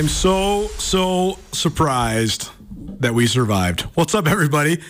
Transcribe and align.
I'm 0.00 0.08
so, 0.08 0.68
so 0.78 1.38
surprised 1.52 2.48
that 3.00 3.12
we 3.12 3.26
survived. 3.26 3.82
What's 3.96 4.14
up, 4.14 4.26
everybody? 4.26 4.80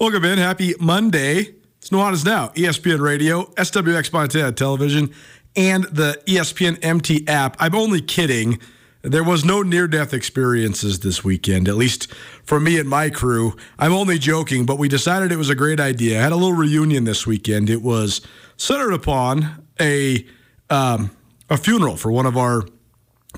Welcome 0.00 0.24
in. 0.24 0.38
Happy 0.38 0.74
Monday. 0.80 1.54
It's 1.78 1.90
Nuanez 1.90 2.24
Now, 2.24 2.48
ESPN 2.56 2.98
Radio, 2.98 3.44
SWX 3.52 4.12
Montana 4.12 4.50
Television, 4.50 5.14
and 5.54 5.84
the 5.84 6.20
ESPN 6.26 6.84
MT 6.84 7.28
app. 7.28 7.58
I'm 7.60 7.76
only 7.76 8.00
kidding. 8.00 8.58
There 9.02 9.22
was 9.22 9.44
no 9.44 9.62
near 9.62 9.86
death 9.86 10.12
experiences 10.12 10.98
this 10.98 11.22
weekend, 11.22 11.68
at 11.68 11.76
least 11.76 12.12
for 12.42 12.58
me 12.58 12.76
and 12.80 12.88
my 12.88 13.08
crew. 13.08 13.54
I'm 13.78 13.92
only 13.92 14.18
joking, 14.18 14.66
but 14.66 14.78
we 14.78 14.88
decided 14.88 15.30
it 15.30 15.36
was 15.36 15.48
a 15.48 15.54
great 15.54 15.78
idea. 15.78 16.18
I 16.18 16.22
had 16.24 16.32
a 16.32 16.36
little 16.36 16.54
reunion 16.54 17.04
this 17.04 17.24
weekend. 17.24 17.70
It 17.70 17.82
was 17.82 18.20
centered 18.56 18.94
upon 18.94 19.64
a 19.80 20.26
um, 20.70 21.12
a 21.48 21.56
funeral 21.56 21.96
for 21.96 22.10
one 22.10 22.26
of 22.26 22.36
our 22.36 22.64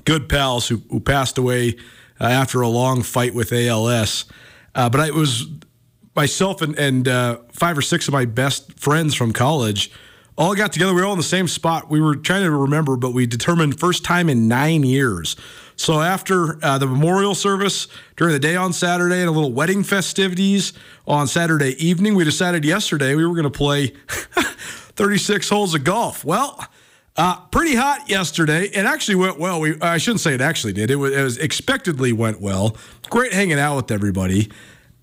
good 0.05 0.29
pals 0.29 0.67
who, 0.67 0.81
who 0.89 0.99
passed 0.99 1.37
away 1.37 1.75
uh, 2.19 2.25
after 2.25 2.61
a 2.61 2.67
long 2.67 3.03
fight 3.03 3.33
with 3.33 3.51
ALS. 3.51 4.25
Uh, 4.75 4.89
but 4.89 5.01
I, 5.01 5.07
it 5.07 5.13
was 5.13 5.47
myself 6.15 6.61
and, 6.61 6.77
and 6.77 7.07
uh, 7.07 7.37
five 7.51 7.77
or 7.77 7.81
six 7.81 8.07
of 8.07 8.13
my 8.13 8.25
best 8.25 8.79
friends 8.79 9.15
from 9.15 9.33
college 9.33 9.91
all 10.37 10.55
got 10.55 10.73
together. 10.73 10.93
We 10.93 11.01
were 11.01 11.07
all 11.07 11.13
in 11.13 11.19
the 11.19 11.23
same 11.23 11.47
spot. 11.47 11.89
We 11.89 12.01
were 12.01 12.15
trying 12.15 12.43
to 12.43 12.51
remember, 12.51 12.97
but 12.97 13.13
we 13.13 13.25
determined 13.25 13.79
first 13.79 14.03
time 14.03 14.29
in 14.29 14.47
nine 14.47 14.83
years. 14.83 15.35
So 15.75 16.01
after 16.01 16.63
uh, 16.63 16.77
the 16.77 16.87
memorial 16.87 17.35
service 17.35 17.87
during 18.15 18.33
the 18.33 18.39
day 18.39 18.55
on 18.55 18.73
Saturday 18.73 19.19
and 19.19 19.29
a 19.29 19.31
little 19.31 19.51
wedding 19.51 19.83
festivities 19.83 20.73
on 21.07 21.27
Saturday 21.27 21.71
evening, 21.83 22.15
we 22.15 22.23
decided 22.23 22.63
yesterday 22.63 23.15
we 23.15 23.25
were 23.25 23.33
going 23.33 23.43
to 23.43 23.49
play 23.49 23.87
36 24.07 25.49
holes 25.49 25.73
of 25.73 25.83
golf. 25.83 26.23
Well, 26.23 26.67
uh, 27.15 27.39
pretty 27.47 27.75
hot 27.75 28.09
yesterday. 28.09 28.65
It 28.65 28.85
actually 28.85 29.15
went 29.15 29.39
well. 29.39 29.59
We 29.59 29.79
I 29.81 29.97
shouldn't 29.97 30.21
say 30.21 30.33
it 30.33 30.41
actually 30.41 30.73
did. 30.73 30.89
It 30.89 30.95
was, 30.95 31.13
it 31.13 31.21
was 31.21 31.37
expectedly 31.37 32.11
went 32.11 32.41
well. 32.41 32.75
Great 33.09 33.33
hanging 33.33 33.59
out 33.59 33.75
with 33.75 33.91
everybody, 33.91 34.51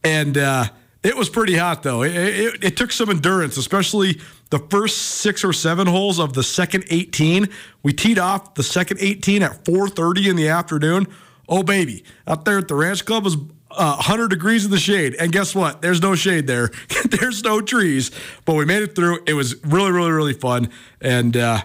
and 0.02 0.36
uh, 0.36 0.64
it 1.02 1.16
was 1.16 1.28
pretty 1.28 1.56
hot 1.56 1.82
though. 1.82 2.02
It, 2.02 2.14
it, 2.14 2.64
it 2.64 2.76
took 2.76 2.90
some 2.90 3.10
endurance, 3.10 3.56
especially 3.56 4.20
the 4.50 4.58
first 4.58 4.98
six 4.98 5.44
or 5.44 5.52
seven 5.52 5.86
holes 5.86 6.18
of 6.18 6.32
the 6.32 6.42
second 6.42 6.84
18. 6.90 7.48
We 7.82 7.92
teed 7.92 8.18
off 8.18 8.54
the 8.54 8.64
second 8.64 8.98
18 9.00 9.42
at 9.42 9.64
4:30 9.64 10.30
in 10.30 10.36
the 10.36 10.48
afternoon. 10.48 11.06
Oh 11.48 11.62
baby, 11.62 12.04
out 12.26 12.44
there 12.44 12.58
at 12.58 12.68
the 12.68 12.74
Ranch 12.74 13.04
Club 13.04 13.24
was 13.24 13.36
uh, 13.70 13.94
100 13.94 14.28
degrees 14.28 14.64
in 14.64 14.70
the 14.72 14.80
shade. 14.80 15.14
And 15.20 15.30
guess 15.30 15.54
what? 15.54 15.80
There's 15.80 16.02
no 16.02 16.16
shade 16.16 16.48
there. 16.48 16.70
There's 17.08 17.44
no 17.44 17.60
trees. 17.60 18.10
But 18.44 18.54
we 18.54 18.64
made 18.64 18.82
it 18.82 18.96
through. 18.96 19.20
It 19.26 19.34
was 19.34 19.62
really, 19.64 19.92
really, 19.92 20.10
really 20.10 20.32
fun. 20.32 20.70
And 21.00 21.36
uh, 21.36 21.62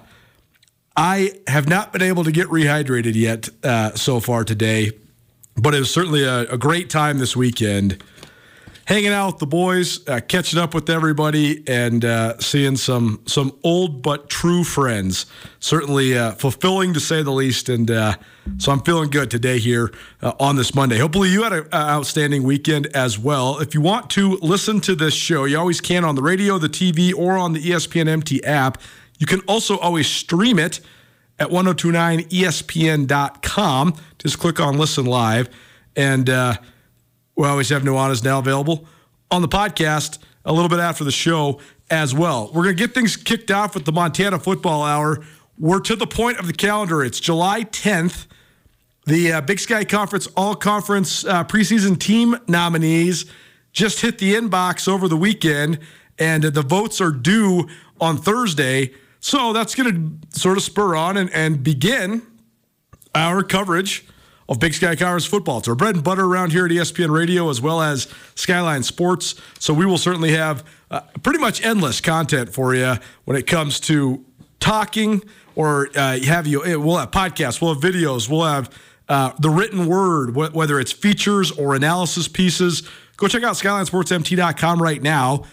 I 0.98 1.34
have 1.48 1.68
not 1.68 1.92
been 1.92 2.02
able 2.02 2.24
to 2.24 2.32
get 2.32 2.48
rehydrated 2.48 3.16
yet 3.16 3.50
uh, 3.64 3.96
so 3.96 4.20
far 4.20 4.44
today, 4.46 4.92
but 5.58 5.76
it 5.76 5.80
was 5.80 5.92
certainly 5.92 6.24
a, 6.24 6.42
a 6.52 6.58
great 6.58 6.90
time 6.90 7.18
this 7.20 7.36
weekend. 7.36 8.02
Hanging 8.86 9.10
out 9.10 9.34
with 9.34 9.40
the 9.40 9.48
boys, 9.48 10.08
uh, 10.08 10.22
catching 10.26 10.60
up 10.60 10.76
with 10.76 10.92
everybody, 10.92 11.68
and 11.68 12.06
uh, 12.06 12.38
seeing 12.38 12.78
some 12.78 13.20
some 13.26 13.58
old 13.64 14.04
but 14.04 14.30
true 14.30 14.64
friends. 14.64 15.26
Certainly 15.60 16.16
uh, 16.16 16.34
fulfilling 16.34 16.94
to 16.94 17.00
say 17.00 17.24
the 17.24 17.32
least, 17.32 17.68
and 17.68 17.90
uh, 17.90 18.14
so 18.60 18.72
I'm 18.72 18.82
feeling 18.82 19.10
good 19.10 19.32
today 19.32 19.58
here 19.58 19.92
uh, 20.22 20.34
on 20.40 20.56
this 20.56 20.76
Monday. 20.76 21.00
Hopefully, 21.00 21.30
you 21.30 21.42
had 21.42 21.54
an 21.54 21.68
outstanding 21.74 22.44
weekend 22.44 22.86
as 22.96 23.18
well. 23.18 23.58
If 23.60 23.74
you 23.74 23.82
want 23.82 24.12
to 24.12 24.38
listen 24.44 24.80
to 24.82 24.94
this 24.94 25.16
show, 25.16 25.46
you 25.46 25.58
always 25.58 25.82
can 25.82 26.06
on 26.06 26.14
the 26.14 26.22
radio, 26.22 26.60
the 26.60 26.70
TV, 26.70 27.12
or 27.12 27.40
on 27.40 27.54
the 27.54 27.62
ESPN 27.62 28.08
MT 28.08 28.44
app. 28.44 28.78
You 29.18 29.26
can 29.26 29.40
also 29.42 29.78
always 29.78 30.08
stream 30.08 30.60
it 30.60 30.82
at 31.40 31.50
1029ESPN.com. 31.50 33.96
Just 34.20 34.40
click 34.40 34.60
on 34.60 34.78
Listen 34.78 35.06
Live. 35.06 35.50
And 35.96 36.30
uh, 36.30 36.56
we 37.36 37.48
always 37.48 37.70
have 37.70 37.84
Nuanez 37.84 38.24
now 38.24 38.40
available 38.40 38.88
on 39.32 39.42
the 39.42 39.48
podcast 39.48 40.20
a 40.44 40.54
little 40.54 40.70
bit 40.70 40.80
after 40.80 41.04
the 41.04 41.12
show 41.12 41.60
as 41.90 42.14
well. 42.14 42.52
We're 42.54 42.64
going 42.64 42.76
to 42.76 42.88
get 42.88 42.94
things 42.94 43.18
kicked 43.18 43.52
off 43.52 43.76
with 43.76 43.86
the 43.86 43.92
Montana 43.92 44.40
Football 44.40 44.84
Hour. 44.84 45.24
We're 45.58 45.80
to 45.82 45.96
the 45.96 46.08
point 46.08 46.40
of 46.40 46.48
the 46.48 46.54
calendar. 46.54 47.04
It's 47.04 47.20
July 47.20 47.64
10th. 47.64 48.26
The 49.06 49.34
uh, 49.34 49.42
Big 49.42 49.60
Sky 49.60 49.86
Conference 49.86 50.28
All 50.36 50.56
Conference 50.56 51.24
uh, 51.26 51.44
preseason 51.44 52.00
team 52.00 52.38
nominees 52.48 53.26
just 53.72 54.02
hit 54.02 54.18
the 54.18 54.34
inbox 54.34 54.88
over 54.88 55.08
the 55.08 55.18
weekend, 55.18 55.80
and 56.18 56.44
the 56.44 56.62
votes 56.62 57.00
are 57.00 57.12
due 57.12 57.68
on 58.02 58.18
Thursday. 58.18 58.94
So 59.26 59.54
that's 59.54 59.74
going 59.74 60.20
to 60.32 60.40
sort 60.40 60.56
of 60.56 60.62
spur 60.62 60.96
on 60.96 61.18
and, 61.18 61.32
and 61.32 61.64
begin 61.64 62.22
our 63.16 63.42
coverage 63.42 64.06
of 64.48 64.60
Big 64.60 64.76
Sky 64.76 64.96
Conference 64.96 65.26
football. 65.26 65.58
It's 65.58 65.68
our 65.68 65.74
bread 65.74 65.96
and 65.96 66.04
butter 66.04 66.26
around 66.26 66.52
here 66.52 66.68
at 66.68 66.72
ESPN 66.72 67.10
Radio 67.10 67.50
as 67.50 67.60
well 67.60 67.82
as 67.82 68.08
Skyline 68.36 68.84
Sports. 68.84 69.34
So 69.58 69.74
we 69.74 69.88
will 69.88 69.98
certainly 69.98 70.34
have 70.34 70.64
uh, 70.92 71.02
pretty 71.24 71.40
much 71.40 71.66
endless 71.66 72.02
content 72.02 72.54
for 72.54 72.76
you 72.76 72.98
when 73.24 73.36
it 73.36 73.48
comes 73.48 73.80
to 73.80 74.24
talking 74.60 75.24
or 75.56 75.90
uh, 75.96 76.20
have 76.20 76.46
you. 76.46 76.60
We'll 76.80 76.98
have 76.98 77.10
podcasts, 77.10 77.60
we'll 77.60 77.74
have 77.74 77.82
videos, 77.82 78.30
we'll 78.30 78.46
have 78.46 78.70
uh, 79.10 79.32
the 79.40 79.50
written 79.50 79.88
word, 79.88 80.36
wh- 80.36 80.56
whether 80.56 80.80
it's 80.80 80.92
features 80.92 81.50
or 81.50 81.74
analysis 81.74 82.28
pieces. 82.28 82.88
go 83.18 83.28
check 83.28 83.42
out 83.42 83.56
SkylineSportsMT.com 83.56 84.84
right 84.84 85.02
now. 85.02 85.46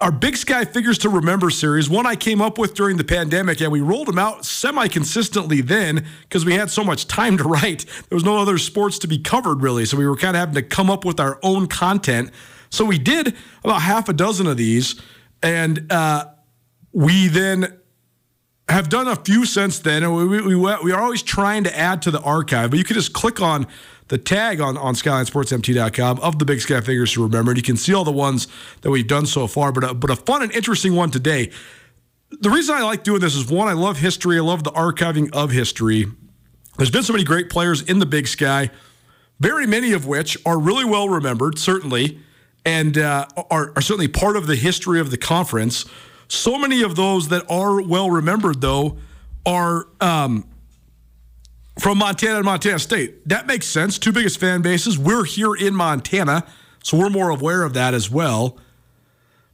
Our 0.00 0.12
Big 0.12 0.36
Sky 0.36 0.66
Figures 0.66 0.98
to 0.98 1.08
Remember 1.08 1.48
series, 1.48 1.88
one 1.88 2.04
I 2.06 2.14
came 2.14 2.42
up 2.42 2.58
with 2.58 2.74
during 2.74 2.98
the 2.98 3.04
pandemic, 3.04 3.62
and 3.62 3.72
we 3.72 3.80
rolled 3.80 4.08
them 4.08 4.18
out 4.18 4.44
semi 4.44 4.88
consistently 4.88 5.62
then 5.62 6.06
because 6.22 6.44
we 6.44 6.52
had 6.54 6.70
so 6.70 6.84
much 6.84 7.06
time 7.06 7.38
to 7.38 7.44
write. 7.44 7.86
There 8.08 8.16
was 8.16 8.24
no 8.24 8.36
other 8.36 8.58
sports 8.58 8.98
to 9.00 9.08
be 9.08 9.18
covered, 9.18 9.62
really. 9.62 9.86
So 9.86 9.96
we 9.96 10.06
were 10.06 10.16
kind 10.16 10.36
of 10.36 10.40
having 10.40 10.54
to 10.56 10.62
come 10.62 10.90
up 10.90 11.06
with 11.06 11.18
our 11.18 11.38
own 11.42 11.66
content. 11.66 12.30
So 12.68 12.84
we 12.84 12.98
did 12.98 13.34
about 13.64 13.80
half 13.80 14.10
a 14.10 14.12
dozen 14.12 14.46
of 14.46 14.58
these, 14.58 15.00
and 15.42 15.90
uh, 15.90 16.26
we 16.92 17.28
then 17.28 17.78
have 18.68 18.90
done 18.90 19.08
a 19.08 19.16
few 19.16 19.46
since 19.46 19.78
then. 19.78 20.02
And 20.02 20.14
we, 20.14 20.26
we, 20.26 20.40
we, 20.42 20.56
we 20.56 20.92
are 20.92 21.00
always 21.00 21.22
trying 21.22 21.64
to 21.64 21.78
add 21.78 22.02
to 22.02 22.10
the 22.10 22.20
archive, 22.20 22.70
but 22.70 22.78
you 22.78 22.84
can 22.84 22.94
just 22.94 23.14
click 23.14 23.40
on 23.40 23.66
the 24.10 24.18
tag 24.18 24.60
on, 24.60 24.76
on 24.76 24.94
SkylineSportsMT.com 24.94 26.18
of 26.18 26.38
the 26.40 26.44
Big 26.44 26.60
Sky 26.60 26.80
figures 26.80 27.12
to 27.12 27.22
remember. 27.22 27.52
And 27.52 27.58
you 27.58 27.62
can 27.62 27.76
see 27.76 27.94
all 27.94 28.04
the 28.04 28.10
ones 28.10 28.48
that 28.82 28.90
we've 28.90 29.06
done 29.06 29.24
so 29.24 29.46
far, 29.46 29.70
but 29.70 29.84
a, 29.84 29.94
but 29.94 30.10
a 30.10 30.16
fun 30.16 30.42
and 30.42 30.52
interesting 30.52 30.96
one 30.96 31.12
today. 31.12 31.50
The 32.40 32.50
reason 32.50 32.74
I 32.74 32.82
like 32.82 33.04
doing 33.04 33.20
this 33.20 33.36
is 33.36 33.48
one, 33.48 33.68
I 33.68 33.72
love 33.72 33.98
history. 33.98 34.36
I 34.36 34.40
love 34.40 34.64
the 34.64 34.72
archiving 34.72 35.32
of 35.32 35.52
history. 35.52 36.06
There's 36.76 36.90
been 36.90 37.04
so 37.04 37.12
many 37.12 37.24
great 37.24 37.50
players 37.50 37.82
in 37.82 38.00
the 38.00 38.06
Big 38.06 38.26
Sky, 38.26 38.70
very 39.38 39.66
many 39.66 39.92
of 39.92 40.06
which 40.06 40.36
are 40.44 40.58
really 40.58 40.84
well 40.84 41.08
remembered, 41.08 41.58
certainly, 41.58 42.18
and 42.64 42.98
uh, 42.98 43.26
are, 43.48 43.72
are 43.76 43.82
certainly 43.82 44.08
part 44.08 44.36
of 44.36 44.48
the 44.48 44.56
history 44.56 44.98
of 44.98 45.12
the 45.12 45.18
conference. 45.18 45.84
So 46.26 46.58
many 46.58 46.82
of 46.82 46.96
those 46.96 47.28
that 47.28 47.48
are 47.48 47.80
well 47.80 48.10
remembered, 48.10 48.60
though, 48.60 48.98
are 49.46 49.86
um, 50.00 50.49
from 51.80 51.98
Montana 51.98 52.36
and 52.36 52.44
Montana 52.44 52.78
State. 52.78 53.26
That 53.28 53.46
makes 53.46 53.66
sense. 53.66 53.98
Two 53.98 54.12
biggest 54.12 54.38
fan 54.38 54.62
bases. 54.62 54.98
We're 54.98 55.24
here 55.24 55.54
in 55.54 55.74
Montana, 55.74 56.46
so 56.82 56.98
we're 56.98 57.10
more 57.10 57.30
aware 57.30 57.62
of 57.62 57.74
that 57.74 57.94
as 57.94 58.10
well. 58.10 58.58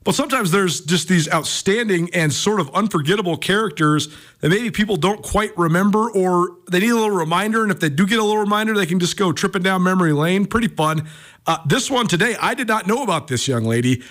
But 0.03 0.15
sometimes 0.15 0.53
there's 0.53 0.81
just 0.81 1.09
these 1.09 1.33
outstanding 1.33 2.11
and 2.15 2.33
sort 2.33 2.61
of 2.61 2.73
unforgettable 2.73 3.37
characters 3.37 4.09
that 4.41 4.51
maybe 4.51 4.71
people 4.71 4.97
don't 4.97 5.21
quite 5.21 5.57
remember 5.59 6.11
or 6.11 6.59
they 6.71 6.79
need 6.79 6.91
a 6.91 6.95
little 6.95 7.11
reminder. 7.11 7.65
And 7.65 7.73
if 7.73 7.81
they 7.81 7.89
do 7.89 8.07
get 8.07 8.21
a 8.21 8.23
little 8.23 8.41
reminder, 8.41 8.75
they 8.75 8.87
can 8.87 9.01
just 9.01 9.17
go 9.17 9.33
tripping 9.33 9.63
down 9.63 9.83
memory 9.83 10.13
lane. 10.13 10.47
Pretty 10.47 10.69
fun. 10.69 11.09
Uh, 11.45 11.59
this 11.67 11.91
one 11.91 12.07
today, 12.07 12.37
I 12.41 12.55
did 12.55 12.69
not 12.69 12.87
know 12.87 13.03
about 13.03 13.27
this 13.27 13.49
young 13.49 13.65
lady. 13.65 14.05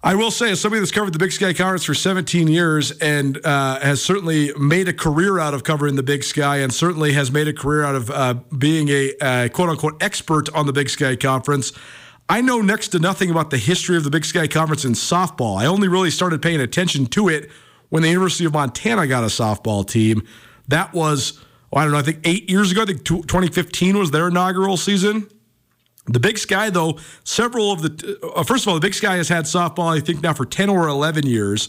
I 0.00 0.14
will 0.14 0.30
say, 0.30 0.52
as 0.52 0.60
somebody 0.60 0.78
that's 0.78 0.92
covered 0.92 1.12
the 1.12 1.18
Big 1.18 1.32
Sky 1.32 1.52
Conference 1.52 1.84
for 1.84 1.94
17 1.94 2.46
years 2.46 2.92
and 2.92 3.44
uh, 3.44 3.80
has 3.80 4.00
certainly 4.00 4.52
made 4.56 4.86
a 4.86 4.92
career 4.92 5.40
out 5.40 5.54
of 5.54 5.64
covering 5.64 5.96
the 5.96 6.04
Big 6.04 6.22
Sky 6.22 6.58
and 6.58 6.72
certainly 6.72 7.14
has 7.14 7.32
made 7.32 7.48
a 7.48 7.52
career 7.52 7.82
out 7.82 7.96
of 7.96 8.10
uh, 8.10 8.34
being 8.56 8.88
a 8.90 9.48
quote 9.48 9.68
unquote 9.68 10.00
expert 10.00 10.48
on 10.54 10.66
the 10.66 10.72
Big 10.72 10.88
Sky 10.88 11.16
Conference, 11.16 11.72
I 12.28 12.42
know 12.42 12.60
next 12.60 12.88
to 12.88 12.98
nothing 12.98 13.30
about 13.30 13.50
the 13.50 13.56
history 13.56 13.96
of 13.96 14.04
the 14.04 14.10
Big 14.10 14.24
Sky 14.24 14.46
Conference 14.46 14.84
in 14.84 14.92
softball. 14.92 15.58
I 15.58 15.66
only 15.66 15.88
really 15.88 16.10
started 16.10 16.42
paying 16.42 16.60
attention 16.60 17.06
to 17.06 17.28
it 17.28 17.50
when 17.88 18.02
the 18.02 18.08
University 18.08 18.44
of 18.44 18.52
Montana 18.52 19.06
got 19.06 19.24
a 19.24 19.28
softball 19.28 19.88
team. 19.88 20.22
That 20.68 20.92
was, 20.92 21.40
oh, 21.72 21.78
I 21.78 21.84
don't 21.84 21.92
know, 21.92 21.98
I 21.98 22.02
think 22.02 22.20
eight 22.24 22.50
years 22.50 22.70
ago. 22.70 22.82
I 22.82 22.84
think 22.84 23.04
2015 23.04 23.98
was 23.98 24.10
their 24.10 24.28
inaugural 24.28 24.76
season. 24.76 25.28
The 26.08 26.20
Big 26.20 26.38
Sky, 26.38 26.70
though, 26.70 26.98
several 27.24 27.70
of 27.70 27.82
the 27.82 28.18
uh, 28.34 28.42
first 28.42 28.64
of 28.64 28.68
all, 28.68 28.74
the 28.74 28.80
Big 28.80 28.94
Sky 28.94 29.16
has 29.16 29.28
had 29.28 29.44
softball, 29.44 29.96
I 29.96 30.00
think, 30.00 30.22
now 30.22 30.32
for 30.32 30.46
10 30.46 30.68
or 30.68 30.88
11 30.88 31.26
years. 31.26 31.68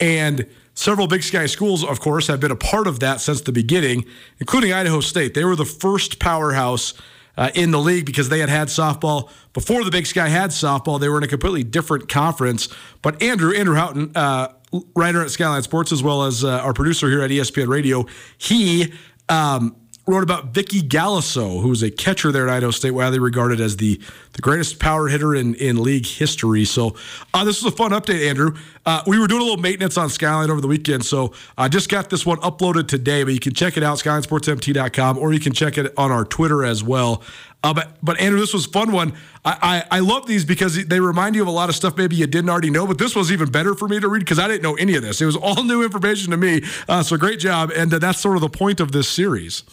And 0.00 0.46
several 0.74 1.06
Big 1.06 1.22
Sky 1.22 1.46
schools, 1.46 1.84
of 1.84 2.00
course, 2.00 2.28
have 2.28 2.40
been 2.40 2.50
a 2.50 2.56
part 2.56 2.86
of 2.86 3.00
that 3.00 3.20
since 3.20 3.40
the 3.40 3.52
beginning, 3.52 4.04
including 4.38 4.72
Idaho 4.72 5.00
State. 5.00 5.34
They 5.34 5.44
were 5.44 5.56
the 5.56 5.64
first 5.64 6.18
powerhouse 6.18 6.94
uh, 7.36 7.50
in 7.54 7.70
the 7.70 7.78
league 7.78 8.06
because 8.06 8.28
they 8.28 8.38
had 8.40 8.48
had 8.48 8.68
softball 8.68 9.30
before 9.52 9.84
the 9.84 9.90
Big 9.90 10.06
Sky 10.06 10.28
had 10.28 10.50
softball. 10.50 10.98
They 10.98 11.08
were 11.08 11.18
in 11.18 11.24
a 11.24 11.28
completely 11.28 11.64
different 11.64 12.08
conference. 12.08 12.68
But 13.02 13.22
Andrew, 13.22 13.52
Andrew 13.54 13.74
Houghton, 13.74 14.12
uh, 14.14 14.48
writer 14.94 15.22
at 15.22 15.30
Skyline 15.30 15.62
Sports, 15.62 15.92
as 15.92 16.02
well 16.02 16.24
as 16.24 16.44
uh, 16.44 16.58
our 16.58 16.72
producer 16.72 17.08
here 17.08 17.22
at 17.22 17.30
ESPN 17.30 17.68
Radio, 17.68 18.06
he. 18.36 18.92
Um, 19.28 19.76
wrote 20.08 20.22
about 20.22 20.54
Vicky 20.54 20.80
Galasso, 20.80 21.60
who 21.60 21.68
was 21.68 21.82
a 21.82 21.90
catcher 21.90 22.32
there 22.32 22.48
at 22.48 22.56
Idaho 22.56 22.70
State, 22.70 22.92
widely 22.92 23.18
regarded 23.18 23.60
as 23.60 23.76
the, 23.76 24.00
the 24.32 24.42
greatest 24.42 24.80
power 24.80 25.08
hitter 25.08 25.34
in, 25.34 25.54
in 25.56 25.82
league 25.82 26.06
history. 26.06 26.64
So 26.64 26.96
uh, 27.34 27.44
this 27.44 27.62
was 27.62 27.72
a 27.72 27.76
fun 27.76 27.90
update, 27.90 28.26
Andrew. 28.26 28.56
Uh, 28.86 29.02
we 29.06 29.18
were 29.18 29.26
doing 29.26 29.42
a 29.42 29.44
little 29.44 29.60
maintenance 29.60 29.98
on 29.98 30.08
Skyline 30.08 30.50
over 30.50 30.62
the 30.62 30.66
weekend, 30.66 31.04
so 31.04 31.34
I 31.58 31.68
just 31.68 31.90
got 31.90 32.08
this 32.08 32.24
one 32.24 32.38
uploaded 32.38 32.88
today, 32.88 33.22
but 33.22 33.34
you 33.34 33.40
can 33.40 33.52
check 33.52 33.76
it 33.76 33.82
out, 33.82 33.98
SkylineSportsMT.com, 33.98 35.18
or 35.18 35.34
you 35.34 35.40
can 35.40 35.52
check 35.52 35.76
it 35.76 35.92
on 35.98 36.10
our 36.10 36.24
Twitter 36.24 36.64
as 36.64 36.82
well. 36.82 37.22
Uh, 37.62 37.74
but, 37.74 37.98
but 38.02 38.18
Andrew, 38.20 38.38
this 38.38 38.54
was 38.54 38.66
a 38.66 38.70
fun 38.70 38.92
one. 38.92 39.12
I, 39.44 39.84
I, 39.90 39.98
I 39.98 40.00
love 40.00 40.26
these 40.26 40.44
because 40.44 40.86
they 40.86 41.00
remind 41.00 41.34
you 41.34 41.42
of 41.42 41.48
a 41.48 41.52
lot 41.52 41.68
of 41.68 41.74
stuff 41.74 41.96
maybe 41.96 42.14
you 42.16 42.26
didn't 42.26 42.48
already 42.48 42.70
know. 42.70 42.86
But 42.86 42.98
this 42.98 43.16
was 43.16 43.32
even 43.32 43.50
better 43.50 43.74
for 43.74 43.88
me 43.88 43.98
to 43.98 44.08
read 44.08 44.20
because 44.20 44.38
I 44.38 44.46
didn't 44.46 44.62
know 44.62 44.76
any 44.76 44.94
of 44.94 45.02
this. 45.02 45.20
It 45.20 45.26
was 45.26 45.36
all 45.36 45.64
new 45.64 45.82
information 45.82 46.30
to 46.30 46.36
me. 46.36 46.62
Uh, 46.88 47.02
so 47.02 47.16
great 47.16 47.40
job, 47.40 47.72
and 47.74 47.92
uh, 47.92 47.98
that's 47.98 48.20
sort 48.20 48.36
of 48.36 48.42
the 48.42 48.48
point 48.48 48.80
of 48.80 48.92
this 48.92 49.08
series. 49.08 49.64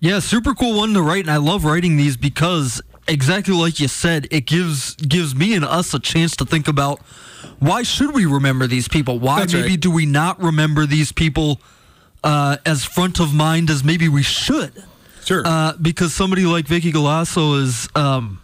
Yeah, 0.00 0.20
super 0.20 0.54
cool 0.54 0.76
one 0.78 0.94
to 0.94 1.02
write, 1.02 1.20
and 1.20 1.30
I 1.30 1.38
love 1.38 1.64
writing 1.64 1.96
these 1.96 2.16
because 2.16 2.80
exactly 3.08 3.54
like 3.54 3.80
you 3.80 3.88
said, 3.88 4.28
it 4.30 4.46
gives 4.46 4.94
gives 4.94 5.34
me 5.34 5.54
and 5.54 5.64
us 5.64 5.92
a 5.94 5.98
chance 5.98 6.36
to 6.36 6.44
think 6.44 6.68
about 6.68 7.00
why 7.58 7.82
should 7.82 8.14
we 8.14 8.26
remember 8.26 8.66
these 8.66 8.88
people? 8.88 9.18
Why 9.18 9.40
That's 9.40 9.54
maybe 9.54 9.70
right. 9.70 9.80
do 9.80 9.90
we 9.90 10.06
not 10.06 10.40
remember 10.40 10.86
these 10.86 11.10
people 11.10 11.60
uh, 12.22 12.58
as 12.64 12.84
front 12.84 13.18
of 13.20 13.34
mind 13.34 13.70
as 13.70 13.82
maybe 13.82 14.08
we 14.08 14.22
should? 14.22 14.84
Sure. 15.24 15.42
Uh, 15.44 15.72
because 15.80 16.14
somebody 16.14 16.44
like 16.44 16.66
Vicky 16.66 16.92
Galasso 16.92 17.60
is, 17.60 17.88
um, 17.94 18.40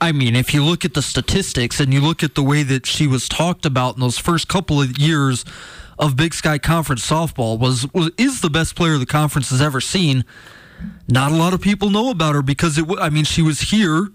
I 0.00 0.12
mean, 0.12 0.36
if 0.36 0.54
you 0.54 0.64
look 0.64 0.84
at 0.84 0.94
the 0.94 1.02
statistics 1.02 1.80
and 1.80 1.92
you 1.92 2.00
look 2.00 2.22
at 2.22 2.34
the 2.34 2.42
way 2.42 2.62
that 2.62 2.86
she 2.86 3.06
was 3.06 3.28
talked 3.28 3.66
about 3.66 3.96
in 3.96 4.00
those 4.00 4.18
first 4.18 4.48
couple 4.48 4.80
of 4.80 4.98
years 4.98 5.44
of 5.98 6.16
Big 6.16 6.32
Sky 6.32 6.58
Conference 6.58 7.08
softball, 7.08 7.58
was, 7.58 7.92
was 7.92 8.10
is 8.16 8.40
the 8.40 8.50
best 8.50 8.76
player 8.76 8.98
the 8.98 9.06
conference 9.06 9.50
has 9.50 9.60
ever 9.60 9.80
seen. 9.80 10.24
Not 11.08 11.32
a 11.32 11.36
lot 11.36 11.52
of 11.52 11.60
people 11.60 11.90
know 11.90 12.10
about 12.10 12.34
her 12.34 12.42
because 12.42 12.78
it. 12.78 12.86
I 12.98 13.10
mean, 13.10 13.24
she 13.24 13.42
was 13.42 13.60
here 13.60 14.08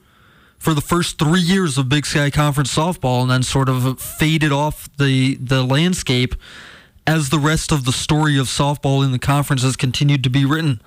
for 0.58 0.74
the 0.74 0.81
first 0.81 1.18
three 1.18 1.42
years 1.42 1.78
of 1.78 1.90
Big 1.90 2.06
Sky 2.06 2.30
Conference 2.30 2.75
softball, 2.75 3.22
and 3.22 3.31
then 3.31 3.44
sort 3.44 3.69
of 3.69 4.00
faded 4.00 4.52
off 4.52 4.90
the 4.98 5.36
the 5.36 5.63
landscape 5.63 6.36
as 7.08 7.30
the 7.30 7.40
rest 7.40 7.72
of 7.72 7.86
the 7.86 7.92
story 7.92 8.38
of 8.38 8.46
softball 8.48 9.04
in 9.04 9.12
the 9.12 9.19
conference 9.19 9.63
has 9.63 9.75
continued 9.75 10.24
to 10.24 10.30
be 10.30 10.46
written. 10.46 10.81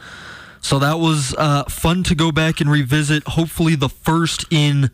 So 0.60 0.78
that 0.78 0.98
was 0.98 1.34
uh, 1.36 1.64
fun 1.64 2.04
to 2.04 2.14
go 2.14 2.32
back 2.32 2.60
and 2.60 2.70
revisit. 2.70 3.24
Hopefully, 3.24 3.74
the 3.74 3.88
first 3.88 4.46
in 4.50 4.90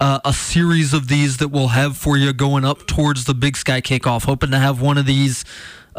uh, 0.00 0.20
a 0.24 0.32
series 0.32 0.94
of 0.94 1.08
these 1.08 1.38
that 1.38 1.48
we'll 1.48 1.68
have 1.68 1.96
for 1.96 2.16
you 2.16 2.32
going 2.32 2.64
up 2.64 2.86
towards 2.86 3.24
the 3.24 3.34
Big 3.34 3.56
Sky 3.56 3.80
kickoff. 3.80 4.24
Hoping 4.24 4.50
to 4.50 4.58
have 4.58 4.80
one 4.80 4.98
of 4.98 5.06
these 5.06 5.44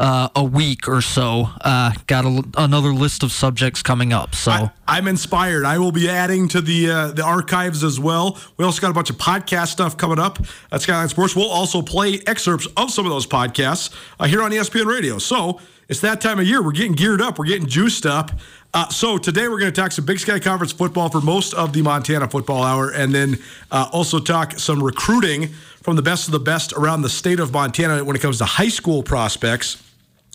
uh, 0.00 0.30
a 0.34 0.42
week 0.42 0.88
or 0.88 1.02
so. 1.02 1.48
Uh, 1.60 1.92
got 2.06 2.24
a, 2.24 2.42
another 2.56 2.92
list 2.92 3.22
of 3.22 3.30
subjects 3.30 3.82
coming 3.82 4.12
up. 4.12 4.34
So. 4.34 4.50
I, 4.50 4.70
I'm 4.88 5.06
inspired. 5.06 5.64
I 5.66 5.78
will 5.78 5.92
be 5.92 6.08
adding 6.08 6.48
to 6.48 6.60
the 6.60 6.90
uh, 6.90 7.08
the 7.08 7.22
archives 7.22 7.84
as 7.84 8.00
well. 8.00 8.38
We 8.56 8.64
also 8.64 8.80
got 8.80 8.90
a 8.90 8.94
bunch 8.94 9.10
of 9.10 9.18
podcast 9.18 9.68
stuff 9.68 9.96
coming 9.96 10.18
up 10.18 10.38
at 10.72 10.80
Skyline 10.80 11.08
Sports. 11.10 11.36
We'll 11.36 11.50
also 11.50 11.82
play 11.82 12.20
excerpts 12.26 12.66
of 12.76 12.90
some 12.90 13.04
of 13.04 13.10
those 13.12 13.26
podcasts 13.26 13.94
uh, 14.18 14.24
here 14.24 14.42
on 14.42 14.50
ESPN 14.50 14.86
Radio. 14.86 15.18
So 15.18 15.60
it's 15.90 16.00
that 16.00 16.20
time 16.20 16.38
of 16.38 16.46
year. 16.46 16.62
We're 16.62 16.70
getting 16.70 16.92
geared 16.92 17.20
up. 17.20 17.36
We're 17.36 17.46
getting 17.46 17.66
juiced 17.66 18.06
up. 18.06 18.30
Uh, 18.72 18.88
so 18.90 19.18
today 19.18 19.48
we're 19.48 19.58
going 19.58 19.72
to 19.72 19.80
talk 19.80 19.90
some 19.90 20.04
Big 20.04 20.20
Sky 20.20 20.38
Conference 20.38 20.70
football 20.70 21.08
for 21.08 21.20
most 21.20 21.52
of 21.52 21.72
the 21.72 21.82
Montana 21.82 22.28
Football 22.28 22.62
Hour, 22.62 22.90
and 22.90 23.12
then 23.12 23.40
uh, 23.72 23.90
also 23.92 24.20
talk 24.20 24.56
some 24.56 24.80
recruiting 24.80 25.48
from 25.82 25.96
the 25.96 26.02
best 26.02 26.28
of 26.28 26.32
the 26.32 26.38
best 26.38 26.72
around 26.74 27.02
the 27.02 27.08
state 27.08 27.40
of 27.40 27.52
Montana 27.52 28.04
when 28.04 28.14
it 28.14 28.22
comes 28.22 28.38
to 28.38 28.44
high 28.44 28.68
school 28.68 29.02
prospects 29.02 29.82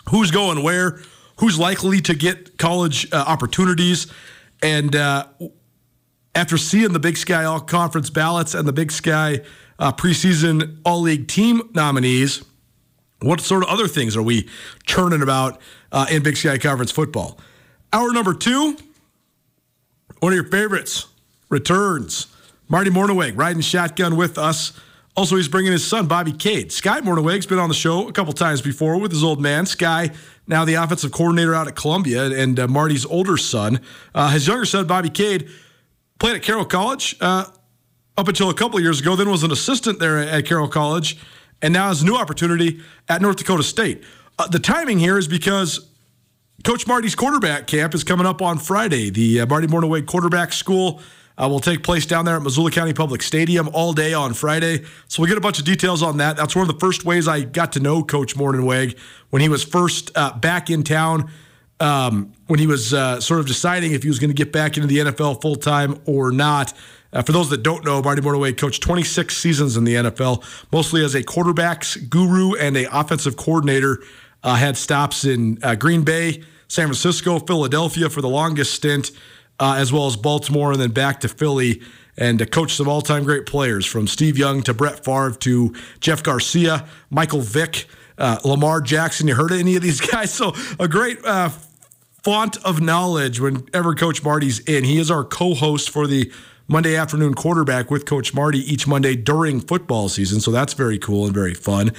who's 0.09 0.29
going 0.29 0.61
where, 0.61 0.99
who's 1.39 1.57
likely 1.57 2.01
to 2.01 2.13
get 2.13 2.57
college 2.57 3.07
uh, 3.13 3.23
opportunities, 3.25 4.11
and 4.61 4.93
uh, 4.93 5.25
after 6.35 6.57
seeing 6.57 6.91
the 6.91 6.99
Big 6.99 7.15
Sky 7.15 7.45
All 7.45 7.61
Conference 7.61 8.09
ballots 8.09 8.55
and 8.55 8.67
the 8.67 8.73
Big 8.73 8.91
Sky 8.91 9.39
uh, 9.79 9.93
preseason 9.93 10.79
All 10.83 10.99
League 10.99 11.29
team 11.29 11.61
nominees, 11.73 12.43
what 13.25 13.41
sort 13.41 13.63
of 13.63 13.69
other 13.69 13.87
things 13.87 14.15
are 14.15 14.21
we 14.21 14.47
churning 14.85 15.21
about 15.21 15.59
uh, 15.91 16.05
in 16.09 16.23
Big 16.23 16.37
Sky 16.37 16.57
Conference 16.57 16.91
football? 16.91 17.39
Hour 17.91 18.11
number 18.11 18.33
two, 18.33 18.77
one 20.19 20.31
of 20.31 20.35
your 20.35 20.45
favorites, 20.45 21.07
returns. 21.49 22.27
Marty 22.67 22.89
Mornhinweg 22.89 23.37
riding 23.37 23.61
shotgun 23.61 24.15
with 24.15 24.37
us. 24.37 24.73
Also, 25.15 25.37
he's 25.37 25.47
bringing 25.47 25.71
his 25.71 25.85
son, 25.85 26.07
Bobby 26.07 26.33
Cade. 26.33 26.71
Sky 26.71 26.99
Mornhinweg's 26.99 27.45
been 27.45 27.59
on 27.59 27.69
the 27.69 27.75
show 27.75 28.07
a 28.07 28.11
couple 28.11 28.33
times 28.33 28.61
before 28.61 28.99
with 28.99 29.11
his 29.11 29.23
old 29.23 29.39
man. 29.39 29.65
Sky, 29.65 30.11
now 30.45 30.65
the 30.65 30.73
offensive 30.73 31.11
coordinator 31.11 31.55
out 31.55 31.67
at 31.67 31.75
Columbia, 31.75 32.25
and 32.25 32.59
uh, 32.59 32.67
Marty's 32.67 33.05
older 33.05 33.37
son. 33.37 33.79
Uh, 34.13 34.29
his 34.29 34.45
younger 34.45 34.65
son, 34.65 34.87
Bobby 34.87 35.09
Cade, 35.09 35.49
played 36.19 36.35
at 36.35 36.41
Carroll 36.41 36.65
College 36.65 37.15
uh, 37.21 37.45
up 38.17 38.27
until 38.27 38.49
a 38.49 38.53
couple 38.53 38.79
years 38.79 38.99
ago, 38.99 39.15
then 39.15 39.29
was 39.29 39.43
an 39.43 39.51
assistant 39.51 39.99
there 39.99 40.17
at 40.17 40.45
Carroll 40.45 40.67
College, 40.67 41.17
and 41.61 41.73
now 41.73 41.87
has 41.87 42.01
a 42.01 42.05
new 42.05 42.15
opportunity 42.15 42.81
at 43.09 43.21
North 43.21 43.37
Dakota 43.37 43.63
State. 43.63 44.03
Uh, 44.37 44.47
the 44.47 44.59
timing 44.59 44.99
here 44.99 45.17
is 45.17 45.27
because 45.27 45.89
Coach 46.63 46.87
Marty's 46.87 47.15
quarterback 47.15 47.67
camp 47.67 47.93
is 47.93 48.03
coming 48.03 48.25
up 48.25 48.41
on 48.41 48.57
Friday. 48.57 49.09
The 49.09 49.41
uh, 49.41 49.45
Marty 49.45 49.67
Mornhinweg 49.67 50.05
quarterback 50.05 50.51
school 50.51 51.01
uh, 51.37 51.47
will 51.49 51.59
take 51.59 51.83
place 51.83 52.05
down 52.05 52.25
there 52.25 52.35
at 52.35 52.41
Missoula 52.41 52.71
County 52.71 52.93
Public 52.93 53.21
Stadium 53.21 53.69
all 53.73 53.93
day 53.93 54.13
on 54.13 54.33
Friday. 54.33 54.83
So 55.07 55.21
we'll 55.21 55.29
get 55.29 55.37
a 55.37 55.41
bunch 55.41 55.59
of 55.59 55.65
details 55.65 56.01
on 56.01 56.17
that. 56.17 56.37
That's 56.37 56.55
one 56.55 56.67
of 56.67 56.73
the 56.73 56.79
first 56.79 57.05
ways 57.05 57.27
I 57.27 57.41
got 57.41 57.73
to 57.73 57.79
know 57.79 58.03
Coach 58.03 58.35
Mornhinweg 58.35 58.97
when 59.29 59.41
he 59.41 59.49
was 59.49 59.63
first 59.63 60.11
uh, 60.15 60.37
back 60.37 60.69
in 60.69 60.83
town. 60.83 61.29
Um, 61.81 62.31
when 62.47 62.59
he 62.59 62.67
was 62.67 62.93
uh, 62.93 63.19
sort 63.19 63.41
of 63.41 63.47
deciding 63.47 63.91
if 63.91 64.03
he 64.03 64.07
was 64.07 64.17
going 64.17 64.29
to 64.29 64.35
get 64.35 64.53
back 64.53 64.77
into 64.77 64.87
the 64.87 64.99
NFL 64.99 65.41
full 65.41 65.55
time 65.55 65.99
or 66.05 66.31
not. 66.31 66.73
Uh, 67.11 67.21
for 67.21 67.31
those 67.31 67.49
that 67.49 67.63
don't 67.63 67.83
know, 67.85 68.01
Marty 68.01 68.21
Mornhinweg 68.21 68.57
coached 68.57 68.83
26 68.83 69.35
seasons 69.35 69.77
in 69.77 69.85
the 69.85 69.95
NFL, 69.95 70.43
mostly 70.71 71.03
as 71.03 71.15
a 71.15 71.23
quarterbacks 71.23 72.09
guru 72.09 72.55
and 72.55 72.75
a 72.75 72.97
offensive 72.97 73.37
coordinator. 73.37 74.03
Uh, 74.43 74.55
had 74.55 74.77
stops 74.77 75.25
in 75.25 75.57
uh, 75.63 75.75
Green 75.75 76.03
Bay, 76.03 76.43
San 76.67 76.85
Francisco, 76.85 77.39
Philadelphia 77.39 78.09
for 78.09 78.21
the 78.21 78.29
longest 78.29 78.73
stint, 78.73 79.11
uh, 79.59 79.75
as 79.77 79.91
well 79.91 80.07
as 80.07 80.15
Baltimore, 80.15 80.73
and 80.73 80.79
then 80.79 80.91
back 80.91 81.21
to 81.21 81.27
Philly. 81.27 81.81
And 82.17 82.41
uh, 82.41 82.45
coached 82.45 82.77
some 82.77 82.87
all-time 82.87 83.23
great 83.23 83.45
players 83.45 83.85
from 83.85 84.07
Steve 84.07 84.37
Young 84.37 84.61
to 84.63 84.73
Brett 84.73 85.03
Favre 85.03 85.31
to 85.31 85.73
Jeff 85.99 86.21
Garcia, 86.21 86.87
Michael 87.09 87.41
Vick, 87.41 87.87
uh, 88.17 88.39
Lamar 88.43 88.81
Jackson. 88.81 89.27
You 89.27 89.35
heard 89.35 89.51
of 89.51 89.59
any 89.59 89.75
of 89.75 89.81
these 89.81 90.01
guys? 90.11 90.33
So 90.33 90.53
a 90.79 90.87
great 90.87 91.19
font 92.23 92.57
of 92.65 92.81
knowledge 92.81 93.39
whenever 93.39 93.93
Coach 93.93 94.23
Marty's 94.23 94.59
in. 94.59 94.83
He 94.83 94.97
is 94.97 95.11
our 95.11 95.23
co-host 95.23 95.91
for 95.91 96.07
the 96.07 96.31
Monday 96.67 96.95
afternoon 96.95 97.35
quarterback 97.35 97.91
with 97.91 98.05
Coach 98.05 98.33
Marty 98.33 98.59
each 98.59 98.87
Monday 98.87 99.15
during 99.15 99.59
football 99.59 100.09
season. 100.09 100.39
So 100.39 100.49
that's 100.49 100.73
very 100.73 100.97
cool 100.97 101.25
and 101.25 101.33
very 101.33 101.53
fun. 101.53 101.91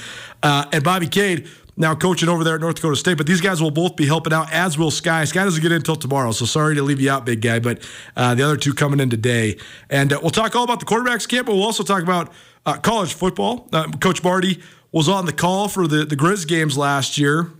Uh, 0.42 0.64
and 0.72 0.82
Bobby 0.82 1.06
Cade 1.06 1.46
now 1.76 1.94
coaching 1.94 2.28
over 2.28 2.42
there 2.42 2.56
at 2.56 2.60
North 2.60 2.76
Dakota 2.76 2.96
State. 2.96 3.18
But 3.18 3.26
these 3.26 3.40
guys 3.40 3.62
will 3.62 3.70
both 3.70 3.94
be 3.94 4.06
helping 4.06 4.32
out, 4.32 4.52
as 4.52 4.76
will 4.76 4.90
Sky. 4.90 5.24
Sky 5.24 5.44
doesn't 5.44 5.62
get 5.62 5.70
in 5.70 5.76
until 5.76 5.94
tomorrow, 5.96 6.32
so 6.32 6.44
sorry 6.44 6.74
to 6.74 6.82
leave 6.82 7.00
you 7.00 7.10
out, 7.10 7.24
big 7.24 7.40
guy. 7.40 7.60
But 7.60 7.88
uh, 8.16 8.34
the 8.34 8.42
other 8.42 8.56
two 8.56 8.74
coming 8.74 8.98
in 8.98 9.10
today. 9.10 9.58
And 9.90 10.12
uh, 10.12 10.18
we'll 10.20 10.30
talk 10.30 10.56
all 10.56 10.64
about 10.64 10.80
the 10.80 10.86
quarterbacks 10.86 11.28
camp, 11.28 11.46
but 11.46 11.54
we'll 11.54 11.64
also 11.64 11.84
talk 11.84 12.02
about 12.02 12.32
uh, 12.64 12.78
college 12.78 13.14
football. 13.14 13.68
Uh, 13.72 13.88
Coach 13.92 14.24
Marty 14.24 14.60
was 14.96 15.10
on 15.10 15.26
the 15.26 15.32
call 15.32 15.68
for 15.68 15.86
the, 15.86 16.06
the 16.06 16.16
Grizz 16.16 16.48
games 16.48 16.78
last 16.78 17.18
year. 17.18 17.50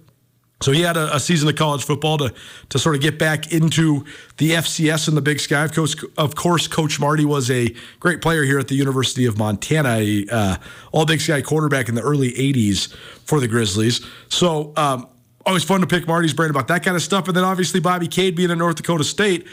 So 0.63 0.73
he 0.73 0.81
had 0.81 0.97
a, 0.97 1.15
a, 1.15 1.21
season 1.21 1.51
of 1.51 1.55
college 1.55 1.85
football 1.85 2.17
to 2.17 2.33
to 2.71 2.79
sort 2.79 2.95
of 2.95 3.03
get 3.03 3.19
back 3.19 3.53
into 3.53 4.07
the 4.39 4.53
FCS 4.53 5.07
in 5.07 5.15
the 5.15 5.21
Big 5.21 5.39
Sky. 5.39 5.63
Of 5.65 5.75
course, 5.75 5.95
of 6.17 6.35
course, 6.35 6.67
Coach 6.67 6.99
Marty 6.99 7.27
was 7.27 7.51
a 7.51 7.75
great 8.01 8.23
player 8.23 8.43
here 8.43 8.59
at 8.59 8.69
the 8.69 8.75
University 8.75 9.27
of 9.27 9.37
Montana, 9.37 9.97
a 9.99 10.27
uh, 10.33 10.57
All 10.93 11.05
Big 11.05 11.21
Sky 11.21 11.43
quarterback 11.43 11.91
in 11.91 11.95
the 11.95 12.01
early 12.01 12.33
'80s 12.33 12.95
for 13.27 13.39
the 13.39 13.49
Grizzlies. 13.49 14.01
So 14.31 14.73
um, 14.79 15.07
always 15.45 15.63
fun 15.63 15.83
to 15.83 15.87
pick 15.87 16.07
Marty's 16.07 16.33
brain 16.33 16.49
about 16.49 16.69
that 16.69 16.83
kind 16.83 16.97
of 16.97 17.03
stuff. 17.03 17.29
And 17.29 17.37
then 17.37 17.45
obviously 17.45 17.81
Bobby 17.81 18.09
Cade 18.09 18.35
being 18.35 18.51
at 18.51 18.57
North 18.57 18.77
Dakota 18.77 19.05
State. 19.05 19.47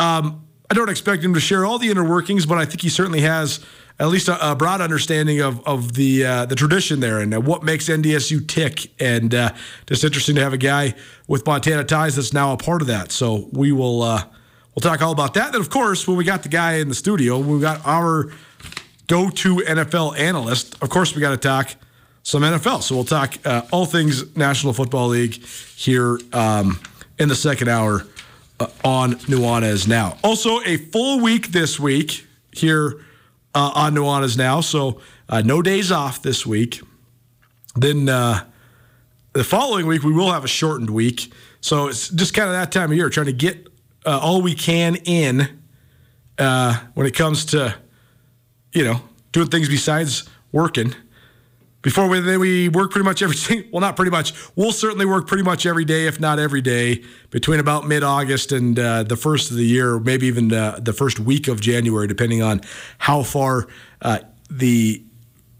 Um, 0.00 0.44
I 0.68 0.74
don't 0.74 0.88
expect 0.88 1.22
him 1.22 1.34
to 1.34 1.40
share 1.40 1.64
all 1.64 1.78
the 1.78 1.90
inner 1.90 2.04
workings, 2.04 2.44
but 2.44 2.58
I 2.58 2.64
think 2.64 2.80
he 2.80 2.88
certainly 2.88 3.20
has 3.20 3.64
at 4.00 4.08
least 4.08 4.28
a, 4.28 4.52
a 4.52 4.56
broad 4.56 4.80
understanding 4.80 5.40
of 5.40 5.64
of 5.66 5.92
the 5.92 6.24
uh, 6.24 6.46
the 6.46 6.56
tradition 6.56 7.00
there 7.00 7.18
and 7.20 7.34
uh, 7.34 7.40
what 7.40 7.62
makes 7.62 7.88
NDSU 7.88 8.48
tick. 8.48 8.90
And 8.98 9.32
uh, 9.34 9.52
just 9.86 10.02
interesting 10.02 10.34
to 10.36 10.40
have 10.40 10.54
a 10.54 10.58
guy 10.58 10.94
with 11.28 11.46
Montana 11.46 11.84
ties 11.84 12.16
that's 12.16 12.32
now 12.32 12.52
a 12.52 12.56
part 12.56 12.80
of 12.80 12.88
that. 12.88 13.12
So 13.12 13.48
we 13.52 13.70
will 13.70 14.02
uh, 14.02 14.24
we'll 14.74 14.80
talk 14.80 15.02
all 15.02 15.12
about 15.12 15.34
that. 15.34 15.54
And 15.54 15.62
of 15.62 15.68
course, 15.68 16.08
when 16.08 16.16
we 16.16 16.24
got 16.24 16.42
the 16.42 16.48
guy 16.48 16.76
in 16.76 16.88
the 16.88 16.94
studio, 16.94 17.38
we 17.38 17.60
got 17.60 17.86
our 17.86 18.32
go-to 19.06 19.56
NFL 19.56 20.18
analyst. 20.18 20.82
Of 20.82 20.88
course, 20.88 21.14
we 21.14 21.20
got 21.20 21.30
to 21.30 21.36
talk 21.36 21.74
some 22.22 22.42
NFL. 22.42 22.82
So 22.82 22.94
we'll 22.94 23.04
talk 23.04 23.34
uh, 23.44 23.62
all 23.70 23.84
things 23.84 24.34
National 24.36 24.72
Football 24.72 25.08
League 25.08 25.44
here 25.76 26.18
um, 26.32 26.80
in 27.18 27.28
the 27.28 27.34
second 27.34 27.68
hour 27.68 28.06
uh, 28.60 28.68
on 28.82 29.14
Nuanez 29.26 29.86
Now. 29.86 30.16
Also, 30.22 30.60
a 30.62 30.76
full 30.76 31.20
week 31.20 31.48
this 31.48 31.78
week 31.78 32.26
here 32.52 33.04
uh, 33.54 33.72
on 33.74 33.94
Nuanez 33.94 34.36
Now. 34.36 34.60
So 34.60 35.00
uh, 35.28 35.42
no 35.42 35.62
days 35.62 35.90
off 35.92 36.22
this 36.22 36.46
week. 36.46 36.80
Then 37.76 38.08
uh, 38.08 38.44
the 39.32 39.44
following 39.44 39.86
week, 39.86 40.02
we 40.02 40.12
will 40.12 40.32
have 40.32 40.44
a 40.44 40.48
shortened 40.48 40.90
week. 40.90 41.32
So 41.60 41.88
it's 41.88 42.08
just 42.08 42.34
kind 42.34 42.48
of 42.48 42.54
that 42.54 42.72
time 42.72 42.90
of 42.90 42.96
year, 42.96 43.08
trying 43.10 43.26
to 43.26 43.32
get 43.32 43.68
uh, 44.06 44.18
all 44.18 44.42
we 44.42 44.54
can 44.54 44.96
in 44.96 45.48
uh, 46.38 46.80
when 46.94 47.06
it 47.06 47.14
comes 47.14 47.44
to, 47.46 47.76
you 48.72 48.84
know, 48.84 49.02
doing 49.32 49.48
things 49.48 49.68
besides 49.68 50.28
working. 50.52 50.94
Before 51.82 52.08
we, 52.08 52.36
we 52.36 52.68
work 52.68 52.90
pretty 52.90 53.06
much 53.06 53.22
every 53.22 53.68
well, 53.72 53.80
not 53.80 53.96
pretty 53.96 54.10
much. 54.10 54.34
We'll 54.54 54.72
certainly 54.72 55.06
work 55.06 55.26
pretty 55.26 55.44
much 55.44 55.64
every 55.64 55.86
day, 55.86 56.06
if 56.06 56.20
not 56.20 56.38
every 56.38 56.60
day, 56.60 57.02
between 57.30 57.58
about 57.58 57.86
mid 57.86 58.02
August 58.02 58.52
and 58.52 58.78
uh, 58.78 59.02
the 59.02 59.16
first 59.16 59.50
of 59.50 59.56
the 59.56 59.64
year, 59.64 59.98
maybe 59.98 60.26
even 60.26 60.52
uh, 60.52 60.78
the 60.80 60.92
first 60.92 61.18
week 61.18 61.48
of 61.48 61.60
January, 61.60 62.06
depending 62.06 62.42
on 62.42 62.60
how 62.98 63.22
far 63.22 63.66
uh, 64.02 64.18
the 64.50 65.02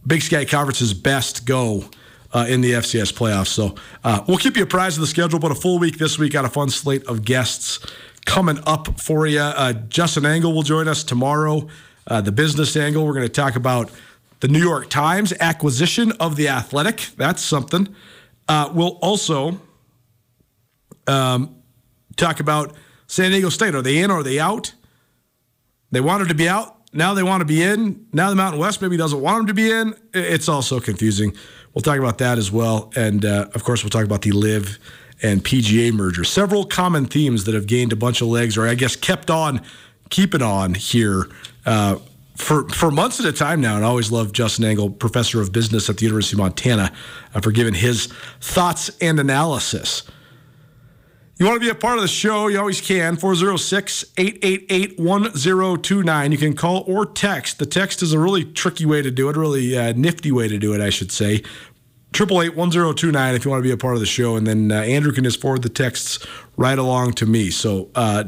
Big 0.07 0.21
Sky 0.21 0.45
Conference's 0.45 0.95
best 0.95 1.47
go. 1.47 1.85
Uh, 2.33 2.47
in 2.49 2.61
the 2.61 2.71
FCS 2.75 3.12
playoffs. 3.12 3.49
So 3.49 3.75
uh, 4.05 4.23
we'll 4.29 4.39
keep 4.39 4.57
you 4.57 4.62
apprised 4.62 4.97
of 4.97 5.00
the 5.00 5.09
schedule, 5.09 5.41
but 5.41 5.50
a 5.50 5.55
full 5.57 5.81
week 5.81 5.99
this 5.99 6.17
week. 6.17 6.33
Got 6.33 6.45
a 6.45 6.49
fun 6.49 6.71
slate 6.71 7.05
of 7.09 7.25
guests 7.25 7.85
coming 8.25 8.61
up 8.67 9.00
for 9.00 9.27
you. 9.27 9.41
Uh, 9.41 9.73
Justin 9.73 10.25
Angle 10.25 10.53
will 10.53 10.62
join 10.62 10.87
us 10.87 11.03
tomorrow. 11.03 11.67
the 12.07 12.31
business 12.31 12.77
angle, 12.77 13.05
we're 13.05 13.15
going 13.15 13.27
to 13.27 13.29
talk 13.29 13.57
about 13.57 13.91
the 14.40 14.49
New 14.49 14.61
York 14.62 14.90
Times 14.90 15.32
acquisition 15.40 16.12
of 16.12 16.37
the 16.37 16.49
Athletic. 16.49 17.11
That's 17.16 17.42
something. 17.42 17.94
Uh, 18.49 18.70
we'll 18.75 18.99
also 19.02 19.61
um, 21.06 21.56
talk 22.16 22.40
about 22.40 22.75
San 23.06 23.30
Diego 23.30 23.49
State. 23.49 23.75
Are 23.75 23.82
they 23.82 23.99
in 23.99 24.11
or 24.11 24.18
are 24.18 24.23
they 24.23 24.40
out? 24.40 24.73
They 25.90 26.00
wanted 26.00 26.28
to 26.28 26.35
be 26.35 26.49
out. 26.49 26.76
Now 26.92 27.14
they 27.14 27.23
want 27.23 27.40
to 27.40 27.44
be 27.44 27.62
in. 27.62 28.06
Now 28.12 28.30
the 28.30 28.37
Mountain 28.37 28.61
West 28.61 28.82
maybe 28.82 28.97
doesn't 28.97 29.20
want 29.20 29.38
them 29.38 29.47
to 29.49 29.54
be 29.54 29.70
in. 29.70 29.94
It's 30.12 30.49
all 30.49 30.62
so 30.62 30.80
confusing. 30.80 31.35
We'll 31.75 31.82
talk 31.82 31.99
about 31.99 32.18
that 32.18 32.38
as 32.38 32.50
well. 32.50 32.92
And 32.97 33.25
uh, 33.25 33.49
of 33.54 33.62
course, 33.62 33.85
we'll 33.85 33.90
talk 33.90 34.04
about 34.04 34.23
the 34.23 34.32
LIV 34.32 34.78
and 35.23 35.44
PGA 35.44 35.92
merger. 35.92 36.25
Several 36.25 36.64
common 36.64 37.06
themes 37.06 37.44
that 37.44 37.54
have 37.54 37.66
gained 37.66 37.92
a 37.92 37.97
bunch 37.97 38.20
of 38.20 38.28
legs, 38.28 38.56
or 38.56 38.66
I 38.66 38.75
guess 38.75 38.97
kept 38.97 39.30
on 39.30 39.61
keeping 40.09 40.42
on 40.42 40.75
here 40.75 41.28
uh, 41.66 41.99
for, 42.40 42.68
for 42.70 42.90
months 42.90 43.20
at 43.20 43.26
a 43.26 43.32
time 43.32 43.61
now, 43.61 43.76
and 43.76 43.85
I 43.85 43.88
always 43.88 44.11
love 44.11 44.32
Justin 44.32 44.64
Angle, 44.64 44.90
professor 44.90 45.40
of 45.40 45.52
business 45.52 45.88
at 45.88 45.99
the 45.99 46.04
University 46.04 46.35
of 46.35 46.38
Montana, 46.38 46.92
uh, 47.35 47.40
for 47.40 47.52
giving 47.52 47.75
his 47.75 48.06
thoughts 48.40 48.90
and 49.00 49.20
analysis. 49.20 50.02
You 51.38 51.47
want 51.47 51.56
to 51.56 51.64
be 51.64 51.70
a 51.70 51.75
part 51.75 51.97
of 51.97 52.02
the 52.02 52.09
show, 52.09 52.49
you 52.49 52.59
always 52.59 52.80
can. 52.80 53.16
406 53.16 54.04
888 54.18 54.99
1029. 54.99 56.32
You 56.32 56.38
can 56.38 56.54
call 56.54 56.85
or 56.87 57.06
text. 57.06 57.59
The 57.59 57.66
text 57.66 58.02
is 58.02 58.12
a 58.12 58.18
really 58.18 58.44
tricky 58.44 58.85
way 58.85 59.00
to 59.00 59.11
do 59.11 59.28
it, 59.30 59.37
a 59.37 59.40
really 59.40 59.76
uh, 59.76 59.92
nifty 59.94 60.32
way 60.32 60.49
to 60.49 60.59
do 60.59 60.75
it, 60.75 60.82
I 60.82 60.90
should 60.90 61.11
say. 61.11 61.42
888 62.14 62.56
1029 62.56 63.35
if 63.35 63.44
you 63.44 63.50
want 63.50 63.62
to 63.62 63.66
be 63.66 63.73
a 63.73 63.76
part 63.78 63.94
of 63.94 64.00
the 64.00 64.06
show. 64.06 64.37
And 64.37 64.47
then 64.47 64.70
uh, 64.70 64.82
Andrew 64.82 65.12
can 65.12 65.25
just 65.25 65.40
forward 65.40 65.62
the 65.62 65.70
texts 65.70 66.26
right 66.59 66.78
along 66.78 67.12
to 67.14 67.26
me. 67.26 67.50
So, 67.50 67.88
uh, 67.94 68.25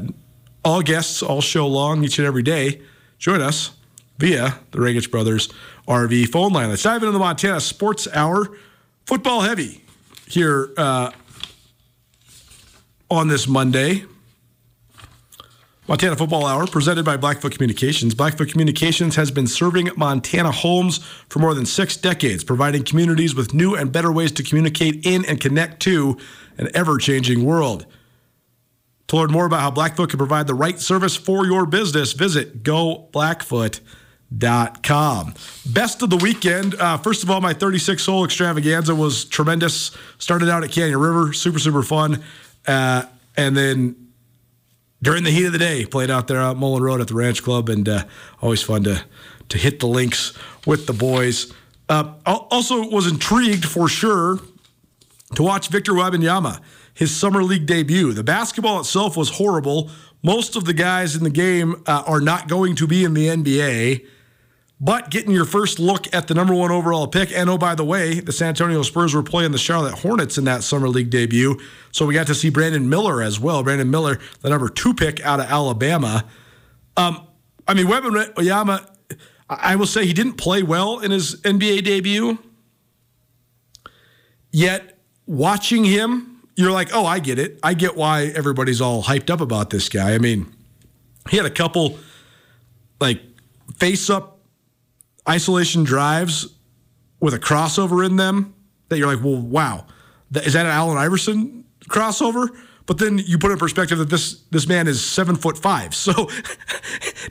all 0.65 0.81
guests, 0.81 1.21
all 1.21 1.41
show 1.41 1.67
long, 1.67 2.03
each 2.03 2.17
and 2.17 2.25
every 2.25 2.41
day, 2.41 2.81
join 3.19 3.41
us 3.41 3.71
via 4.17 4.59
the 4.71 4.79
Regich 4.79 5.11
Brothers 5.11 5.49
RV 5.87 6.29
phone 6.29 6.53
line. 6.53 6.69
Let's 6.69 6.83
dive 6.83 7.01
into 7.03 7.11
the 7.11 7.19
Montana 7.19 7.59
Sports 7.59 8.07
Hour. 8.13 8.57
Football 9.05 9.41
heavy 9.41 9.83
here 10.27 10.69
uh, 10.77 11.11
on 13.09 13.27
this 13.27 13.47
Monday. 13.47 14.05
Montana 15.87 16.15
Football 16.15 16.45
Hour 16.45 16.65
presented 16.65 17.03
by 17.03 17.17
Blackfoot 17.17 17.51
Communications. 17.51 18.15
Blackfoot 18.15 18.49
Communications 18.49 19.17
has 19.17 19.31
been 19.31 19.47
serving 19.47 19.89
Montana 19.97 20.51
homes 20.51 20.99
for 21.27 21.39
more 21.39 21.53
than 21.53 21.65
six 21.65 21.97
decades, 21.97 22.45
providing 22.45 22.83
communities 22.83 23.35
with 23.35 23.53
new 23.53 23.75
and 23.75 23.91
better 23.91 24.11
ways 24.11 24.31
to 24.33 24.43
communicate 24.43 25.05
in 25.05 25.25
and 25.25 25.41
connect 25.41 25.81
to 25.81 26.17
an 26.57 26.69
ever 26.73 26.97
changing 26.97 27.43
world. 27.43 27.85
To 29.07 29.17
learn 29.17 29.31
more 29.31 29.45
about 29.45 29.59
how 29.59 29.71
Blackfoot 29.71 30.09
can 30.09 30.17
provide 30.17 30.47
the 30.47 30.53
right 30.53 30.79
service 30.79 31.17
for 31.17 31.45
your 31.45 31.65
business, 31.65 32.13
visit 32.13 32.63
goblackfoot.com 32.63 33.81
com. 34.39 35.33
Best 35.65 36.01
of 36.01 36.09
the 36.09 36.17
weekend. 36.17 36.75
Uh, 36.75 36.97
first 36.97 37.23
of 37.23 37.29
all, 37.29 37.41
my 37.41 37.53
36 37.53 38.05
hole 38.05 38.25
extravaganza 38.25 38.95
was 38.95 39.25
tremendous. 39.25 39.91
Started 40.17 40.49
out 40.49 40.63
at 40.63 40.71
Canyon 40.71 40.99
River, 40.99 41.33
super, 41.33 41.59
super 41.59 41.83
fun. 41.83 42.23
Uh, 42.65 43.03
and 43.35 43.55
then 43.55 43.95
during 45.01 45.23
the 45.23 45.31
heat 45.31 45.45
of 45.45 45.51
the 45.51 45.59
day, 45.59 45.85
played 45.85 46.09
out 46.09 46.27
there 46.27 46.39
at 46.39 46.55
Mullen 46.55 46.81
Road 46.81 47.01
at 47.01 47.07
the 47.07 47.13
Ranch 47.13 47.43
Club, 47.43 47.69
and 47.69 47.87
uh, 47.89 48.05
always 48.41 48.61
fun 48.61 48.83
to, 48.85 49.03
to 49.49 49.57
hit 49.57 49.79
the 49.79 49.87
links 49.87 50.33
with 50.65 50.87
the 50.87 50.93
boys. 50.93 51.51
Uh, 51.89 52.13
also, 52.25 52.87
was 52.89 53.05
intrigued 53.05 53.65
for 53.65 53.89
sure 53.89 54.39
to 55.35 55.43
watch 55.43 55.67
Victor 55.67 55.91
Wembanyama, 55.91 56.61
his 56.93 57.13
summer 57.13 57.43
league 57.43 57.65
debut. 57.65 58.13
The 58.13 58.23
basketball 58.23 58.79
itself 58.79 59.17
was 59.17 59.31
horrible. 59.31 59.89
Most 60.23 60.55
of 60.55 60.63
the 60.63 60.73
guys 60.73 61.15
in 61.17 61.23
the 61.23 61.29
game 61.29 61.83
uh, 61.85 62.03
are 62.07 62.21
not 62.21 62.47
going 62.47 62.75
to 62.77 62.87
be 62.87 63.03
in 63.03 63.13
the 63.13 63.27
NBA. 63.27 64.05
But 64.79 65.09
getting 65.09 65.31
your 65.31 65.45
first 65.45 65.79
look 65.79 66.13
at 66.13 66.27
the 66.27 66.33
number 66.33 66.53
one 66.53 66.71
overall 66.71 67.07
pick, 67.07 67.31
and 67.31 67.49
oh, 67.49 67.57
by 67.57 67.73
the 67.73 67.85
way, 67.85 68.19
the 68.19 68.33
San 68.33 68.49
Antonio 68.49 68.81
Spurs 68.81 69.13
were 69.13 69.23
playing 69.23 69.51
the 69.51 69.57
Charlotte 69.57 69.93
Hornets 69.93 70.37
in 70.37 70.43
that 70.43 70.63
Summer 70.63 70.89
League 70.89 71.09
debut. 71.09 71.59
So 71.91 72.05
we 72.05 72.13
got 72.13 72.27
to 72.27 72.35
see 72.35 72.49
Brandon 72.49 72.89
Miller 72.89 73.21
as 73.21 73.39
well. 73.39 73.63
Brandon 73.63 73.89
Miller, 73.89 74.19
the 74.41 74.49
number 74.49 74.67
two 74.67 74.93
pick 74.93 75.23
out 75.25 75.39
of 75.39 75.45
Alabama. 75.45 76.25
Um, 76.97 77.25
I 77.67 77.75
mean, 77.75 77.87
Wembanyama, 77.87 78.89
I 79.49 79.75
will 79.75 79.85
say 79.85 80.05
he 80.05 80.13
didn't 80.13 80.33
play 80.33 80.63
well 80.63 80.99
in 80.99 81.11
his 81.11 81.39
NBA 81.41 81.85
debut. 81.85 82.37
Yet, 84.51 84.99
watching 85.25 85.85
him, 85.85 86.41
you're 86.55 86.71
like, 86.71 86.89
oh, 86.93 87.05
I 87.05 87.19
get 87.19 87.39
it. 87.39 87.59
I 87.63 87.73
get 87.73 87.95
why 87.95 88.25
everybody's 88.25 88.81
all 88.81 89.03
hyped 89.03 89.29
up 89.29 89.41
about 89.41 89.69
this 89.69 89.89
guy. 89.89 90.13
I 90.13 90.17
mean, 90.17 90.53
he 91.29 91.37
had 91.37 91.45
a 91.45 91.51
couple 91.51 91.97
like 92.99 93.21
face 93.77 94.09
up 94.09 94.32
isolation 95.27 95.83
drives 95.83 96.47
with 97.19 97.33
a 97.33 97.39
crossover 97.39 98.05
in 98.05 98.17
them 98.17 98.53
that 98.89 98.97
you're 98.97 99.13
like, 99.13 99.23
well, 99.23 99.41
wow, 99.41 99.85
is 100.33 100.53
that 100.53 100.65
an 100.65 100.71
Allen 100.71 100.97
Iverson 100.97 101.65
crossover? 101.87 102.49
But 102.85 102.97
then 102.97 103.17
you 103.17 103.37
put 103.37 103.51
in 103.51 103.57
perspective 103.57 103.97
that 103.97 104.09
this 104.09 104.41
this 104.51 104.67
man 104.67 104.87
is 104.87 105.03
seven 105.03 105.35
foot 105.35 105.57
five, 105.57 105.95
so 105.95 106.29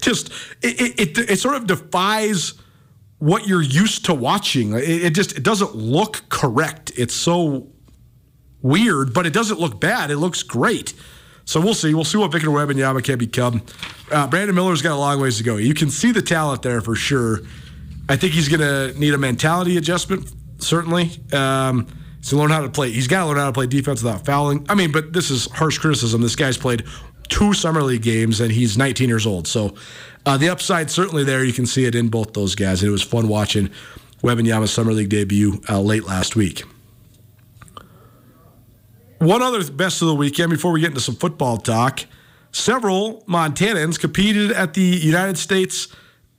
just 0.00 0.32
it, 0.62 0.98
it, 0.98 1.30
it 1.30 1.38
sort 1.38 1.56
of 1.56 1.66
defies 1.66 2.54
what 3.18 3.46
you're 3.46 3.62
used 3.62 4.06
to 4.06 4.14
watching. 4.14 4.72
It, 4.72 4.82
it 4.82 5.14
just 5.14 5.36
it 5.36 5.42
doesn't 5.42 5.76
look 5.76 6.22
correct. 6.30 6.92
It's 6.96 7.14
so 7.14 7.68
weird, 8.62 9.12
but 9.12 9.26
it 9.26 9.32
doesn't 9.32 9.60
look 9.60 9.80
bad. 9.80 10.10
It 10.10 10.16
looks 10.16 10.42
great. 10.42 10.94
So 11.44 11.60
we'll 11.60 11.74
see. 11.74 11.92
We'll 11.92 12.04
see 12.04 12.18
what 12.18 12.32
Victor 12.32 12.48
Wembanyama 12.48 13.04
can 13.04 13.18
become. 13.18 13.62
Uh, 14.10 14.26
Brandon 14.26 14.54
Miller's 14.54 14.80
got 14.80 14.94
a 14.94 14.96
long 14.96 15.20
ways 15.20 15.38
to 15.38 15.44
go. 15.44 15.56
You 15.56 15.74
can 15.74 15.90
see 15.90 16.12
the 16.12 16.22
talent 16.22 16.62
there 16.62 16.80
for 16.80 16.94
sure. 16.94 17.40
I 18.12 18.16
think 18.16 18.34
he's 18.34 18.50
going 18.50 18.60
to 18.60 18.98
need 19.00 19.14
a 19.14 19.18
mentality 19.18 19.78
adjustment, 19.78 20.30
certainly. 20.58 21.10
Um, 21.32 21.86
to 22.24 22.36
learn 22.36 22.50
how 22.50 22.60
to 22.60 22.68
play. 22.68 22.90
He's 22.90 23.08
got 23.08 23.20
to 23.20 23.26
learn 23.26 23.38
how 23.38 23.46
to 23.46 23.52
play 23.52 23.66
defense 23.66 24.02
without 24.02 24.26
fouling. 24.26 24.66
I 24.68 24.74
mean, 24.74 24.92
but 24.92 25.14
this 25.14 25.30
is 25.30 25.50
harsh 25.50 25.78
criticism. 25.78 26.20
This 26.20 26.36
guy's 26.36 26.58
played 26.58 26.84
two 27.30 27.54
summer 27.54 27.82
league 27.82 28.02
games 28.02 28.38
and 28.38 28.52
he's 28.52 28.76
19 28.76 29.08
years 29.08 29.26
old. 29.26 29.48
So 29.48 29.74
uh, 30.26 30.36
the 30.36 30.50
upside 30.50 30.90
certainly 30.90 31.24
there. 31.24 31.42
You 31.42 31.54
can 31.54 31.64
see 31.64 31.86
it 31.86 31.94
in 31.94 32.10
both 32.10 32.34
those 32.34 32.54
guys. 32.54 32.82
And 32.82 32.88
it 32.88 32.92
was 32.92 33.02
fun 33.02 33.28
watching 33.28 33.70
Wembanyama's 34.22 34.70
summer 34.70 34.92
league 34.92 35.08
debut 35.08 35.62
uh, 35.70 35.80
late 35.80 36.04
last 36.04 36.36
week. 36.36 36.62
One 39.20 39.40
other 39.40 39.68
best 39.72 40.02
of 40.02 40.08
the 40.08 40.14
weekend 40.14 40.50
before 40.50 40.70
we 40.70 40.80
get 40.80 40.90
into 40.90 41.00
some 41.00 41.16
football 41.16 41.56
talk. 41.56 42.04
Several 42.52 43.24
Montanans 43.26 43.98
competed 43.98 44.52
at 44.52 44.74
the 44.74 44.82
United 44.82 45.38
States 45.38 45.88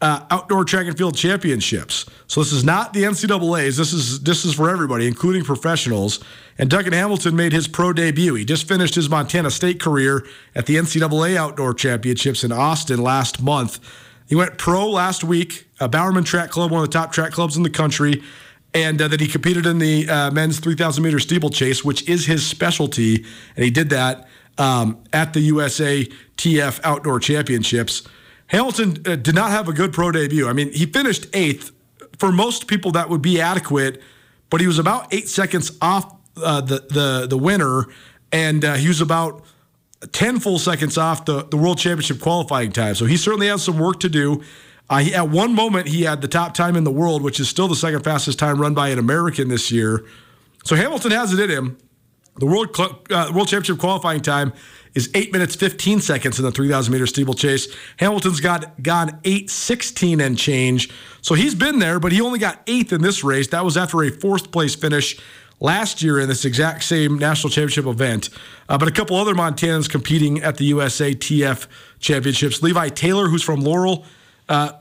uh, 0.04 0.26
outdoor 0.30 0.66
track 0.66 0.86
and 0.86 0.98
field 0.98 1.16
championships. 1.16 2.06
So 2.28 2.42
this 2.42 2.52
is 2.52 2.66
not 2.66 2.92
the 2.92 3.04
NCAA's. 3.04 3.78
This 3.78 3.94
is 3.94 4.20
this 4.20 4.44
is 4.44 4.56
for 4.56 4.70
everybody, 4.70 5.08
including 5.08 5.46
professionals. 5.46 6.20
And 6.58 6.70
Duncan 6.70 6.92
Hamilton 6.92 7.38
made 7.38 7.54
his 7.54 7.70
pro 7.70 7.94
debut. 7.94 8.36
He 8.36 8.44
just 8.44 8.68
finished 8.68 8.96
his 8.96 9.10
Montana 9.10 9.50
State 9.50 9.80
career 9.80 10.26
at 10.56 10.66
the 10.66 10.76
NCAA 10.76 11.38
Outdoor 11.38 11.74
Championships 11.74 12.44
in 12.44 12.52
Austin 12.52 13.02
last 13.02 13.42
month. 13.42 13.80
He 14.28 14.36
went 14.36 14.58
pro 14.58 14.90
last 14.90 15.24
week. 15.24 15.68
Uh, 15.80 15.88
Bowerman 15.88 16.26
Track 16.26 16.52
Club, 16.52 16.70
one 16.70 16.84
of 16.84 16.90
the 16.90 16.94
top 16.94 17.14
track 17.14 17.32
clubs 17.32 17.56
in 17.56 17.64
the 17.64 17.70
country. 17.70 18.22
And 18.74 19.02
uh, 19.02 19.08
then 19.08 19.20
he 19.20 19.28
competed 19.28 19.66
in 19.66 19.80
the 19.80 20.10
uh, 20.10 20.32
men's 20.32 20.60
3,000 20.60 21.02
meter 21.02 21.20
steeplechase, 21.20 21.86
which 21.86 22.10
is 22.10 22.26
his 22.26 22.46
specialty. 22.46 23.24
And 23.56 23.64
he 23.64 23.72
did 23.72 23.90
that 23.92 24.28
um, 24.58 25.02
at 25.14 25.32
the 25.34 25.40
USA 25.42 26.06
TF 26.36 26.82
Outdoor 26.84 27.22
Championships. 27.22 28.06
Hamilton 28.54 29.02
uh, 29.06 29.16
did 29.16 29.34
not 29.34 29.50
have 29.50 29.68
a 29.68 29.74
good 29.74 29.92
pro 29.92 30.12
debut. 30.12 30.48
I 30.48 30.54
mean, 30.54 30.72
he 30.72 30.86
finished 30.86 31.26
eighth. 31.34 31.72
For 32.20 32.32
most 32.32 32.68
people, 32.68 32.92
that 32.92 33.10
would 33.10 33.24
be 33.24 33.42
adequate, 33.42 34.00
but 34.52 34.62
he 34.62 34.68
was 34.68 34.78
about 34.78 35.12
eight 35.12 35.28
seconds 35.28 35.76
off 35.82 36.16
uh, 36.38 36.62
the 36.62 36.86
the 36.90 37.28
the 37.28 37.38
winner, 37.38 37.88
and 38.32 38.64
uh, 38.64 38.76
he 38.76 38.88
was 38.88 39.02
about 39.02 39.44
ten 40.12 40.40
full 40.40 40.60
seconds 40.60 40.98
off 40.98 41.26
the 41.26 41.44
the 41.46 41.58
world 41.58 41.80
championship 41.80 42.22
qualifying 42.22 42.72
time. 42.72 42.94
So 42.94 43.06
he 43.06 43.18
certainly 43.18 43.48
has 43.48 43.64
some 43.64 43.80
work 43.80 44.00
to 44.02 44.10
do. 44.10 44.44
Uh, 44.88 45.00
he, 45.00 45.16
at 45.16 45.30
one 45.30 45.56
moment, 45.56 45.88
he 45.88 46.04
had 46.04 46.22
the 46.22 46.28
top 46.28 46.54
time 46.54 46.76
in 46.76 46.84
the 46.84 46.92
world, 46.92 47.24
which 47.24 47.40
is 47.40 47.50
still 47.50 47.68
the 47.68 47.76
second 47.76 48.04
fastest 48.04 48.38
time 48.38 48.62
run 48.62 48.76
by 48.76 48.90
an 48.90 49.00
American 49.00 49.48
this 49.48 49.72
year. 49.72 50.06
So 50.64 50.76
Hamilton 50.76 51.12
has 51.12 51.34
it 51.34 51.40
in 51.40 51.50
him. 51.50 51.78
The 52.38 52.46
world 52.46 52.76
uh, 52.80 53.32
world 53.34 53.48
championship 53.48 53.78
qualifying 53.78 54.22
time 54.22 54.54
is 54.96 55.10
eight 55.14 55.32
minutes 55.32 55.56
fifteen 55.56 56.02
seconds 56.02 56.40
in 56.40 56.46
the 56.46 56.52
three 56.52 56.70
thousand 56.70 56.94
meter 56.94 57.06
steeplechase. 57.06 57.68
Hamilton's 57.98 58.40
got 58.40 58.82
gone 58.82 59.20
eight 59.24 59.50
sixteen 59.50 60.20
and 60.20 60.38
change, 60.38 60.90
so 61.22 61.36
he's 61.36 61.54
been 61.54 61.80
there, 61.80 62.00
but 62.00 62.12
he 62.12 62.22
only 62.22 62.40
got 62.40 62.62
eighth 62.66 62.92
in 62.92 63.02
this 63.02 63.24
race. 63.24 63.48
That 63.50 63.64
was 63.64 63.78
after 63.78 64.02
a 64.04 64.10
fourth 64.10 64.52
place 64.52 64.74
finish 64.74 65.20
last 65.60 66.02
year 66.02 66.20
in 66.20 66.28
this 66.28 66.44
exact 66.44 66.84
same 66.84 67.20
national 67.20 67.52
championship 67.52 67.86
event. 67.86 68.30
Uh, 68.68 68.80
but 68.80 68.88
a 68.88 68.92
couple 68.92 69.16
other 69.16 69.36
Montanans 69.36 69.88
competing 69.88 70.42
at 70.42 70.58
the 70.58 70.66
USA 70.66 71.14
TF 71.14 71.68
championships. 72.00 72.64
Levi 72.64 72.90
Taylor, 72.90 73.28
who's 73.28 73.44
from 73.44 73.62
Laurel. 73.62 74.06
Uh, 74.50 74.74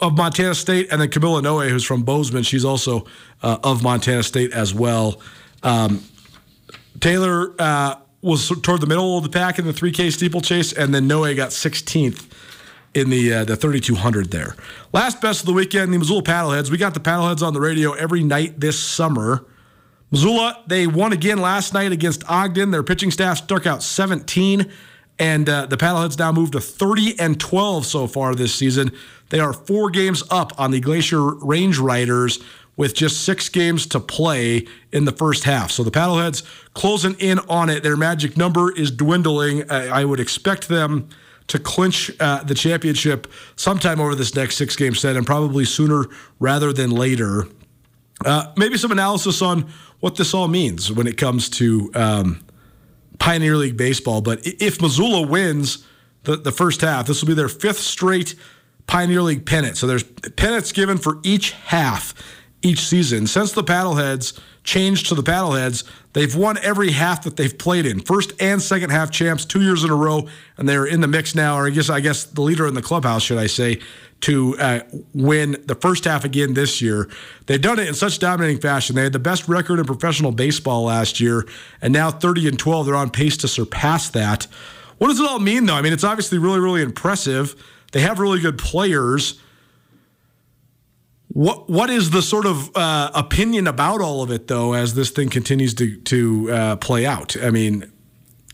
of 0.00 0.16
Montana 0.16 0.54
State, 0.56 0.88
and 0.90 1.00
then 1.00 1.08
Camilla 1.08 1.40
Noe, 1.40 1.60
who's 1.60 1.84
from 1.84 2.02
Bozeman. 2.02 2.42
She's 2.42 2.64
also 2.64 3.06
uh, 3.42 3.58
of 3.62 3.82
Montana 3.82 4.24
State 4.24 4.52
as 4.52 4.74
well. 4.74 5.20
Um, 5.62 6.02
Taylor 7.00 7.54
uh, 7.58 7.96
was 8.22 8.48
toward 8.62 8.80
the 8.80 8.86
middle 8.86 9.18
of 9.18 9.24
the 9.24 9.30
pack 9.30 9.58
in 9.58 9.66
the 9.66 9.72
3K 9.72 10.12
steeplechase, 10.12 10.72
and 10.72 10.94
then 10.94 11.06
Noe 11.06 11.34
got 11.34 11.50
16th 11.50 12.26
in 12.94 13.10
the 13.10 13.32
uh, 13.32 13.44
the 13.44 13.56
3200 13.56 14.30
there. 14.30 14.56
Last 14.92 15.20
best 15.20 15.40
of 15.40 15.46
the 15.46 15.52
weekend, 15.52 15.92
the 15.92 15.98
Missoula 15.98 16.22
Paddleheads. 16.22 16.70
We 16.70 16.78
got 16.78 16.94
the 16.94 17.00
Paddleheads 17.00 17.42
on 17.42 17.52
the 17.52 17.60
radio 17.60 17.92
every 17.92 18.22
night 18.22 18.60
this 18.60 18.78
summer. 18.78 19.44
Missoula, 20.10 20.62
they 20.66 20.86
won 20.86 21.12
again 21.12 21.38
last 21.38 21.74
night 21.74 21.90
against 21.90 22.22
Ogden. 22.30 22.70
Their 22.70 22.84
pitching 22.84 23.10
staff 23.10 23.38
struck 23.38 23.66
out 23.66 23.82
17, 23.82 24.70
and 25.18 25.48
uh, 25.48 25.66
the 25.66 25.76
Paddleheads 25.76 26.18
now 26.18 26.30
moved 26.30 26.52
to 26.52 26.60
30 26.60 27.18
and 27.18 27.40
12 27.40 27.84
so 27.84 28.06
far 28.06 28.34
this 28.34 28.54
season. 28.54 28.92
They 29.30 29.40
are 29.40 29.52
four 29.52 29.90
games 29.90 30.22
up 30.30 30.52
on 30.58 30.70
the 30.70 30.80
Glacier 30.80 31.20
Range 31.20 31.76
Riders 31.78 32.38
with 32.76 32.94
just 32.94 33.24
six 33.24 33.48
games 33.48 33.86
to 33.86 34.00
play 34.00 34.66
in 34.92 35.04
the 35.04 35.12
first 35.12 35.44
half. 35.44 35.70
So 35.70 35.84
the 35.84 35.90
Paddleheads 35.90 36.42
closing 36.74 37.14
in 37.14 37.38
on 37.40 37.70
it. 37.70 37.82
Their 37.82 37.96
magic 37.96 38.36
number 38.36 38.72
is 38.72 38.90
dwindling. 38.90 39.70
I, 39.70 40.04
would 40.04 40.20
expect 40.20 40.68
them 40.68 41.08
to 41.46 41.58
clinch 41.58 42.10
uh, 42.20 42.42
the 42.42 42.54
championship 42.54 43.30
sometime 43.56 44.00
over 44.00 44.14
this 44.14 44.34
next 44.34 44.56
six 44.56 44.74
game 44.76 44.94
set 44.94 45.16
and 45.16 45.26
probably 45.26 45.64
sooner 45.64 46.06
rather 46.40 46.72
than 46.72 46.90
later. 46.90 47.46
Uh, 48.24 48.52
maybe 48.56 48.76
some 48.76 48.90
analysis 48.90 49.42
on 49.42 49.70
what 50.00 50.16
this 50.16 50.34
all 50.34 50.48
means 50.48 50.90
when 50.90 51.06
it 51.06 51.16
comes 51.16 51.48
to 51.48 51.90
um, 51.94 52.44
Pioneer 53.18 53.56
League 53.56 53.76
baseball. 53.76 54.20
But 54.20 54.40
if 54.44 54.80
Missoula 54.80 55.26
wins 55.26 55.86
the, 56.24 56.36
the 56.36 56.52
first 56.52 56.80
half, 56.80 57.06
this 57.06 57.20
will 57.20 57.28
be 57.28 57.34
their 57.34 57.48
fifth 57.48 57.80
straight 57.80 58.34
Pioneer 58.86 59.22
League 59.22 59.46
pennant. 59.46 59.76
So 59.76 59.86
there's 59.86 60.02
pennants 60.02 60.72
given 60.72 60.98
for 60.98 61.18
each 61.22 61.52
half 61.52 62.14
each 62.64 62.80
season. 62.80 63.26
Since 63.26 63.52
the 63.52 63.62
paddleheads 63.62 64.38
changed 64.62 65.06
to 65.08 65.14
the 65.14 65.22
paddleheads, 65.22 65.84
they've 66.14 66.34
won 66.34 66.58
every 66.58 66.90
half 66.92 67.24
that 67.24 67.36
they've 67.36 67.56
played 67.56 67.86
in. 67.86 68.00
First 68.00 68.32
and 68.40 68.60
second 68.60 68.90
half 68.90 69.10
champs 69.10 69.44
two 69.44 69.62
years 69.62 69.84
in 69.84 69.90
a 69.90 69.94
row, 69.94 70.26
and 70.56 70.68
they're 70.68 70.86
in 70.86 71.00
the 71.00 71.06
mix 71.06 71.34
now, 71.34 71.56
or 71.56 71.66
I 71.66 71.70
guess 71.70 71.90
I 71.90 72.00
guess 72.00 72.24
the 72.24 72.40
leader 72.40 72.66
in 72.66 72.74
the 72.74 72.82
clubhouse, 72.82 73.22
should 73.22 73.38
I 73.38 73.46
say, 73.46 73.80
to 74.22 74.56
uh, 74.58 74.80
win 75.12 75.62
the 75.66 75.74
first 75.74 76.04
half 76.04 76.24
again 76.24 76.54
this 76.54 76.80
year. 76.80 77.10
They've 77.46 77.60
done 77.60 77.78
it 77.78 77.88
in 77.88 77.94
such 77.94 78.18
dominating 78.18 78.60
fashion. 78.60 78.96
They 78.96 79.02
had 79.02 79.12
the 79.12 79.18
best 79.18 79.48
record 79.48 79.78
in 79.78 79.84
professional 79.84 80.32
baseball 80.32 80.84
last 80.84 81.20
year, 81.20 81.46
and 81.82 81.92
now 81.92 82.10
30 82.10 82.48
and 82.48 82.58
12. 82.58 82.86
They're 82.86 82.94
on 82.94 83.10
pace 83.10 83.36
to 83.38 83.48
surpass 83.48 84.08
that. 84.10 84.46
What 84.98 85.08
does 85.08 85.20
it 85.20 85.26
all 85.26 85.40
mean, 85.40 85.66
though? 85.66 85.74
I 85.74 85.82
mean, 85.82 85.92
it's 85.92 86.04
obviously 86.04 86.38
really, 86.38 86.60
really 86.60 86.80
impressive. 86.80 87.54
They 87.92 88.00
have 88.00 88.18
really 88.18 88.40
good 88.40 88.58
players. 88.58 89.40
What 91.34 91.68
what 91.68 91.90
is 91.90 92.10
the 92.10 92.22
sort 92.22 92.46
of 92.46 92.74
uh, 92.76 93.10
opinion 93.12 93.66
about 93.66 94.00
all 94.00 94.22
of 94.22 94.30
it 94.30 94.46
though, 94.46 94.72
as 94.72 94.94
this 94.94 95.10
thing 95.10 95.28
continues 95.28 95.74
to 95.74 95.96
to 95.96 96.50
uh, 96.52 96.76
play 96.76 97.04
out? 97.04 97.36
I 97.42 97.50
mean, 97.50 97.90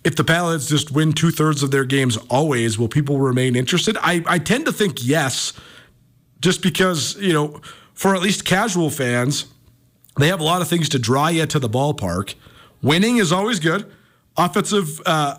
if 0.02 0.16
the 0.16 0.24
Paddleheads 0.24 0.66
just 0.66 0.90
win 0.90 1.12
two 1.12 1.30
thirds 1.30 1.62
of 1.62 1.72
their 1.72 1.84
games 1.84 2.16
always, 2.30 2.78
will 2.78 2.88
people 2.88 3.18
remain 3.20 3.54
interested? 3.54 3.98
I 4.00 4.24
I 4.26 4.38
tend 4.38 4.64
to 4.64 4.72
think 4.72 5.06
yes, 5.06 5.52
just 6.40 6.62
because 6.62 7.16
you 7.16 7.34
know, 7.34 7.60
for 7.92 8.14
at 8.14 8.22
least 8.22 8.46
casual 8.46 8.88
fans, 8.88 9.44
they 10.18 10.28
have 10.28 10.40
a 10.40 10.44
lot 10.44 10.62
of 10.62 10.68
things 10.68 10.88
to 10.88 10.98
draw 10.98 11.28
you 11.28 11.44
to 11.44 11.58
the 11.58 11.68
ballpark. 11.68 12.34
Winning 12.80 13.18
is 13.18 13.30
always 13.30 13.60
good. 13.60 13.92
Offensive 14.38 15.02
uh, 15.04 15.36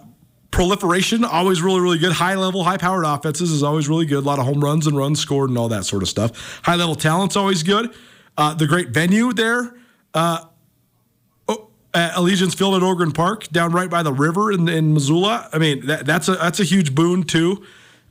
proliferation, 0.52 1.24
always 1.24 1.62
really, 1.62 1.82
really 1.82 1.98
good. 1.98 2.12
High 2.12 2.36
level, 2.36 2.64
high 2.64 2.78
powered 2.78 3.06
offenses 3.06 3.52
is 3.52 3.64
always 3.64 3.88
really 3.90 4.06
good. 4.06 4.20
A 4.20 4.28
lot 4.28 4.38
of 4.38 4.46
home 4.46 4.62
runs 4.62 4.86
and 4.86 4.98
runs 4.98 5.20
scored 5.20 5.50
and 5.50 5.58
all 5.58 5.70
that 5.70 5.86
sort 5.86 6.04
of 6.04 6.10
stuff. 6.10 6.62
High 6.64 6.76
level 6.76 6.96
talent's 6.96 7.36
always 7.36 7.64
good. 7.64 7.94
Uh, 8.38 8.54
the 8.54 8.68
great 8.68 8.90
venue 8.90 9.34
there, 9.34 9.74
uh, 10.14 10.46
oh, 11.48 11.70
Allegiance 11.94 12.54
Field 12.54 12.76
at 12.76 12.84
Ogren 12.84 13.12
Park, 13.12 13.48
down 13.50 13.72
right 13.72 13.90
by 13.90 14.04
the 14.04 14.14
river 14.14 14.52
in, 14.52 14.68
in 14.70 14.94
Missoula. 14.94 15.50
I 15.52 15.58
mean, 15.58 15.86
that, 15.88 16.06
that's 16.06 16.28
a 16.28 16.34
that's 16.34 16.60
a 16.60 16.64
huge 16.64 16.96
boon 16.96 17.24
too. 17.24 17.64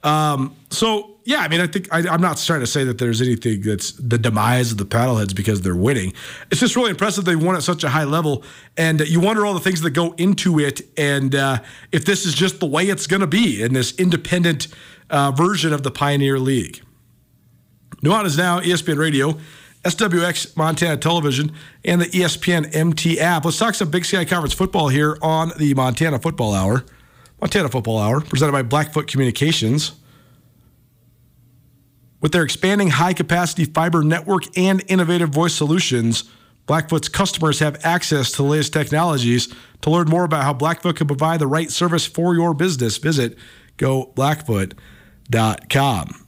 Um, 0.02 0.56
so 0.70 1.09
yeah, 1.30 1.42
I 1.42 1.48
mean, 1.48 1.60
I 1.60 1.68
think 1.68 1.86
I, 1.92 2.12
am 2.12 2.20
not 2.20 2.38
trying 2.38 2.58
to 2.58 2.66
say 2.66 2.82
that 2.82 2.98
there's 2.98 3.22
anything 3.22 3.60
that's 3.60 3.92
the 3.92 4.18
demise 4.18 4.72
of 4.72 4.78
the 4.78 4.84
paddleheads 4.84 5.32
because 5.32 5.60
they're 5.60 5.76
winning. 5.76 6.12
It's 6.50 6.58
just 6.60 6.74
really 6.74 6.90
impressive 6.90 7.24
they 7.24 7.36
won 7.36 7.54
at 7.54 7.62
such 7.62 7.84
a 7.84 7.88
high 7.88 8.02
level, 8.02 8.42
and 8.76 8.98
you 9.00 9.20
wonder 9.20 9.46
all 9.46 9.54
the 9.54 9.60
things 9.60 9.80
that 9.82 9.90
go 9.90 10.12
into 10.14 10.58
it, 10.58 10.80
and 10.96 11.32
uh, 11.36 11.60
if 11.92 12.04
this 12.04 12.26
is 12.26 12.34
just 12.34 12.58
the 12.58 12.66
way 12.66 12.86
it's 12.86 13.06
going 13.06 13.20
to 13.20 13.28
be 13.28 13.62
in 13.62 13.74
this 13.74 13.96
independent 13.96 14.66
uh, 15.08 15.30
version 15.30 15.72
of 15.72 15.84
the 15.84 15.92
Pioneer 15.92 16.40
League. 16.40 16.82
Nuanez 18.02 18.36
Now, 18.36 18.58
ESPN 18.58 18.98
Radio, 18.98 19.38
SWX 19.84 20.56
Montana 20.56 20.96
Television, 20.96 21.52
and 21.84 22.00
the 22.00 22.06
ESPN 22.06 22.74
MT 22.74 23.20
app. 23.20 23.44
Let's 23.44 23.56
talk 23.56 23.76
some 23.76 23.88
Big 23.88 24.04
Sky 24.04 24.24
Conference 24.24 24.52
football 24.52 24.88
here 24.88 25.16
on 25.22 25.52
the 25.58 25.74
Montana 25.74 26.18
Football 26.18 26.54
Hour. 26.54 26.84
Montana 27.40 27.68
Football 27.68 27.98
Hour, 27.98 28.20
presented 28.20 28.50
by 28.50 28.62
Blackfoot 28.62 29.06
Communications. 29.06 29.92
With 32.20 32.32
their 32.32 32.42
expanding 32.42 32.90
high 32.90 33.14
capacity 33.14 33.64
fiber 33.64 34.02
network 34.02 34.58
and 34.58 34.82
innovative 34.88 35.30
voice 35.30 35.54
solutions, 35.54 36.24
Blackfoot's 36.66 37.08
customers 37.08 37.60
have 37.60 37.78
access 37.84 38.32
to 38.32 38.38
the 38.38 38.42
latest 38.44 38.72
technologies. 38.72 39.54
To 39.82 39.90
learn 39.90 40.08
more 40.08 40.24
about 40.24 40.42
how 40.44 40.52
Blackfoot 40.52 40.96
can 40.96 41.06
provide 41.06 41.38
the 41.40 41.46
right 41.46 41.70
service 41.70 42.06
for 42.06 42.34
your 42.34 42.52
business, 42.52 42.98
visit 42.98 43.38
goblackfoot.com. 43.78 46.26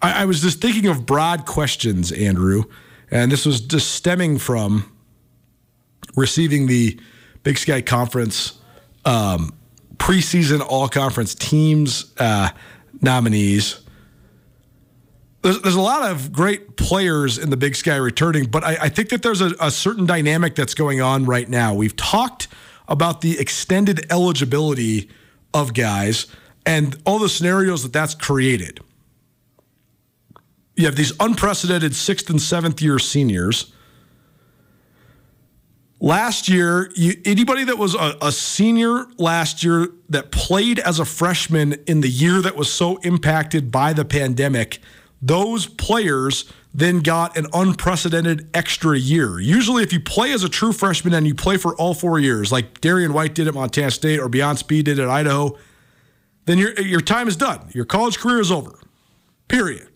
I, 0.00 0.22
I 0.22 0.24
was 0.24 0.40
just 0.40 0.60
thinking 0.60 0.86
of 0.86 1.04
broad 1.04 1.46
questions, 1.46 2.12
Andrew, 2.12 2.62
and 3.10 3.32
this 3.32 3.44
was 3.44 3.60
just 3.60 3.92
stemming 3.92 4.38
from 4.38 4.96
receiving 6.16 6.68
the 6.68 7.00
Big 7.42 7.58
Sky 7.58 7.82
Conference 7.82 8.60
um, 9.04 9.52
preseason 9.96 10.64
all 10.66 10.88
conference 10.88 11.34
teams 11.34 12.14
uh, 12.18 12.50
nominees. 13.00 13.80
There's, 15.42 15.60
there's 15.62 15.74
a 15.74 15.80
lot 15.80 16.10
of 16.10 16.32
great 16.32 16.76
players 16.76 17.38
in 17.38 17.50
the 17.50 17.56
Big 17.56 17.74
Sky 17.74 17.96
returning, 17.96 18.44
but 18.44 18.62
I, 18.62 18.76
I 18.82 18.88
think 18.88 19.08
that 19.08 19.22
there's 19.22 19.40
a, 19.40 19.52
a 19.60 19.70
certain 19.70 20.06
dynamic 20.06 20.54
that's 20.54 20.74
going 20.74 21.00
on 21.00 21.24
right 21.24 21.48
now. 21.48 21.74
We've 21.74 21.96
talked 21.96 22.48
about 22.88 23.20
the 23.20 23.38
extended 23.38 24.06
eligibility 24.10 25.08
of 25.54 25.72
guys 25.74 26.26
and 26.66 27.00
all 27.06 27.18
the 27.18 27.28
scenarios 27.28 27.82
that 27.84 27.92
that's 27.92 28.14
created. 28.14 28.80
You 30.76 30.86
have 30.86 30.96
these 30.96 31.12
unprecedented 31.20 31.94
sixth 31.94 32.28
and 32.30 32.40
seventh 32.40 32.82
year 32.82 32.98
seniors 32.98 33.72
Last 36.02 36.48
year, 36.48 36.90
you, 36.96 37.20
anybody 37.26 37.62
that 37.64 37.76
was 37.76 37.94
a, 37.94 38.16
a, 38.22 38.32
senior 38.32 39.04
last 39.18 39.62
year 39.62 39.88
that 40.08 40.32
played 40.32 40.78
as 40.78 40.98
a 40.98 41.04
freshman 41.04 41.74
in 41.86 42.00
the 42.00 42.08
year 42.08 42.40
that 42.40 42.56
was 42.56 42.72
so 42.72 42.96
impacted 42.98 43.70
by 43.70 43.92
the 43.92 44.06
pandemic, 44.06 44.78
those 45.20 45.66
players 45.66 46.50
then 46.72 47.00
got 47.00 47.36
an 47.36 47.48
unprecedented 47.52 48.48
extra 48.54 48.96
year. 48.96 49.40
Usually, 49.40 49.82
if 49.82 49.92
you 49.92 50.00
play 50.00 50.32
as 50.32 50.42
a 50.42 50.48
true 50.48 50.72
freshman 50.72 51.12
and 51.12 51.26
you 51.26 51.34
play 51.34 51.58
for 51.58 51.76
all 51.76 51.92
four 51.92 52.18
years, 52.18 52.50
like 52.50 52.80
Darian 52.80 53.12
White 53.12 53.34
did 53.34 53.46
at 53.46 53.52
Montana 53.52 53.90
State 53.90 54.20
or 54.20 54.30
Beyonce 54.30 54.66
Bea 54.66 54.82
did 54.82 54.98
at 54.98 55.08
Idaho, 55.08 55.58
then 56.46 56.56
your, 56.56 56.72
your 56.80 57.02
time 57.02 57.28
is 57.28 57.36
done. 57.36 57.68
Your 57.74 57.84
college 57.84 58.18
career 58.18 58.40
is 58.40 58.50
over. 58.50 58.78
Period. 59.48 59.88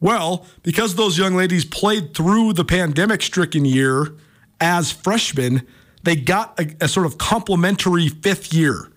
Well, 0.00 0.46
because 0.62 0.96
those 0.96 1.16
young 1.16 1.34
ladies 1.34 1.64
played 1.64 2.12
through 2.12 2.52
the 2.52 2.64
pandemic 2.64 3.22
stricken 3.22 3.64
year, 3.64 4.14
as 4.60 4.92
freshmen, 4.92 5.66
they 6.02 6.16
got 6.16 6.58
a, 6.60 6.84
a 6.84 6.88
sort 6.88 7.06
of 7.06 7.18
complementary 7.18 8.08
fifth 8.08 8.52
year. 8.52 8.90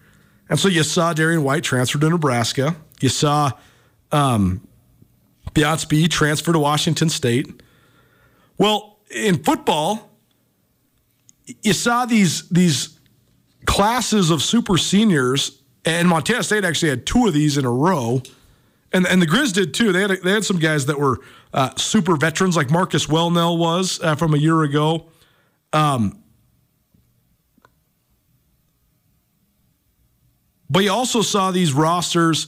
And 0.50 0.60
so 0.60 0.68
you 0.68 0.84
saw 0.84 1.14
Darian 1.14 1.44
White 1.44 1.64
transfer 1.64 2.00
to 2.00 2.10
Nebraska. 2.10 2.76
You 3.02 3.10
saw 3.10 3.52
um, 4.12 4.68
Bea 5.54 6.08
transfer 6.08 6.54
to 6.54 6.60
Washington 6.60 7.10
State. 7.10 7.62
Well, 8.58 9.00
in 9.10 9.44
football, 9.44 10.10
you 11.64 11.74
saw 11.74 12.06
these 12.06 12.48
these 12.50 13.00
classes 13.66 14.32
of 14.32 14.42
super 14.42 14.78
seniors, 14.78 15.62
and 15.86 16.08
Montana 16.08 16.44
State 16.44 16.66
actually 16.66 16.90
had 16.90 17.06
two 17.06 17.28
of 17.28 17.34
these 17.34 17.58
in 17.58 17.66
a 17.66 17.72
row, 17.72 18.22
and 18.92 19.06
and 19.08 19.22
the 19.22 19.28
Grizz 19.28 19.54
did 19.54 19.74
too. 19.74 19.92
They 19.92 20.02
had 20.02 20.12
they 20.24 20.32
had 20.32 20.46
some 20.46 20.60
guys 20.60 20.86
that 20.88 21.00
were 21.00 21.20
uh, 21.54 21.76
super 21.76 22.16
veterans, 22.16 22.58
like 22.58 22.70
Marcus 22.70 23.08
Welnel 23.08 23.58
was 23.58 24.00
uh, 24.02 24.16
from 24.16 24.34
a 24.34 24.38
year 24.38 24.64
ago. 24.64 25.06
Um, 25.74 26.24
but 30.70 30.84
you 30.84 30.92
also 30.92 31.22
saw 31.22 31.52
these 31.52 31.74
rosters 31.74 32.48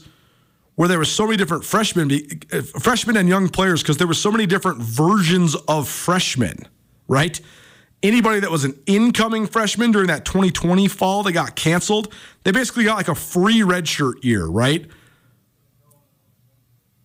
where 0.75 0.87
there 0.87 0.97
were 0.97 1.05
so 1.05 1.25
many 1.25 1.35
different 1.35 1.65
freshmen, 1.65 2.09
uh, 2.53 2.61
freshmen 2.61 3.17
and 3.17 3.27
young 3.27 3.49
players, 3.49 3.81
because 3.81 3.97
there 3.97 4.07
were 4.07 4.13
so 4.13 4.31
many 4.31 4.45
different 4.45 4.81
versions 4.81 5.55
of 5.67 5.89
freshmen, 5.89 6.57
right? 7.07 7.41
Anybody 8.01 8.39
that 8.39 8.49
was 8.49 8.63
an 8.63 8.79
incoming 8.85 9.45
freshman 9.45 9.91
during 9.91 10.07
that 10.07 10.23
2020 10.23 10.87
fall 10.87 11.23
that 11.23 11.33
got 11.33 11.57
canceled, 11.57 12.13
they 12.45 12.51
basically 12.51 12.85
got 12.85 12.95
like 12.95 13.09
a 13.09 13.15
free 13.15 13.59
redshirt 13.59 14.23
year, 14.23 14.45
right? 14.45 14.87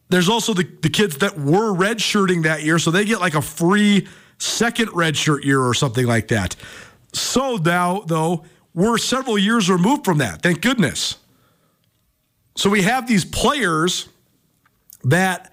There's 0.08 0.28
also 0.28 0.54
the, 0.54 0.62
the 0.82 0.88
kids 0.88 1.16
that 1.18 1.36
were 1.36 1.74
redshirting 1.74 2.44
that 2.44 2.62
year, 2.62 2.78
so 2.78 2.92
they 2.92 3.04
get 3.04 3.18
like 3.18 3.34
a 3.34 3.42
free 3.42 4.06
second 4.44 4.88
redshirt 4.88 5.44
year 5.44 5.60
or 5.60 5.74
something 5.74 6.06
like 6.06 6.28
that. 6.28 6.56
So 7.12 7.56
now, 7.56 8.00
though, 8.06 8.44
we're 8.74 8.98
several 8.98 9.38
years 9.38 9.70
removed 9.70 10.04
from 10.04 10.18
that. 10.18 10.42
Thank 10.42 10.60
goodness. 10.60 11.16
So 12.56 12.70
we 12.70 12.82
have 12.82 13.06
these 13.06 13.24
players 13.24 14.08
that 15.04 15.52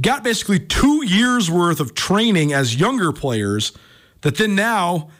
got 0.00 0.22
basically 0.22 0.58
two 0.58 1.04
years 1.04 1.50
worth 1.50 1.80
of 1.80 1.94
training 1.94 2.52
as 2.52 2.76
younger 2.76 3.12
players 3.12 3.72
that 4.20 4.36
then 4.36 4.54
now 4.54 5.10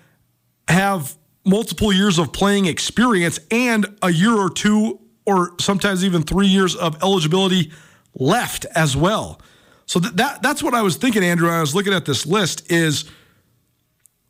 have 0.69 1.17
multiple 1.45 1.93
years 1.93 2.19
of 2.19 2.33
playing 2.33 2.67
experience 2.67 3.39
and 3.51 3.87
a 4.03 4.11
year 4.11 4.33
or 4.33 4.51
two 4.51 5.01
or 5.25 5.53
sometimes 5.59 6.05
even 6.05 6.23
three 6.23 6.47
years 6.47 6.75
of 6.75 7.03
eligibility 7.03 7.73
left 8.15 8.65
as 8.75 8.97
well. 8.97 9.41
So 9.87 10.01
th- 10.01 10.15
that 10.15 10.43
that's 10.43 10.63
what 10.63 10.75
I 10.75 10.83
was 10.83 10.97
thinking, 10.97 11.25
Andrew. 11.25 11.49
I 11.49 11.61
was 11.61 11.75
looking 11.75 11.93
at 11.95 12.05
this 12.05 12.27
list. 12.27 12.71
Is 12.71 13.05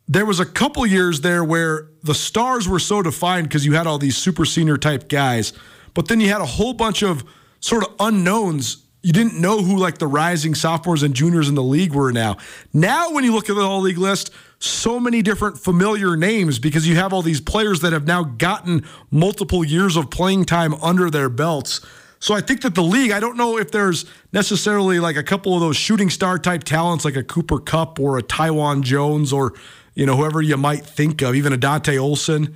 there 0.07 0.25
was 0.25 0.39
a 0.39 0.45
couple 0.45 0.85
years 0.85 1.21
there 1.21 1.43
where 1.43 1.89
the 2.03 2.13
stars 2.13 2.67
were 2.67 2.79
so 2.79 3.01
defined 3.01 3.49
because 3.49 3.65
you 3.65 3.73
had 3.73 3.87
all 3.87 3.97
these 3.97 4.15
super 4.15 4.45
senior 4.45 4.77
type 4.77 5.09
guys, 5.09 5.51
but 5.93 6.07
then 6.07 6.21
you 6.21 6.29
had 6.29 6.41
a 6.41 6.45
whole 6.45 6.73
bunch 6.73 7.03
of 7.03 7.25
sort 7.59 7.83
of 7.83 7.93
unknowns. 7.99 8.83
You 9.03 9.13
didn't 9.13 9.39
know 9.39 9.61
who 9.61 9.77
like 9.77 9.97
the 9.97 10.07
rising 10.07 10.55
sophomores 10.55 11.03
and 11.03 11.13
juniors 11.13 11.49
in 11.49 11.55
the 11.55 11.63
league 11.63 11.93
were 11.93 12.11
now. 12.11 12.37
Now, 12.73 13.11
when 13.11 13.23
you 13.23 13.33
look 13.33 13.49
at 13.49 13.55
the 13.55 13.61
all 13.61 13.81
league 13.81 13.97
list, 13.97 14.31
so 14.59 14.99
many 14.99 15.21
different 15.21 15.57
familiar 15.57 16.15
names 16.15 16.59
because 16.59 16.87
you 16.87 16.95
have 16.95 17.13
all 17.13 17.21
these 17.21 17.41
players 17.41 17.81
that 17.81 17.93
have 17.93 18.07
now 18.07 18.23
gotten 18.23 18.85
multiple 19.11 19.63
years 19.63 19.95
of 19.95 20.09
playing 20.09 20.45
time 20.45 20.73
under 20.75 21.09
their 21.09 21.29
belts 21.29 21.81
so 22.19 22.33
I 22.33 22.41
think 22.41 22.61
that 22.61 22.75
the 22.75 22.83
league, 22.83 23.11
I 23.11 23.19
don't 23.19 23.37
know 23.37 23.57
if 23.57 23.71
there's 23.71 24.05
necessarily 24.33 24.99
like 24.99 25.15
a 25.15 25.23
couple 25.23 25.53
of 25.53 25.61
those 25.61 25.77
shooting 25.77 26.09
star 26.09 26.39
type 26.39 26.63
talents 26.63 27.05
like 27.05 27.15
a 27.15 27.23
Cooper 27.23 27.59
Kupp 27.59 27.99
or 27.99 28.17
a 28.17 28.23
Taiwan 28.23 28.81
Jones 28.83 29.31
or, 29.31 29.53
you 29.93 30.05
know, 30.05 30.15
whoever 30.15 30.41
you 30.41 30.57
might 30.57 30.85
think 30.85 31.21
of, 31.21 31.35
even 31.35 31.53
a 31.53 31.57
Dante 31.57 31.97
Olson, 31.97 32.55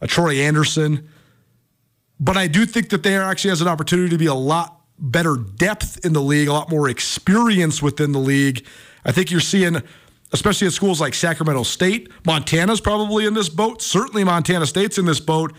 a 0.00 0.06
Troy 0.06 0.36
Andersen. 0.36 1.08
But 2.18 2.36
I 2.36 2.46
do 2.46 2.64
think 2.64 2.88
that 2.90 3.02
there 3.02 3.22
actually 3.22 3.50
has 3.50 3.60
an 3.60 3.68
opportunity 3.68 4.08
to 4.10 4.18
be 4.18 4.26
a 4.26 4.34
lot 4.34 4.80
better 4.98 5.36
depth 5.36 6.04
in 6.04 6.12
the 6.12 6.22
league, 6.22 6.48
a 6.48 6.52
lot 6.52 6.70
more 6.70 6.88
experience 6.88 7.82
within 7.82 8.12
the 8.12 8.18
league. 8.18 8.64
I 9.04 9.12
think 9.12 9.30
you're 9.30 9.40
seeing, 9.40 9.82
especially 10.32 10.68
at 10.68 10.72
schools 10.72 11.00
like 11.00 11.14
Sacramento 11.14 11.64
State, 11.64 12.08
Montana's 12.24 12.80
probably 12.80 13.26
in 13.26 13.34
this 13.34 13.48
boat. 13.48 13.82
Certainly 13.82 14.24
Montana 14.24 14.64
State's 14.64 14.96
in 14.96 15.04
this 15.04 15.20
boat 15.20 15.52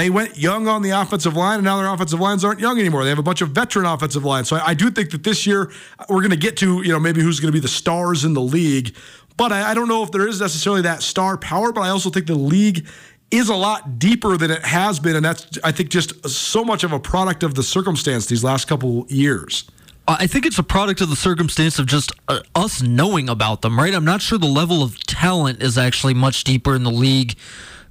they 0.00 0.10
went 0.10 0.38
young 0.38 0.66
on 0.66 0.82
the 0.82 0.90
offensive 0.90 1.36
line, 1.36 1.56
and 1.56 1.64
now 1.64 1.76
their 1.76 1.92
offensive 1.92 2.18
lines 2.18 2.44
aren't 2.44 2.58
young 2.58 2.78
anymore. 2.78 3.04
They 3.04 3.10
have 3.10 3.18
a 3.18 3.22
bunch 3.22 3.42
of 3.42 3.50
veteran 3.50 3.84
offensive 3.84 4.24
lines. 4.24 4.48
So 4.48 4.56
I, 4.56 4.68
I 4.68 4.74
do 4.74 4.90
think 4.90 5.10
that 5.10 5.22
this 5.24 5.46
year 5.46 5.70
we're 6.08 6.20
going 6.20 6.30
to 6.30 6.36
get 6.36 6.56
to, 6.58 6.82
you 6.82 6.88
know, 6.88 6.98
maybe 6.98 7.20
who's 7.20 7.38
going 7.38 7.52
to 7.52 7.52
be 7.52 7.60
the 7.60 7.68
stars 7.68 8.24
in 8.24 8.32
the 8.32 8.40
league. 8.40 8.96
But 9.36 9.52
I, 9.52 9.70
I 9.70 9.74
don't 9.74 9.88
know 9.88 10.02
if 10.02 10.10
there 10.10 10.26
is 10.26 10.40
necessarily 10.40 10.82
that 10.82 11.02
star 11.02 11.36
power, 11.36 11.70
but 11.72 11.82
I 11.82 11.90
also 11.90 12.08
think 12.08 12.26
the 12.26 12.34
league 12.34 12.86
is 13.30 13.48
a 13.48 13.54
lot 13.54 13.98
deeper 13.98 14.36
than 14.36 14.50
it 14.50 14.64
has 14.64 14.98
been. 14.98 15.16
And 15.16 15.24
that's, 15.24 15.58
I 15.62 15.70
think, 15.70 15.90
just 15.90 16.28
so 16.28 16.64
much 16.64 16.82
of 16.82 16.92
a 16.92 16.98
product 16.98 17.42
of 17.42 17.54
the 17.54 17.62
circumstance 17.62 18.26
these 18.26 18.42
last 18.42 18.66
couple 18.68 19.06
years. 19.08 19.70
I 20.08 20.26
think 20.26 20.44
it's 20.44 20.58
a 20.58 20.64
product 20.64 21.00
of 21.02 21.10
the 21.10 21.16
circumstance 21.16 21.78
of 21.78 21.86
just 21.86 22.10
uh, 22.26 22.40
us 22.54 22.82
knowing 22.82 23.28
about 23.28 23.62
them, 23.62 23.78
right? 23.78 23.94
I'm 23.94 24.04
not 24.04 24.20
sure 24.22 24.38
the 24.38 24.46
level 24.46 24.82
of 24.82 24.98
talent 25.06 25.62
is 25.62 25.78
actually 25.78 26.14
much 26.14 26.42
deeper 26.42 26.74
in 26.74 26.82
the 26.82 26.90
league 26.90 27.36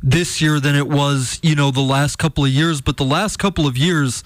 this 0.02 0.42
year 0.42 0.60
than 0.60 0.76
it 0.76 0.88
was, 0.88 1.40
you 1.42 1.56
know, 1.56 1.72
the 1.72 1.82
last 1.82 2.18
couple 2.18 2.46
of 2.46 2.52
years. 2.52 2.82
But 2.82 2.98
the 2.98 3.06
last 3.06 3.38
couple 3.38 3.68
of 3.68 3.78
years, 3.78 4.24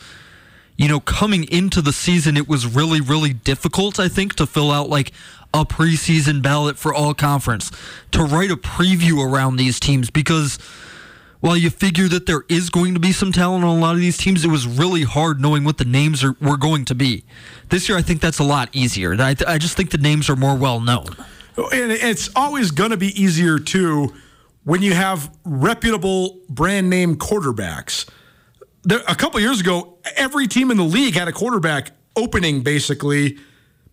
you 0.78 0.88
know, 0.88 1.00
coming 1.00 1.46
into 1.46 1.82
the 1.82 1.94
season, 1.94 2.38
it 2.38 2.48
was 2.48 2.66
really, 2.66 3.02
really 3.02 3.34
difficult, 3.34 4.00
I 4.00 4.08
think, 4.08 4.36
to 4.36 4.46
fill 4.46 4.72
out 4.72 4.90
like 4.90 5.12
a 5.54 5.66
preseason 5.66 6.42
ballot 6.42 6.78
for 6.78 6.94
all 6.94 7.14
conference, 7.14 7.72
to 8.12 8.24
write 8.24 8.52
a 8.52 8.56
preview 8.56 9.24
around 9.24 9.58
these 9.58 9.80
teams 9.80 10.10
because 10.10 10.58
while 11.42 11.58
you 11.58 11.70
figure 11.70 12.08
that 12.08 12.26
there 12.26 12.44
is 12.48 12.70
going 12.70 12.94
to 12.94 13.00
be 13.00 13.12
some 13.12 13.32
talent 13.32 13.66
on 13.66 13.78
a 13.78 13.80
lot 13.80 13.94
of 13.94 14.00
these 14.00 14.18
teams, 14.18 14.46
it 14.46 14.48
was 14.48 14.66
really 14.66 15.04
hard 15.04 15.42
knowing 15.42 15.64
what 15.64 15.78
the 15.78 15.86
names 15.86 16.24
are, 16.24 16.36
were 16.42 16.58
going 16.58 16.86
to 16.86 16.96
be. 16.96 17.24
This 17.70 17.90
year, 17.90 17.98
I 17.98 18.02
think 18.02 18.22
that's 18.22 18.40
a 18.40 18.44
lot 18.44 18.70
easier. 18.72 19.14
I, 19.22 19.36
I 19.46 19.58
just 19.58 19.76
think 19.76 19.92
the 19.92 19.98
names 19.98 20.30
are 20.30 20.36
more 20.36 20.56
well 20.56 20.80
known. 20.80 21.08
And 21.58 21.92
it's 21.92 22.30
always 22.36 22.72
going 22.72 22.92
to 22.92 22.98
be 22.98 23.22
easier, 23.22 23.60
too 23.60 24.14
when 24.63 24.82
you 24.82 24.93
have 24.93 25.36
reputable 25.43 26.41
brand 26.49 26.89
name 26.89 27.15
quarterbacks. 27.15 28.10
There, 28.84 29.02
a 29.08 29.15
couple 29.15 29.39
years 29.39 29.62
ago, 29.62 29.97
every 30.15 30.47
team 30.47 30.71
in 30.71 30.78
the 30.78 30.84
league 30.84 31.15
had 31.15 31.28
a 31.28 31.32
quarterback 31.32 31.91
opening 32.15 32.62
basically 32.62 33.38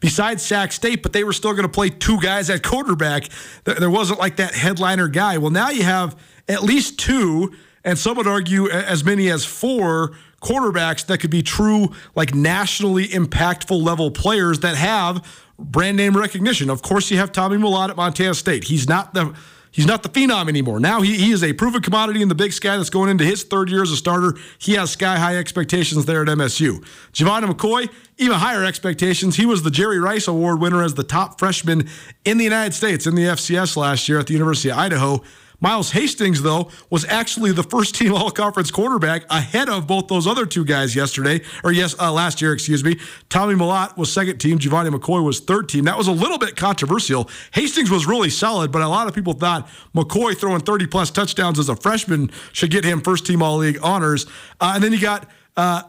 besides 0.00 0.42
Sac 0.42 0.72
State, 0.72 1.02
but 1.02 1.12
they 1.12 1.24
were 1.24 1.33
still 1.33 1.52
going 1.52 1.64
to 1.64 1.68
play 1.68 1.90
two 1.90 2.18
guys 2.20 2.50
at 2.50 2.62
quarterback. 2.62 3.28
There 3.64 3.90
wasn't 3.90 4.18
like 4.18 4.37
that 4.37 4.54
headliner 4.54 5.09
guy. 5.09 5.38
Well, 5.38 5.50
now 5.50 5.70
you 5.70 5.85
have 5.85 6.18
at 6.48 6.62
least 6.62 6.98
two, 6.98 7.54
and 7.85 7.98
some 7.98 8.16
would 8.16 8.26
argue 8.26 8.68
as 8.68 9.04
many 9.04 9.28
as 9.30 9.44
four 9.44 10.16
quarterbacks 10.42 11.04
that 11.06 11.18
could 11.18 11.30
be 11.30 11.42
true, 11.42 11.90
like 12.14 12.35
nationally 12.35 13.09
impactful 13.09 13.80
level 13.80 14.11
players 14.11 14.61
that 14.61 14.74
have 14.76 15.24
brand 15.59 15.98
name 15.98 16.16
recognition. 16.16 16.70
Of 16.70 16.80
course, 16.80 17.11
you 17.11 17.18
have 17.18 17.30
Tommy 17.30 17.59
Mellott 17.59 17.90
at 17.90 17.96
Montana 17.96 18.35
State. 18.35 18.64
He's 18.64 18.88
not 18.88 19.12
the 19.12 19.35
He's 19.72 19.87
not 19.87 20.02
the 20.02 20.09
phenom 20.09 20.48
anymore. 20.48 20.80
Now 20.80 21.00
he, 21.00 21.16
he 21.16 21.30
is 21.30 21.44
a 21.44 21.52
proven 21.52 21.80
commodity 21.80 22.22
in 22.22 22.28
the 22.28 22.35
big 22.35 22.52
sky 22.52 22.76
that's 22.76 22.90
going 22.90 23.09
into 23.09 23.24
his 23.24 23.44
third 23.44 23.70
year 23.70 23.83
as 23.83 23.90
a 23.92 23.96
starter. 23.96 24.37
He 24.59 24.72
has 24.74 24.90
sky 24.90 25.16
high 25.16 25.37
expectations 25.37 26.06
there 26.06 26.22
at 26.22 26.28
MSU. 26.28 26.85
Gevani 27.12 27.50
McCoy, 27.50 27.88
even 28.18 28.37
higher 28.37 28.64
expectations. 28.64 29.37
He 29.37 29.46
was 29.46 29.62
the 29.62 29.70
Jerry 29.70 30.00
Rice 30.00 30.26
Award 30.26 30.61
winner 30.61 30.83
as 30.83 30.94
the 30.94 31.04
top 31.04 31.38
freshman 31.38 31.88
in 32.24 32.38
the 32.38 32.44
United 32.44 32.74
States 32.74 33.06
in 33.06 33.14
the 33.14 33.22
FCS 33.22 33.76
last 33.76 34.09
year 34.09 34.18
at 34.18 34.26
the 34.26 34.33
University 34.33 34.70
of 34.70 34.78
Idaho. 34.78 35.22
Miles 35.61 35.92
Hastings, 35.92 36.42
though, 36.42 36.70
was 36.88 37.05
actually 37.05 37.53
the 37.53 37.62
first 37.62 37.94
team 37.94 38.14
all 38.14 38.31
conference 38.31 38.70
quarterback 38.70 39.25
ahead 39.31 39.68
of 39.68 39.87
both 39.87 40.09
those 40.09 40.27
other 40.27 40.46
two 40.46 40.64
guys 40.64 40.96
yesterday, 40.96 41.40
or 41.62 41.73
yes, 41.73 41.94
uh, 41.99 42.11
last 42.12 42.40
year, 42.40 42.53
excuse 42.53 42.83
me. 42.83 42.99
Tommy 43.29 43.55
Mellott 43.55 43.96
was 43.96 44.12
second 44.12 44.38
team, 44.38 44.59
Gevani 44.59 44.90
McCoy 44.94 45.23
was 45.25 45.40
third 45.40 45.68
team. 45.68 45.85
That 45.85 45.99
was 45.99 46.09
a 46.09 46.12
little 46.12 46.38
bit 46.38 46.57
controversial. 46.57 47.29
Hastings 47.53 47.90
was 47.90 48.07
really 48.07 48.31
solid, 48.31 48.73
but 48.73 48.83
a 48.83 48.88
lot 48.88 49.07
of 49.07 49.14
people 49.14 49.35
thought 49.35 49.68
McCoy 49.94 50.37
throwing 50.37 50.61
30 50.61 50.87
plus 50.87 51.11
touchdowns 51.11 51.59
as 51.59 51.68
a 51.68 51.77
freshman 51.77 52.31
should 52.53 52.70
get 52.70 52.85
him 52.85 53.01
first 53.01 53.27
team 53.27 53.42
all 53.42 53.59
league 53.59 53.79
honors. 53.83 54.27
Uh, 54.61 54.73
and 54.75 54.83
then 54.83 54.92
you 54.92 55.01
got. 55.01 55.29
Uh, 55.57 55.83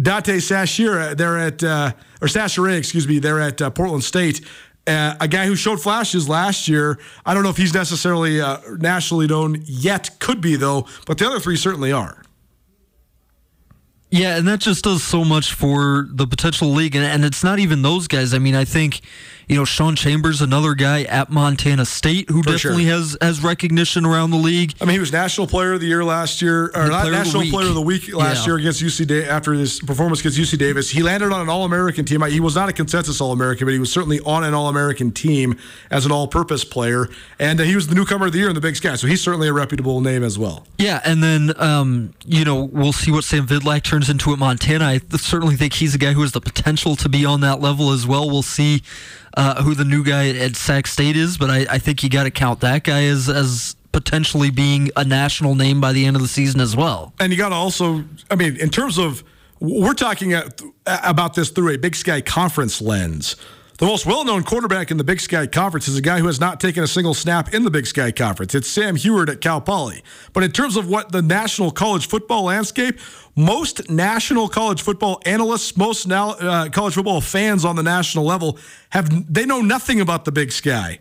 Dante 0.00 0.36
Chachere 0.36 1.16
there 1.16 1.36
at, 1.38 1.64
uh, 1.64 1.92
or 2.22 2.28
Chachere, 2.28 2.78
excuse 2.78 3.08
me, 3.08 3.18
there 3.18 3.40
at 3.40 3.60
uh, 3.60 3.70
Portland 3.70 4.04
State. 4.04 4.42
Uh, 4.88 5.14
a 5.20 5.28
guy 5.28 5.46
who 5.46 5.54
showed 5.54 5.82
flashes 5.82 6.28
last 6.28 6.66
year. 6.66 6.98
I 7.26 7.34
don't 7.34 7.42
know 7.42 7.50
if 7.50 7.58
he's 7.58 7.74
necessarily 7.74 8.40
uh, 8.40 8.58
nationally 8.78 9.26
known 9.26 9.62
yet. 9.66 10.18
Could 10.18 10.40
be 10.40 10.56
though, 10.56 10.86
but 11.06 11.18
the 11.18 11.26
other 11.26 11.40
three 11.40 11.56
certainly 11.56 11.92
are. 11.92 12.22
Yeah, 14.10 14.38
and 14.38 14.48
that 14.48 14.60
just 14.60 14.84
does 14.84 15.02
so 15.02 15.22
much 15.24 15.52
for 15.52 16.08
the 16.10 16.26
potential 16.26 16.70
league, 16.70 16.96
and, 16.96 17.04
and 17.04 17.24
it's 17.26 17.44
not 17.44 17.58
even 17.58 17.82
those 17.82 18.08
guys. 18.08 18.32
I 18.32 18.38
mean, 18.38 18.54
I 18.54 18.64
think 18.64 19.02
you 19.48 19.56
know, 19.56 19.64
Sean 19.64 19.96
Chambers, 19.96 20.42
another 20.42 20.74
guy 20.74 21.04
at 21.04 21.30
Montana 21.30 21.86
State 21.86 22.28
who 22.28 22.42
For 22.42 22.50
definitely 22.50 22.84
sure. 22.84 22.98
has 22.98 23.16
has 23.22 23.42
recognition 23.42 24.04
around 24.04 24.30
the 24.30 24.36
league. 24.36 24.74
I 24.80 24.84
mean, 24.84 24.92
he 24.94 25.00
was 25.00 25.10
National 25.10 25.46
Player 25.46 25.72
of 25.74 25.80
the 25.80 25.86
Year 25.86 26.04
last 26.04 26.42
year, 26.42 26.70
or 26.74 26.88
not 26.88 27.10
National 27.10 27.48
Player 27.48 27.68
of 27.68 27.74
the 27.74 27.80
Week 27.80 28.14
last 28.14 28.40
yeah. 28.40 28.46
year 28.46 28.56
against 28.58 28.82
UC 28.82 29.06
da- 29.06 29.26
after 29.26 29.54
his 29.54 29.80
performance 29.80 30.20
against 30.20 30.38
UC 30.38 30.58
Davis. 30.58 30.90
He 30.90 31.02
landed 31.02 31.32
on 31.32 31.40
an 31.40 31.48
All 31.48 31.64
American 31.64 32.04
team. 32.04 32.22
He 32.22 32.40
was 32.40 32.54
not 32.54 32.68
a 32.68 32.72
consensus 32.74 33.20
All 33.20 33.32
American, 33.32 33.66
but 33.66 33.72
he 33.72 33.78
was 33.78 33.90
certainly 33.90 34.20
on 34.20 34.44
an 34.44 34.52
All 34.52 34.68
American 34.68 35.12
team 35.12 35.56
as 35.90 36.04
an 36.04 36.12
All 36.12 36.28
Purpose 36.28 36.62
player, 36.64 37.08
and 37.38 37.58
uh, 37.58 37.64
he 37.64 37.74
was 37.74 37.86
the 37.86 37.94
newcomer 37.94 38.26
of 38.26 38.32
the 38.32 38.38
year 38.38 38.48
in 38.48 38.54
the 38.54 38.60
Big 38.60 38.76
Sky. 38.76 38.96
So 38.96 39.06
he's 39.06 39.22
certainly 39.22 39.48
a 39.48 39.52
reputable 39.52 40.02
name 40.02 40.22
as 40.22 40.38
well. 40.38 40.66
Yeah, 40.76 41.00
and 41.04 41.22
then 41.22 41.54
um, 41.56 42.12
you 42.26 42.44
know 42.44 42.64
we'll 42.64 42.92
see 42.92 43.10
what 43.10 43.24
Sam 43.24 43.46
Vidlak 43.46 43.82
turns 43.82 44.10
into 44.10 44.30
at 44.32 44.38
Montana. 44.38 44.84
I 44.84 45.00
certainly 45.16 45.56
think 45.56 45.72
he's 45.72 45.94
a 45.94 45.98
guy 45.98 46.12
who 46.12 46.20
has 46.20 46.32
the 46.32 46.40
potential 46.42 46.96
to 46.96 47.08
be 47.08 47.24
on 47.24 47.40
that 47.40 47.60
level 47.60 47.92
as 47.92 48.06
well. 48.06 48.28
We'll 48.28 48.42
see 48.42 48.82
uh, 49.38 49.62
who 49.62 49.74
the 49.74 49.84
new 49.84 50.02
guy 50.04 50.30
at 50.30 50.56
Sac 50.56 50.86
State 50.88 51.16
is, 51.16 51.38
but 51.38 51.48
I, 51.48 51.64
I 51.70 51.78
think 51.78 52.02
you 52.02 52.10
got 52.10 52.24
to 52.24 52.30
count 52.30 52.60
that 52.60 52.82
guy 52.82 53.04
as 53.04 53.28
as 53.28 53.76
potentially 53.92 54.50
being 54.50 54.90
a 54.96 55.04
national 55.04 55.54
name 55.54 55.80
by 55.80 55.92
the 55.92 56.04
end 56.04 56.16
of 56.16 56.22
the 56.22 56.28
season 56.28 56.60
as 56.60 56.76
well. 56.76 57.14
And 57.20 57.32
you 57.32 57.38
got 57.38 57.48
to 57.50 57.54
also, 57.54 58.04
I 58.30 58.36
mean, 58.36 58.56
in 58.56 58.68
terms 58.68 58.98
of, 58.98 59.24
we're 59.60 59.94
talking 59.94 60.34
about 60.86 61.34
this 61.34 61.50
through 61.50 61.74
a 61.74 61.78
Big 61.78 61.96
Sky 61.96 62.20
Conference 62.20 62.82
lens. 62.82 63.36
The 63.78 63.86
most 63.86 64.06
well 64.06 64.24
known 64.24 64.42
quarterback 64.42 64.90
in 64.90 64.96
the 64.96 65.04
Big 65.04 65.20
Sky 65.20 65.46
Conference 65.46 65.86
is 65.86 65.96
a 65.96 66.02
guy 66.02 66.18
who 66.18 66.26
has 66.26 66.40
not 66.40 66.58
taken 66.58 66.82
a 66.82 66.88
single 66.88 67.14
snap 67.14 67.54
in 67.54 67.62
the 67.62 67.70
Big 67.70 67.86
Sky 67.86 68.10
Conference. 68.10 68.52
It's 68.52 68.68
Sam 68.68 68.96
Huard 68.96 69.30
at 69.30 69.40
Cal 69.40 69.60
Poly. 69.60 70.02
But 70.32 70.42
in 70.42 70.50
terms 70.50 70.74
of 70.76 70.88
what 70.88 71.12
the 71.12 71.22
national 71.22 71.70
college 71.70 72.08
football 72.08 72.42
landscape, 72.42 72.98
most 73.36 73.88
national 73.88 74.48
college 74.48 74.82
football 74.82 75.22
analysts, 75.24 75.76
most 75.76 76.08
now, 76.08 76.30
uh, 76.30 76.70
college 76.70 76.94
football 76.94 77.20
fans 77.20 77.64
on 77.64 77.76
the 77.76 77.84
national 77.84 78.24
level 78.24 78.58
have 78.90 79.32
they 79.32 79.46
know 79.46 79.60
nothing 79.60 80.00
about 80.00 80.24
the 80.24 80.32
Big 80.32 80.50
Sky. 80.50 80.98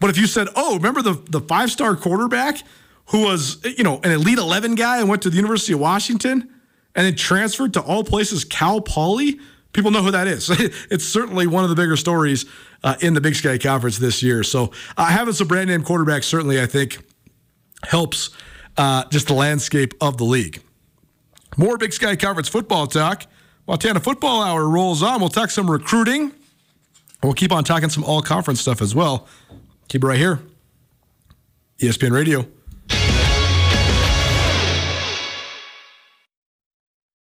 But 0.00 0.08
if 0.08 0.16
you 0.16 0.26
said, 0.26 0.48
"Oh, 0.56 0.76
remember 0.76 1.02
the 1.02 1.20
the 1.28 1.42
five 1.42 1.70
star 1.70 1.96
quarterback 1.96 2.62
who 3.08 3.24
was 3.24 3.58
you 3.62 3.84
know 3.84 4.00
an 4.04 4.12
Elite 4.12 4.38
Eleven 4.38 4.74
guy 4.74 5.00
and 5.00 5.08
went 5.10 5.20
to 5.20 5.28
the 5.28 5.36
University 5.36 5.74
of 5.74 5.80
Washington 5.80 6.48
and 6.94 7.04
then 7.04 7.14
transferred 7.14 7.74
to 7.74 7.80
all 7.82 8.04
places 8.04 8.42
Cal 8.42 8.80
Poly," 8.80 9.38
people 9.76 9.90
know 9.92 10.02
who 10.02 10.10
that 10.10 10.26
is. 10.26 10.50
it's 10.90 11.04
certainly 11.04 11.46
one 11.46 11.62
of 11.62 11.70
the 11.70 11.76
bigger 11.76 11.96
stories 11.96 12.46
uh, 12.82 12.96
in 13.00 13.14
the 13.14 13.20
Big 13.20 13.36
Sky 13.36 13.58
Conference 13.58 13.98
this 13.98 14.22
year. 14.22 14.42
So 14.42 14.72
uh, 14.96 15.04
having 15.06 15.34
some 15.34 15.46
brand 15.46 15.68
name 15.68 15.82
quarterbacks 15.82 16.24
certainly, 16.24 16.60
I 16.60 16.66
think, 16.66 16.98
helps 17.84 18.30
uh, 18.76 19.04
just 19.10 19.28
the 19.28 19.34
landscape 19.34 19.94
of 20.00 20.16
the 20.16 20.24
league. 20.24 20.62
More 21.56 21.78
Big 21.78 21.92
Sky 21.92 22.16
Conference 22.16 22.48
football 22.48 22.86
talk. 22.86 23.26
Montana 23.68 24.00
Football 24.00 24.42
Hour 24.42 24.68
rolls 24.68 25.02
on. 25.02 25.20
We'll 25.20 25.28
talk 25.28 25.50
some 25.50 25.70
recruiting. 25.70 26.32
We'll 27.22 27.34
keep 27.34 27.52
on 27.52 27.64
talking 27.64 27.88
some 27.88 28.04
all 28.04 28.22
conference 28.22 28.60
stuff 28.60 28.80
as 28.80 28.94
well. 28.94 29.26
Keep 29.88 30.04
it 30.04 30.06
right 30.06 30.18
here. 30.18 30.40
ESPN 31.80 32.12
Radio. 32.12 32.46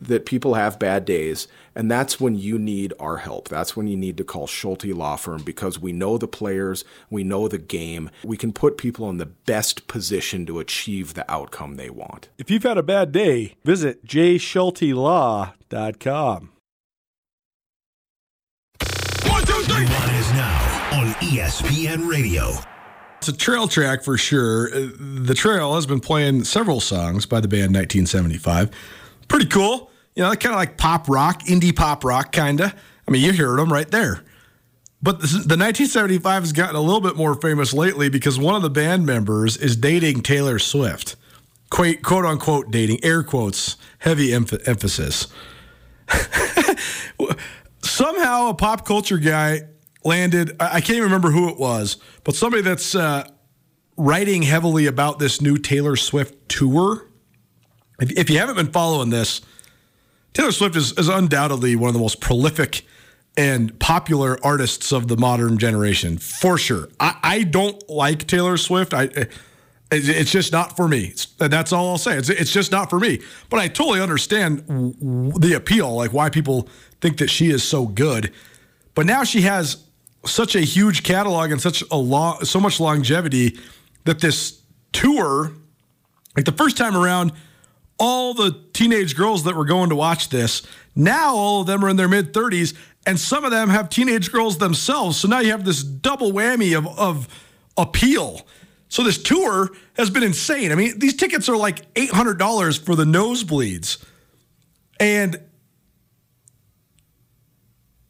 that 0.00 0.26
people 0.26 0.54
have 0.54 0.78
bad 0.78 1.04
days, 1.04 1.48
and 1.74 1.90
that's 1.90 2.20
when 2.20 2.36
you 2.36 2.58
need 2.58 2.92
our 2.98 3.18
help. 3.18 3.48
That's 3.48 3.76
when 3.76 3.86
you 3.86 3.96
need 3.96 4.16
to 4.16 4.24
call 4.24 4.46
Schulte 4.46 4.84
Law 4.86 5.16
Firm 5.16 5.42
because 5.42 5.78
we 5.78 5.92
know 5.92 6.16
the 6.18 6.28
players, 6.28 6.84
we 7.10 7.22
know 7.24 7.48
the 7.48 7.58
game. 7.58 8.10
We 8.24 8.36
can 8.36 8.52
put 8.52 8.78
people 8.78 9.08
in 9.10 9.18
the 9.18 9.26
best 9.26 9.86
position 9.86 10.46
to 10.46 10.58
achieve 10.58 11.14
the 11.14 11.30
outcome 11.30 11.76
they 11.76 11.90
want. 11.90 12.28
If 12.38 12.50
you've 12.50 12.62
had 12.62 12.78
a 12.78 12.82
bad 12.82 13.12
day, 13.12 13.56
visit 13.64 14.04
jschultelaw.com. 14.06 16.50
One, 19.26 19.44
two, 19.44 19.62
three. 19.64 19.84
One 19.84 20.10
is 20.14 20.32
now 20.32 20.88
on 20.92 21.08
ESPN 21.14 22.08
Radio. 22.08 22.52
It's 23.18 23.28
a 23.28 23.36
trail 23.36 23.68
track 23.68 24.02
for 24.02 24.16
sure. 24.16 24.74
Uh, 24.74 24.88
the 24.98 25.34
Trail 25.34 25.74
has 25.74 25.84
been 25.84 26.00
playing 26.00 26.44
several 26.44 26.80
songs 26.80 27.26
by 27.26 27.40
the 27.40 27.48
band 27.48 27.74
1975. 27.74 28.70
Pretty 29.28 29.44
cool. 29.44 29.89
You 30.14 30.24
know, 30.24 30.30
kind 30.34 30.54
of 30.54 30.58
like 30.58 30.76
pop 30.76 31.08
rock, 31.08 31.44
indie 31.44 31.74
pop 31.74 32.04
rock, 32.04 32.32
kind 32.32 32.60
of. 32.60 32.74
I 33.06 33.10
mean, 33.10 33.22
you 33.22 33.32
heard 33.32 33.58
them 33.58 33.72
right 33.72 33.90
there. 33.90 34.22
But 35.02 35.20
the 35.20 35.56
1975 35.56 36.42
has 36.42 36.52
gotten 36.52 36.76
a 36.76 36.80
little 36.80 37.00
bit 37.00 37.16
more 37.16 37.34
famous 37.34 37.72
lately 37.72 38.10
because 38.10 38.38
one 38.38 38.54
of 38.54 38.62
the 38.62 38.70
band 38.70 39.06
members 39.06 39.56
is 39.56 39.74
dating 39.74 40.22
Taylor 40.22 40.58
Swift. 40.58 41.16
Quote, 41.70 42.02
quote 42.02 42.26
unquote 42.26 42.70
dating, 42.70 43.02
air 43.02 43.22
quotes, 43.22 43.76
heavy 44.00 44.28
emph- 44.28 44.68
emphasis. 44.68 45.28
Somehow 47.82 48.48
a 48.48 48.54
pop 48.54 48.84
culture 48.84 49.16
guy 49.16 49.62
landed, 50.04 50.54
I 50.60 50.80
can't 50.80 50.96
even 50.96 51.04
remember 51.04 51.30
who 51.30 51.48
it 51.48 51.58
was, 51.58 51.96
but 52.24 52.34
somebody 52.34 52.62
that's 52.62 52.94
uh, 52.94 53.26
writing 53.96 54.42
heavily 54.42 54.86
about 54.86 55.18
this 55.18 55.40
new 55.40 55.56
Taylor 55.56 55.96
Swift 55.96 56.48
tour. 56.48 57.06
If, 58.00 58.10
if 58.12 58.28
you 58.28 58.38
haven't 58.38 58.56
been 58.56 58.72
following 58.72 59.10
this, 59.10 59.40
Taylor 60.32 60.52
Swift 60.52 60.76
is, 60.76 60.92
is 60.98 61.08
undoubtedly 61.08 61.76
one 61.76 61.88
of 61.88 61.94
the 61.94 62.00
most 62.00 62.20
prolific 62.20 62.84
and 63.36 63.78
popular 63.78 64.38
artists 64.44 64.92
of 64.92 65.08
the 65.08 65.16
modern 65.16 65.58
generation, 65.58 66.18
for 66.18 66.58
sure. 66.58 66.88
I, 66.98 67.16
I 67.22 67.42
don't 67.42 67.88
like 67.88 68.26
Taylor 68.26 68.56
Swift. 68.56 68.92
I 68.92 69.04
eh, 69.06 69.24
it's 69.92 70.30
just 70.30 70.52
not 70.52 70.76
for 70.76 70.86
me. 70.86 71.14
That's 71.38 71.72
all 71.72 71.88
I'll 71.88 71.98
say. 71.98 72.16
It's, 72.16 72.28
it's 72.28 72.52
just 72.52 72.70
not 72.70 72.90
for 72.90 73.00
me. 73.00 73.20
But 73.48 73.58
I 73.58 73.66
totally 73.66 74.00
understand 74.00 74.64
the 74.68 75.54
appeal, 75.54 75.96
like 75.96 76.12
why 76.12 76.30
people 76.30 76.68
think 77.00 77.18
that 77.18 77.28
she 77.28 77.50
is 77.50 77.64
so 77.64 77.86
good. 77.86 78.32
But 78.94 79.06
now 79.06 79.24
she 79.24 79.40
has 79.42 79.82
such 80.24 80.54
a 80.54 80.60
huge 80.60 81.02
catalog 81.02 81.50
and 81.50 81.60
such 81.60 81.82
a 81.90 81.96
long, 81.96 82.44
so 82.44 82.60
much 82.60 82.78
longevity 82.78 83.58
that 84.04 84.20
this 84.20 84.60
tour, 84.92 85.52
like 86.36 86.44
the 86.44 86.52
first 86.52 86.76
time 86.76 86.96
around, 86.96 87.32
all 88.00 88.34
the 88.34 88.58
teenage 88.72 89.14
girls 89.14 89.44
that 89.44 89.54
were 89.54 89.66
going 89.66 89.90
to 89.90 89.94
watch 89.94 90.30
this, 90.30 90.62
now 90.96 91.36
all 91.36 91.60
of 91.60 91.66
them 91.66 91.84
are 91.84 91.88
in 91.88 91.96
their 91.96 92.08
mid 92.08 92.32
30s, 92.32 92.74
and 93.06 93.20
some 93.20 93.44
of 93.44 93.50
them 93.50 93.68
have 93.68 93.88
teenage 93.90 94.32
girls 94.32 94.58
themselves. 94.58 95.18
So 95.18 95.28
now 95.28 95.40
you 95.40 95.50
have 95.52 95.64
this 95.64 95.84
double 95.84 96.32
whammy 96.32 96.76
of, 96.76 96.86
of 96.98 97.28
appeal. 97.76 98.46
So 98.88 99.04
this 99.04 99.22
tour 99.22 99.70
has 99.94 100.10
been 100.10 100.24
insane. 100.24 100.72
I 100.72 100.74
mean, 100.74 100.98
these 100.98 101.14
tickets 101.14 101.48
are 101.48 101.56
like 101.56 101.92
$800 101.94 102.84
for 102.84 102.96
the 102.96 103.04
nosebleeds. 103.04 104.04
And 104.98 105.40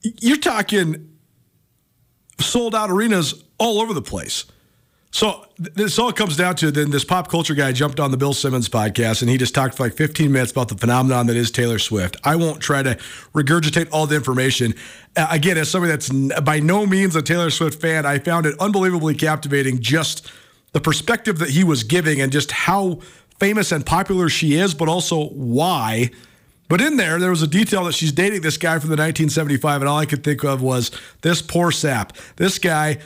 you're 0.03 0.39
talking 0.39 1.11
sold 2.39 2.75
out 2.75 2.91
arenas 2.91 3.45
all 3.59 3.81
over 3.81 3.93
the 3.93 4.03
place. 4.03 4.47
So 5.13 5.45
this 5.59 5.99
all 5.99 6.13
comes 6.13 6.37
down 6.37 6.55
to 6.57 6.71
then 6.71 6.91
this 6.91 7.05
pop 7.05 7.29
culture 7.29 7.55
guy 7.55 7.73
jumped 7.73 7.99
on 7.99 8.13
the 8.13 8.17
Bill 8.17 8.33
Simmons 8.33 8.69
podcast 8.69 9.23
and 9.23 9.31
he 9.31 9.39
just 9.39 9.55
talked 9.55 9.77
for 9.77 9.83
like 9.83 9.95
15 9.95 10.31
minutes 10.31 10.53
about 10.53 10.69
the 10.69 10.77
phenomenon 10.77 11.27
that 11.27 11.37
is 11.37 11.51
Taylor 11.51 11.81
Swift. 11.81 12.17
I 12.23 12.37
won't 12.37 12.61
try 12.61 12.83
to 12.85 12.95
regurgitate 13.35 13.89
all 13.91 14.07
the 14.07 14.15
information. 14.15 14.75
Again, 15.17 15.59
as 15.59 15.69
somebody 15.69 15.91
that's 15.91 16.11
by 16.43 16.61
no 16.61 16.87
means 16.87 17.17
a 17.17 17.23
Taylor 17.23 17.51
Swift 17.51 17.81
fan, 17.81 18.07
I 18.07 18.21
found 18.21 18.47
it 18.47 18.55
unbelievably 18.61 19.17
captivating 19.17 19.81
just 19.81 20.31
the 20.73 20.81
perspective 20.81 21.39
that 21.41 21.51
he 21.51 21.65
was 21.65 21.83
giving 21.83 22.21
and 22.21 22.31
just 22.31 22.53
how 22.53 23.01
famous 23.41 23.73
and 23.73 23.85
popular 23.85 24.29
she 24.29 24.55
is, 24.55 24.75
but 24.75 24.89
also 24.89 25.31
why. 25.31 26.11
But 26.69 26.81
in 26.81 26.97
there, 26.97 27.19
there 27.19 27.31
was 27.31 27.43
a 27.43 27.49
detail 27.49 27.83
that 27.85 27.95
she's 27.95 28.13
dating 28.13 28.43
this 28.43 28.57
guy 28.57 28.79
from 28.79 28.91
the 28.91 28.97
1975, 28.97 29.83
and 29.83 29.89
all 29.89 29.99
I 29.99 30.07
could 30.07 30.23
think 30.23 30.45
of 30.45 30.63
was 30.63 30.93
this 31.23 31.43
poor 31.43 31.73
sap. 31.73 32.17
This 32.37 32.61
guy 32.61 32.99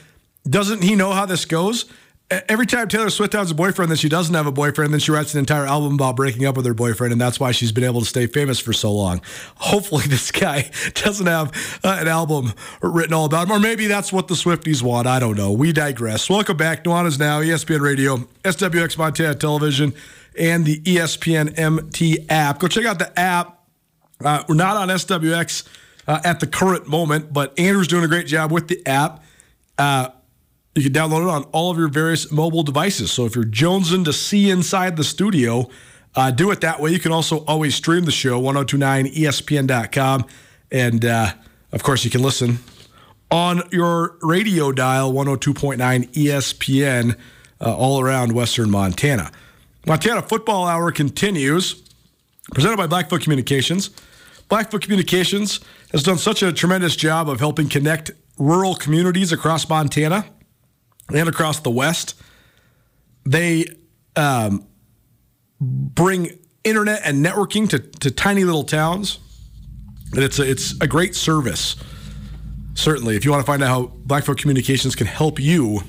doesn't 0.48 0.82
he 0.82 0.94
know 0.94 1.12
how 1.12 1.26
this 1.26 1.44
goes? 1.44 1.86
Every 2.30 2.64
time 2.64 2.88
Taylor 2.88 3.10
Swift 3.10 3.34
has 3.34 3.50
a 3.50 3.54
boyfriend, 3.54 3.90
then 3.90 3.98
she 3.98 4.08
doesn't 4.08 4.34
have 4.34 4.46
a 4.46 4.52
boyfriend, 4.52 4.92
then 4.92 4.98
she 4.98 5.12
writes 5.12 5.34
an 5.34 5.40
entire 5.40 5.66
album 5.66 5.94
about 5.94 6.16
breaking 6.16 6.46
up 6.46 6.56
with 6.56 6.64
her 6.64 6.72
boyfriend, 6.72 7.12
and 7.12 7.20
that's 7.20 7.38
why 7.38 7.52
she's 7.52 7.70
been 7.70 7.84
able 7.84 8.00
to 8.00 8.06
stay 8.06 8.26
famous 8.26 8.58
for 8.58 8.72
so 8.72 8.90
long. 8.90 9.20
Hopefully, 9.56 10.04
this 10.08 10.30
guy 10.30 10.70
doesn't 10.94 11.26
have 11.26 11.80
uh, 11.84 11.98
an 12.00 12.08
album 12.08 12.52
written 12.80 13.12
all 13.12 13.26
about 13.26 13.46
him, 13.46 13.52
or 13.52 13.60
maybe 13.60 13.86
that's 13.86 14.10
what 14.10 14.28
the 14.28 14.34
Swifties 14.34 14.82
want. 14.82 15.06
I 15.06 15.20
don't 15.20 15.36
know. 15.36 15.52
We 15.52 15.72
digress. 15.72 16.30
Welcome 16.30 16.56
back. 16.56 16.82
Nuanez 16.84 17.18
Now, 17.18 17.40
ESPN 17.40 17.80
Radio, 17.80 18.16
SWX 18.42 18.96
Montana 18.96 19.34
Television, 19.34 19.92
and 20.38 20.64
the 20.64 20.80
ESPN 20.80 21.58
MT 21.58 22.26
app. 22.30 22.58
Go 22.58 22.68
check 22.68 22.86
out 22.86 22.98
the 22.98 23.16
app. 23.18 23.62
Uh, 24.24 24.42
we're 24.48 24.54
not 24.54 24.78
on 24.78 24.88
SWX 24.88 25.68
uh, 26.08 26.20
at 26.24 26.40
the 26.40 26.46
current 26.46 26.88
moment, 26.88 27.34
but 27.34 27.58
Andrew's 27.58 27.88
doing 27.88 28.04
a 28.04 28.08
great 28.08 28.26
job 28.26 28.50
with 28.50 28.68
the 28.68 28.84
app. 28.86 29.22
You 30.74 30.82
can 30.82 30.92
download 30.92 31.22
it 31.22 31.28
on 31.28 31.44
all 31.52 31.70
of 31.70 31.78
your 31.78 31.88
various 31.88 32.32
mobile 32.32 32.64
devices. 32.64 33.12
So 33.12 33.26
if 33.26 33.36
you're 33.36 33.44
jonesing 33.44 34.04
to 34.06 34.12
see 34.12 34.50
inside 34.50 34.96
the 34.96 35.04
studio, 35.04 35.68
uh, 36.16 36.32
do 36.32 36.50
it 36.50 36.60
that 36.62 36.80
way. 36.80 36.90
You 36.90 36.98
can 36.98 37.12
also 37.12 37.44
always 37.44 37.74
stream 37.76 38.04
the 38.04 38.10
show, 38.12 38.40
1029ESPN.com. 38.40 40.26
And 40.72 41.04
uh, 41.04 41.32
of 41.72 41.82
course, 41.82 42.04
you 42.04 42.10
can 42.10 42.22
listen 42.22 42.58
on 43.30 43.62
your 43.70 44.16
radio 44.22 44.72
dial, 44.72 45.12
102.9 45.12 45.78
ESPN, 46.12 47.16
uh, 47.60 47.76
all 47.76 48.00
around 48.00 48.32
Western 48.32 48.70
Montana. 48.70 49.30
Montana 49.86 50.22
Football 50.22 50.66
Hour 50.66 50.90
continues, 50.92 51.82
presented 52.52 52.76
by 52.76 52.86
Blackfoot 52.86 53.22
Communications. 53.22 53.90
Blackfoot 54.48 54.82
Communications 54.82 55.60
has 55.92 56.02
done 56.02 56.18
such 56.18 56.42
a 56.42 56.52
tremendous 56.52 56.96
job 56.96 57.28
of 57.28 57.38
helping 57.38 57.68
connect 57.68 58.10
rural 58.38 58.74
communities 58.74 59.30
across 59.32 59.68
Montana 59.68 60.24
and 61.12 61.28
across 61.28 61.60
the 61.60 61.70
West. 61.70 62.14
They 63.26 63.66
um, 64.16 64.66
bring 65.60 66.38
internet 66.62 67.02
and 67.04 67.24
networking 67.24 67.68
to, 67.70 67.78
to 67.78 68.10
tiny 68.10 68.44
little 68.44 68.64
towns. 68.64 69.18
And 70.12 70.22
it's 70.22 70.38
a, 70.38 70.48
it's 70.48 70.80
a 70.80 70.86
great 70.86 71.14
service. 71.14 71.76
Certainly, 72.74 73.16
if 73.16 73.24
you 73.24 73.30
want 73.30 73.42
to 73.42 73.46
find 73.46 73.62
out 73.62 73.68
how 73.68 73.86
Blackfoot 74.04 74.38
Communications 74.38 74.94
can 74.94 75.06
help 75.06 75.38
you, 75.38 75.80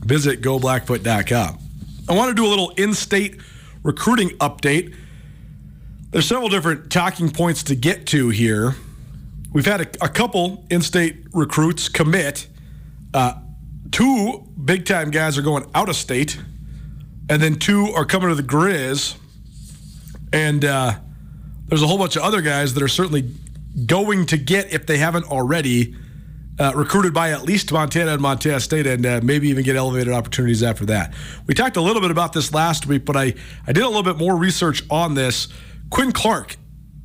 visit 0.00 0.40
goblackfoot.com. 0.40 1.58
I 2.08 2.14
want 2.14 2.30
to 2.30 2.34
do 2.34 2.46
a 2.46 2.48
little 2.48 2.70
in 2.70 2.94
state 2.94 3.36
recruiting 3.82 4.30
update. 4.38 4.94
There's 6.10 6.26
several 6.26 6.48
different 6.48 6.90
talking 6.90 7.30
points 7.30 7.62
to 7.64 7.74
get 7.74 8.06
to 8.08 8.30
here. 8.30 8.74
We've 9.52 9.66
had 9.66 9.80
a, 9.80 10.04
a 10.04 10.08
couple 10.08 10.64
in 10.70 10.82
state 10.82 11.26
recruits 11.32 11.88
commit. 11.88 12.46
Uh, 13.12 13.34
two 13.90 14.46
big 14.62 14.84
time 14.84 15.10
guys 15.10 15.38
are 15.38 15.42
going 15.42 15.64
out 15.74 15.88
of 15.88 15.96
state, 15.96 16.40
and 17.28 17.42
then 17.42 17.56
two 17.56 17.86
are 17.94 18.04
coming 18.04 18.28
to 18.28 18.34
the 18.34 18.42
Grizz. 18.42 19.16
And 20.32 20.64
uh, 20.64 20.98
there's 21.66 21.82
a 21.82 21.86
whole 21.86 21.98
bunch 21.98 22.16
of 22.16 22.22
other 22.22 22.40
guys 22.40 22.74
that 22.74 22.82
are 22.82 22.88
certainly 22.88 23.30
going 23.86 24.26
to 24.26 24.36
get, 24.36 24.72
if 24.72 24.86
they 24.86 24.98
haven't 24.98 25.30
already, 25.30 25.94
uh, 26.58 26.72
recruited 26.74 27.14
by 27.14 27.30
at 27.30 27.42
least 27.42 27.70
Montana 27.72 28.12
and 28.12 28.20
Montana 28.20 28.60
State, 28.60 28.86
and 28.86 29.06
uh, 29.06 29.20
maybe 29.22 29.48
even 29.48 29.64
get 29.64 29.76
elevated 29.76 30.12
opportunities 30.12 30.62
after 30.62 30.84
that. 30.86 31.14
We 31.46 31.54
talked 31.54 31.76
a 31.76 31.80
little 31.80 32.02
bit 32.02 32.10
about 32.10 32.32
this 32.32 32.52
last 32.52 32.86
week, 32.86 33.04
but 33.04 33.16
I, 33.16 33.34
I 33.66 33.72
did 33.72 33.84
a 33.84 33.88
little 33.88 34.02
bit 34.02 34.16
more 34.16 34.36
research 34.36 34.82
on 34.90 35.14
this. 35.14 35.48
Quinn 35.90 36.12
Clark 36.12 36.56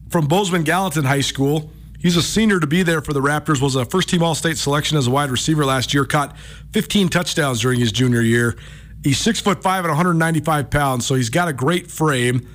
from 0.10 0.28
Bozeman 0.28 0.64
Gallatin 0.64 1.06
High 1.06 1.22
School 1.22 1.72
He's 2.04 2.18
a 2.18 2.22
senior 2.22 2.60
to 2.60 2.68
be 2.68 2.84
there 2.84 3.00
for 3.00 3.14
the 3.14 3.22
Raptors. 3.22 3.62
Was 3.62 3.76
a 3.76 3.86
first 3.86 4.10
team 4.10 4.22
All 4.22 4.36
State 4.36 4.58
selection 4.58 4.98
as 4.98 5.08
a 5.08 5.10
wide 5.10 5.32
receiver 5.32 5.64
last 5.64 5.94
year. 5.94 6.04
Caught 6.04 6.38
15 6.74 7.08
touchdowns 7.08 7.62
during 7.62 7.80
his 7.80 7.94
junior 7.94 8.22
year. 8.22 8.58
He's 9.06 9.18
six 9.18 9.40
foot 9.40 9.64
five 9.64 9.86
and 9.86 9.90
195 9.92 10.70
pounds, 10.70 11.06
so 11.06 11.16
he's 11.16 11.30
got 11.30 11.48
a 11.48 11.54
great 11.54 11.90
frame. 11.90 12.46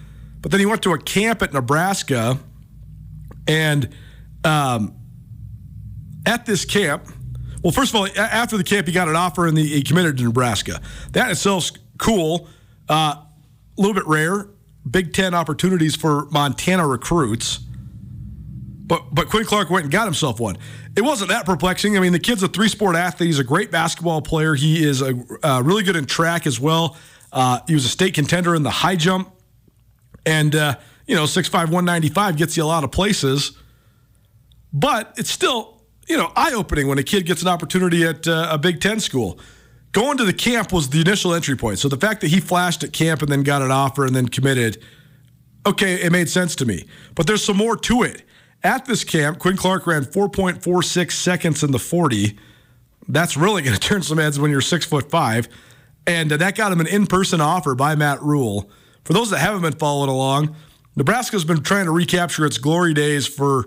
But 0.42 0.50
then 0.50 0.60
he 0.60 0.66
went 0.66 0.82
to 0.82 0.92
a 0.92 0.98
camp 0.98 1.42
at 1.42 1.54
Nebraska, 1.54 2.38
and 3.46 3.88
um, 4.44 4.94
at 6.26 6.44
this 6.44 6.66
camp, 6.66 7.06
well, 7.62 7.72
first 7.72 7.94
of 7.94 7.96
all, 7.96 8.06
after 8.18 8.58
the 8.58 8.64
camp, 8.64 8.86
he 8.86 8.92
got 8.92 9.08
an 9.08 9.16
offer 9.16 9.46
and 9.46 9.56
he 9.56 9.82
committed 9.82 10.18
to 10.18 10.24
Nebraska. 10.24 10.80
That 11.12 11.30
itself's 11.30 11.72
cool. 11.98 12.48
Uh, 12.86 13.14
a 13.16 13.26
little 13.78 13.94
bit 13.94 14.06
rare. 14.06 14.48
Big 14.88 15.14
Ten 15.14 15.34
opportunities 15.34 15.96
for 15.96 16.26
Montana 16.26 16.86
recruits. 16.86 17.60
But 18.88 19.14
but 19.14 19.28
Quinn 19.28 19.44
Clark 19.44 19.68
went 19.68 19.84
and 19.84 19.92
got 19.92 20.06
himself 20.06 20.40
one. 20.40 20.56
It 20.96 21.02
wasn't 21.02 21.28
that 21.28 21.44
perplexing. 21.44 21.96
I 21.96 22.00
mean, 22.00 22.12
the 22.12 22.18
kid's 22.18 22.42
a 22.42 22.48
three 22.48 22.68
sport 22.68 22.96
athlete. 22.96 23.28
He's 23.28 23.38
a 23.38 23.44
great 23.44 23.70
basketball 23.70 24.22
player. 24.22 24.54
He 24.54 24.82
is 24.82 25.02
a 25.02 25.14
uh, 25.42 25.62
really 25.62 25.82
good 25.82 25.94
in 25.94 26.06
track 26.06 26.46
as 26.46 26.58
well. 26.58 26.96
Uh, 27.30 27.60
he 27.68 27.74
was 27.74 27.84
a 27.84 27.90
state 27.90 28.14
contender 28.14 28.54
in 28.54 28.62
the 28.62 28.70
high 28.70 28.96
jump, 28.96 29.30
and 30.24 30.56
uh, 30.56 30.76
you 31.06 31.14
know, 31.14 31.24
6'5", 31.24 31.52
195 31.52 32.36
gets 32.36 32.56
you 32.56 32.64
a 32.64 32.66
lot 32.66 32.82
of 32.82 32.90
places. 32.90 33.52
But 34.72 35.14
it's 35.18 35.30
still 35.30 35.82
you 36.08 36.16
know 36.16 36.32
eye 36.34 36.52
opening 36.54 36.88
when 36.88 36.98
a 36.98 37.02
kid 37.02 37.26
gets 37.26 37.42
an 37.42 37.48
opportunity 37.48 38.04
at 38.04 38.26
uh, 38.26 38.48
a 38.50 38.58
Big 38.58 38.80
Ten 38.80 39.00
school. 39.00 39.38
Going 39.92 40.16
to 40.16 40.24
the 40.24 40.32
camp 40.32 40.72
was 40.72 40.88
the 40.88 41.00
initial 41.00 41.34
entry 41.34 41.56
point. 41.56 41.78
So 41.78 41.88
the 41.88 41.96
fact 41.96 42.22
that 42.22 42.28
he 42.28 42.40
flashed 42.40 42.84
at 42.84 42.92
camp 42.92 43.20
and 43.20 43.30
then 43.30 43.42
got 43.42 43.62
an 43.62 43.70
offer 43.70 44.04
and 44.04 44.14
then 44.14 44.28
committed, 44.28 44.82
okay, 45.66 45.94
it 45.94 46.12
made 46.12 46.28
sense 46.28 46.54
to 46.56 46.66
me. 46.66 46.86
But 47.14 47.26
there's 47.26 47.42
some 47.42 47.56
more 47.56 47.76
to 47.76 48.02
it 48.02 48.22
at 48.62 48.86
this 48.86 49.04
camp, 49.04 49.38
Quinn 49.38 49.56
Clark 49.56 49.86
ran 49.86 50.04
4.46 50.04 51.12
seconds 51.12 51.62
in 51.62 51.70
the 51.70 51.78
40. 51.78 52.38
That's 53.08 53.36
really 53.36 53.62
going 53.62 53.74
to 53.78 53.80
turn 53.80 54.02
some 54.02 54.18
heads 54.18 54.38
when 54.38 54.50
you're 54.50 54.60
six 54.60 54.84
foot 54.84 55.10
five. 55.10 55.48
And 56.06 56.32
uh, 56.32 56.36
that 56.38 56.56
got 56.56 56.72
him 56.72 56.80
an 56.80 56.86
in 56.86 57.06
person 57.06 57.40
offer 57.40 57.74
by 57.74 57.94
Matt 57.94 58.22
Rhule. 58.22 58.70
For 59.04 59.12
those 59.12 59.30
that 59.30 59.38
haven't 59.38 59.62
been 59.62 59.74
following 59.74 60.10
along, 60.10 60.54
Nebraska's 60.96 61.44
been 61.44 61.62
trying 61.62 61.84
to 61.84 61.92
recapture 61.92 62.44
its 62.44 62.58
glory 62.58 62.94
days 62.94 63.26
for 63.26 63.60
a 63.60 63.64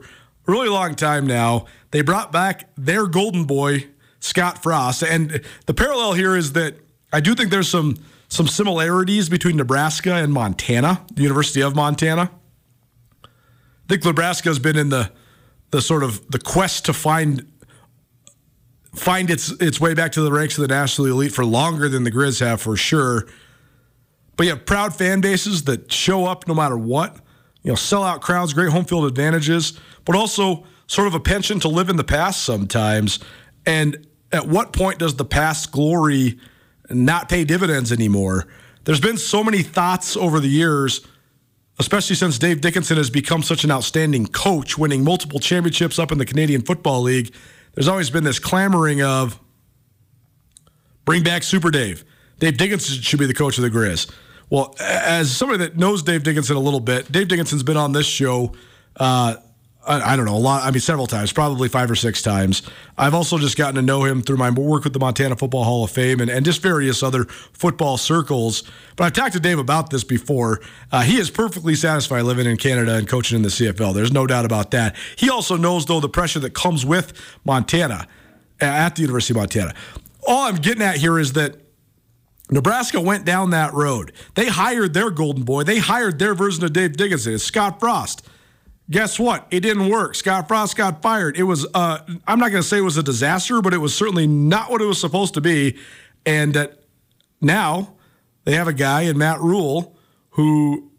really 0.52 0.70
long 0.70 0.96
time 0.96 1.26
now. 1.26 1.66
They 1.92 2.02
brought 2.02 2.32
back 2.32 2.70
their 2.76 3.08
golden 3.08 3.46
boy, 3.46 3.88
Scott 4.20 4.62
Frost. 4.62 5.04
And 5.04 5.36
uh, 5.36 5.40
the 5.66 5.74
parallel 5.74 6.14
here 6.14 6.36
is 6.36 6.54
that 6.54 6.76
I 7.14 7.20
do 7.20 7.36
think 7.36 7.52
there's 7.52 7.70
some 7.70 7.98
some 8.28 8.48
similarities 8.48 9.28
between 9.28 9.58
Nebraska 9.58 10.14
and 10.14 10.32
Montana, 10.32 11.06
the 11.14 11.22
University 11.22 11.62
of 11.62 11.76
Montana 11.76 12.32
think 13.92 14.06
Nebraska 14.06 14.48
has 14.48 14.58
been 14.58 14.78
in 14.78 14.88
the 14.88 15.12
the 15.72 15.82
sort 15.82 16.04
of 16.04 16.30
the 16.32 16.40
quest 16.40 16.86
to 16.86 16.94
find 16.94 17.46
find 18.96 19.30
its 19.30 19.52
its 19.62 19.82
way 19.82 19.94
back 19.94 20.14
to 20.14 20.22
the 20.22 20.32
ranks 20.32 20.58
of 20.58 20.62
the 20.62 20.70
national 20.70 21.08
elite 21.08 21.34
for 21.34 21.44
longer 21.44 21.90
than 21.90 22.06
the 22.06 22.12
Grizz 22.12 22.40
have 22.40 22.62
for 22.62 22.78
sure. 22.78 23.28
But 24.38 24.46
you 24.46 24.52
have 24.52 24.66
proud 24.66 24.96
fan 24.96 25.20
bases 25.20 25.64
that 25.66 25.92
show 25.92 26.26
up 26.26 26.48
no 26.48 26.54
matter 26.54 26.78
what. 26.78 27.18
You 27.64 27.72
know, 27.72 27.76
sellout 27.76 28.22
crowds, 28.22 28.54
great 28.54 28.70
home 28.70 28.86
field 28.86 29.06
advantages, 29.06 29.78
but 30.06 30.16
also 30.16 30.66
sort 30.88 31.08
of 31.08 31.14
a 31.14 31.20
penchant 31.20 31.62
to 31.64 31.68
live 31.68 31.90
in 31.90 31.98
the 31.98 32.04
past 32.04 32.44
sometimes. 32.44 33.20
And 33.66 34.08
at 34.32 34.48
what 34.48 34.72
point 34.72 35.00
does 35.00 35.18
the 35.18 35.26
past 35.26 35.72
glory 35.72 36.40
not 36.90 37.28
pay 37.28 37.44
dividends 37.44 37.92
anymore? 37.92 38.48
There's 38.86 39.02
been 39.02 39.18
so 39.18 39.44
many 39.44 39.62
thoughts 39.62 40.16
over 40.16 40.40
the 40.40 40.48
years, 40.48 41.06
especially 41.82 42.16
since 42.16 42.38
Dave 42.38 42.62
Dickenson 42.62 42.96
has 42.98 43.10
become 43.10 43.42
such 43.42 43.64
an 43.64 43.72
outstanding 43.72 44.28
coach, 44.28 44.78
winning 44.78 45.04
multiple 45.04 45.40
championships 45.40 45.98
up 45.98 46.12
in 46.12 46.20
the 46.20 46.28
Canadian 46.28 46.62
Football 46.62 47.02
League. 47.02 47.34
There's 47.74 47.88
always 47.88 48.12
been 48.12 48.24
this 48.24 48.38
clamoring 48.38 49.02
of 49.02 49.40
bring 51.04 51.24
back 51.24 51.42
Super 51.42 51.72
Dave. 51.72 52.06
Dave 52.38 52.58
Dickenson 52.58 53.02
should 53.02 53.18
be 53.18 53.26
the 53.26 53.34
coach 53.34 53.58
of 53.58 53.64
the 53.64 53.72
Grizz. 53.72 54.12
Well, 54.52 54.76
as 54.80 55.36
somebody 55.36 55.58
that 55.66 55.76
knows 55.76 56.04
Dave 56.04 56.22
Dickenson 56.22 56.56
a 56.56 56.60
little 56.60 56.80
bit, 56.80 57.12
Dave 57.12 57.28
Dickenson's 57.28 57.64
been 57.64 57.78
on 57.78 57.94
this 57.94 58.06
show. 58.06 58.54
Uh, 58.96 59.38
I, 59.86 60.14
I, 60.14 60.16
don't 60.16 60.26
know 60.26 60.36
a 60.36 60.38
lot. 60.38 60.64
I 60.64 60.72
mean, 60.72 60.80
several 60.80 61.08
times, 61.08 61.34
probably 61.34 61.68
five 61.68 61.90
or 61.90 61.96
six 61.96 62.22
times. 62.22 62.62
I've 62.98 63.16
also 63.16 63.40
just 63.40 63.58
gotten 63.58 63.76
to 63.76 63.82
know 63.82 64.04
him 64.04 64.22
through 64.22 64.38
my 64.38 64.52
work 64.52 64.84
with 64.84 64.94
the 64.94 65.00
Montana 65.00 65.36
Football 65.36 65.64
Hall 65.64 65.84
of 65.84 65.92
Fame 65.92 66.20
and, 66.20 66.30
and 66.30 66.46
just 66.46 66.62
various 66.62 67.02
other 67.02 67.26
football 67.26 67.98
circles. 67.98 68.64
But 68.96 69.06
I've 69.06 69.14
talked 69.14 69.34
to 69.34 69.40
Dave 69.40 69.58
about 69.58 69.90
this 69.90 70.04
before. 70.04 70.62
Uh, 70.92 71.02
he 71.02 71.18
is 71.18 71.32
perfectly 71.32 71.74
satisfied 71.74 72.22
living 72.22 72.46
in 72.46 72.58
Canada 72.58 72.96
and 72.96 73.08
coaching 73.08 73.38
in 73.38 73.42
the 73.42 73.50
CFL. 73.50 73.96
There's 73.96 74.12
no 74.12 74.28
doubt 74.28 74.46
about 74.46 74.72
that. 74.72 74.96
He 75.16 75.30
also 75.30 75.58
knows 75.58 75.86
though 75.88 76.00
the 76.00 76.10
pressure 76.10 76.40
that 76.40 76.54
comes 76.54 76.86
with 76.86 77.14
Montana 77.44 78.08
at 78.60 78.96
the 78.96 79.02
University 79.02 79.34
of 79.34 79.38
Montana. 79.38 79.74
All 80.28 80.48
I'm 80.48 80.58
getting 80.58 80.84
at 80.84 80.98
here 80.98 81.18
is 81.18 81.34
that 81.34 81.56
Nebraska 82.52 83.02
went 83.02 83.26
down 83.26 83.50
that 83.52 83.74
road. 83.74 84.12
They 84.36 84.48
hired 84.48 84.94
their 84.94 85.10
golden 85.10 85.44
boy. 85.44 85.64
They 85.64 85.80
hired 85.80 86.20
their 86.20 86.36
version 86.36 86.64
of 86.64 86.74
Dave 86.74 86.98
Dickenson. 86.98 87.34
It's 87.34 87.44
Scott 87.44 87.80
Frost. 87.80 88.28
Guess 88.92 89.18
what? 89.20 89.48
It 89.52 89.62
didn't 89.62 89.88
work. 89.88 90.16
Scott 90.16 90.50
Frost 90.50 90.76
got 90.76 91.02
fired. 91.02 91.38
It 91.38 91.44
was, 91.44 91.66
uh, 91.74 92.00
I'm 92.28 92.40
not 92.40 92.52
going 92.52 92.62
to 92.62 92.68
say 92.68 92.78
it 92.78 92.82
was 92.82 92.98
a 92.98 93.04
disaster, 93.04 93.62
but 93.62 93.74
it 93.74 93.78
was 93.78 93.96
certainly 93.96 94.28
not 94.28 94.70
what 94.70 94.82
it 94.82 94.86
was 94.86 95.00
supposed 95.00 95.34
to 95.36 95.42
be. 95.42 95.78
And 96.26 96.58
uh, 96.58 96.68
now 97.40 97.96
they 98.44 98.54
have 98.54 98.68
a 98.68 98.74
guy 98.74 99.04
in 99.04 99.18
Matt 99.18 99.40
Rhule 99.40 99.96
who 100.32 100.92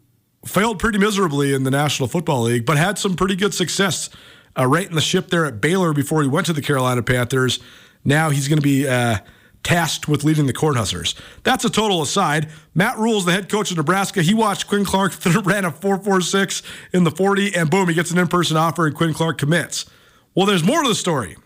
failed 0.43 0.79
pretty 0.79 0.97
miserably 0.97 1.53
in 1.53 1.63
the 1.63 1.71
National 1.71 2.09
Football 2.09 2.43
League, 2.43 2.65
but 2.65 2.77
had 2.77 2.97
some 2.97 3.15
pretty 3.15 3.35
good 3.35 3.53
success 3.53 4.09
uh, 4.57 4.65
right 4.65 4.87
in 4.87 4.95
the 4.95 5.01
ship 5.01 5.29
there 5.29 5.45
at 5.45 5.61
Baylor 5.61 5.93
before 5.93 6.23
he 6.23 6.27
went 6.27 6.47
to 6.47 6.53
the 6.53 6.63
Carolina 6.63 7.03
Panthers. 7.03 7.59
Now 8.03 8.31
he's 8.31 8.47
going 8.47 8.57
to 8.57 8.63
be 8.63 8.87
uh, 8.87 9.19
tasked 9.63 10.07
with 10.07 10.23
leading 10.23 10.45
the 10.45 10.53
Cornhuskers. 10.53 11.15
That's 11.43 11.65
a 11.65 11.69
total 11.69 12.01
aside. 12.01 12.49
Matt 12.75 12.97
Rhule's 12.97 13.25
the 13.25 13.31
head 13.31 13.49
coach 13.49 13.71
of 13.71 13.77
Nebraska. 13.77 14.21
He 14.21 14.33
watched 14.33 14.67
Quinn 14.67 14.85
Clark 14.85 15.13
ran 15.45 15.65
a 15.65 15.71
4.46 15.71 16.61
in 16.93 17.03
the 17.03 17.11
40, 17.11 17.55
and 17.55 17.69
boom, 17.69 17.87
he 17.87 17.95
gets 17.95 18.11
an 18.11 18.17
in-person 18.17 18.57
offer, 18.57 18.85
and 18.85 18.95
Quinn 18.95 19.13
Clark 19.13 19.37
commits. 19.37 19.85
Well, 20.35 20.45
there's 20.45 20.63
more 20.63 20.81
to 20.81 20.89
the 20.89 20.95
story. 20.95 21.37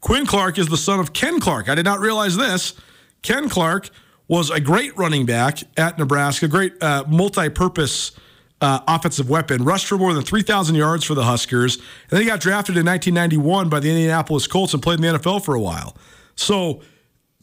Quinn 0.00 0.26
Clark 0.26 0.58
is 0.58 0.68
the 0.68 0.76
son 0.76 1.00
of 1.00 1.12
Ken 1.14 1.40
Clark. 1.40 1.68
I 1.68 1.74
did 1.74 1.86
not 1.86 2.00
realize 2.00 2.36
this. 2.36 2.74
Ken 3.22 3.48
Clark 3.48 3.88
was 4.28 4.50
a 4.50 4.60
great 4.60 4.96
running 4.98 5.24
back 5.24 5.60
at 5.78 5.98
Nebraska, 5.98 6.48
great 6.48 6.82
uh, 6.82 7.04
multi-purpose 7.08 8.12
uh, 8.60 8.80
offensive 8.86 9.28
weapon, 9.28 9.64
rushed 9.64 9.86
for 9.86 9.98
more 9.98 10.12
than 10.12 10.22
3,000 10.22 10.74
yards 10.74 11.04
for 11.04 11.14
the 11.14 11.24
Huskers, 11.24 11.76
and 11.76 11.84
then 12.10 12.20
he 12.20 12.26
got 12.26 12.40
drafted 12.40 12.76
in 12.76 12.86
1991 12.86 13.68
by 13.68 13.80
the 13.80 13.90
Indianapolis 13.90 14.46
Colts 14.46 14.74
and 14.74 14.82
played 14.82 15.02
in 15.02 15.02
the 15.02 15.18
NFL 15.18 15.44
for 15.44 15.54
a 15.54 15.60
while. 15.60 15.96
So 16.36 16.80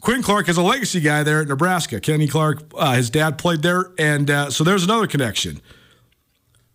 Quinn 0.01 0.23
Clark 0.23 0.49
is 0.49 0.57
a 0.57 0.63
legacy 0.63 0.99
guy 0.99 1.23
there 1.23 1.41
at 1.41 1.47
Nebraska. 1.47 1.99
Kenny 1.99 2.27
Clark, 2.27 2.63
uh, 2.75 2.93
his 2.93 3.09
dad 3.09 3.37
played 3.37 3.61
there, 3.61 3.91
and 3.99 4.29
uh, 4.29 4.49
so 4.49 4.63
there's 4.63 4.83
another 4.83 5.07
connection. 5.07 5.61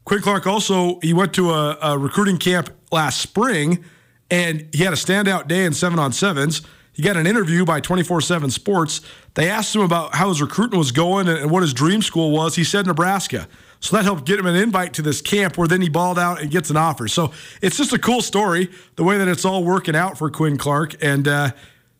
Quinn 0.04 0.22
Clark 0.22 0.46
also 0.46 1.00
he 1.00 1.12
went 1.12 1.34
to 1.34 1.50
a, 1.50 1.76
a, 1.82 1.98
recruiting 1.98 2.38
camp 2.38 2.70
last 2.92 3.20
spring, 3.20 3.84
and 4.30 4.68
he 4.72 4.84
had 4.84 4.92
a 4.92 4.96
standout 4.96 5.48
day 5.48 5.64
in 5.64 5.72
seven 5.72 5.98
on 5.98 6.12
sevens. 6.12 6.62
He 6.92 7.02
got 7.02 7.16
an 7.16 7.26
interview 7.26 7.64
by 7.64 7.80
24 7.80 8.20
7 8.20 8.50
Sports. 8.50 9.00
They 9.34 9.50
asked 9.50 9.74
him 9.74 9.82
about 9.82 10.14
how 10.14 10.28
his 10.28 10.40
recruiting 10.40 10.78
was 10.78 10.92
going 10.92 11.28
and, 11.28 11.38
and 11.38 11.50
what 11.50 11.62
his 11.62 11.74
dream 11.74 12.00
school 12.00 12.30
was. 12.30 12.54
He 12.54 12.64
said 12.64 12.86
Nebraska. 12.86 13.48
So 13.80 13.96
that 13.96 14.04
helped 14.04 14.24
get 14.24 14.38
him 14.38 14.46
an 14.46 14.56
invite 14.56 14.94
to 14.94 15.02
this 15.02 15.20
camp 15.20 15.58
where 15.58 15.68
then 15.68 15.82
he 15.82 15.90
balled 15.90 16.18
out 16.18 16.40
and 16.40 16.50
gets 16.50 16.70
an 16.70 16.76
offer. 16.78 17.08
So 17.08 17.32
it's 17.60 17.76
just 17.76 17.92
a 17.92 17.98
cool 17.98 18.22
story, 18.22 18.70
the 18.94 19.04
way 19.04 19.18
that 19.18 19.28
it's 19.28 19.44
all 19.44 19.62
working 19.62 19.94
out 19.94 20.16
for 20.16 20.30
Quinn 20.30 20.56
Clark. 20.56 21.02
And 21.02 21.28
uh, 21.28 21.50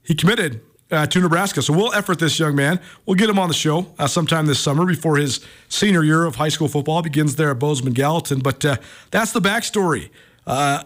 he 0.07 0.15
committed 0.15 0.61
uh, 0.91 1.07
to 1.07 1.21
Nebraska. 1.21 1.63
So 1.63 1.73
we'll 1.73 1.93
effort 1.93 2.19
this 2.19 2.39
young 2.39 2.55
man. 2.55 2.81
We'll 3.05 3.17
get 3.17 3.29
him 3.29 3.39
on 3.39 3.49
the 3.49 3.55
show 3.55 3.93
uh, 3.99 4.07
sometime 4.07 4.47
this 4.47 4.61
summer 4.61 4.87
before 4.87 5.17
his 5.17 5.45
senior 5.69 6.05
year 6.05 6.25
of 6.25 6.37
high 6.37 6.49
school 6.49 6.69
football 6.69 7.03
begins 7.03 7.37
there 7.37 7.51
at 7.51 7.59
Bozeman 7.59 7.93
Gallatin. 7.93 8.41
But 8.41 8.65
uh, 8.65 8.77
that's 9.11 9.33
the 9.33 9.41
backstory. 9.41 10.11
Uh, 10.47 10.85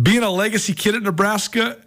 being 0.00 0.22
a 0.22 0.30
legacy 0.30 0.72
kid 0.72 0.94
at 0.94 1.02
Nebraska, 1.02 1.80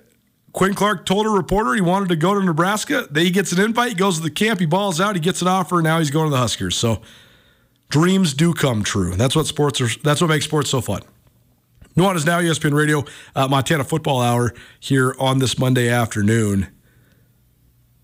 Quinn 0.54 0.74
Clark 0.74 1.06
told 1.06 1.26
a 1.26 1.30
reporter 1.30 1.74
he 1.74 1.82
wanted 1.82 2.10
to 2.10 2.16
go 2.16 2.34
to 2.34 2.44
Nebraska. 2.44 3.08
Then 3.10 3.26
he 3.26 3.32
gets 3.32 3.52
an 3.52 3.60
invite, 3.60 3.90
he 3.90 3.96
goes 3.96 4.18
to 4.18 4.24
the 4.24 4.32
camp, 4.32 4.60
he 4.60 4.66
balls 4.66 5.02
out, 5.02 5.16
he 5.16 5.22
gets 5.22 5.42
an 5.42 5.48
offer, 5.48 5.76
and 5.76 5.84
now 5.84 6.00
he's 6.00 6.12
going 6.12 6.28
to 6.28 6.32
the 6.32 6.38
Huskers. 6.38 6.78
So 6.78 7.02
dreams 7.90 8.34
do 8.34 8.54
come 8.54 8.84
true. 8.84 9.12
And 9.12 9.20
that's 9.20 9.36
what 9.36 9.48
sports 9.48 9.82
are. 9.82 9.90
That's 10.04 10.22
what 10.22 10.28
makes 10.28 10.46
sports 10.46 10.70
so 10.70 10.82
fun. 10.82 11.02
Nuanez 11.98 12.28
Now, 12.28 12.40
ESPN 12.40 12.76
Radio, 12.76 13.06
uh, 13.36 13.48
Montana 13.48 13.84
Football 13.84 14.22
Hour 14.22 14.54
here 14.80 15.16
on 15.18 15.40
this 15.40 15.58
Monday 15.58 15.90
afternoon. 15.90 16.68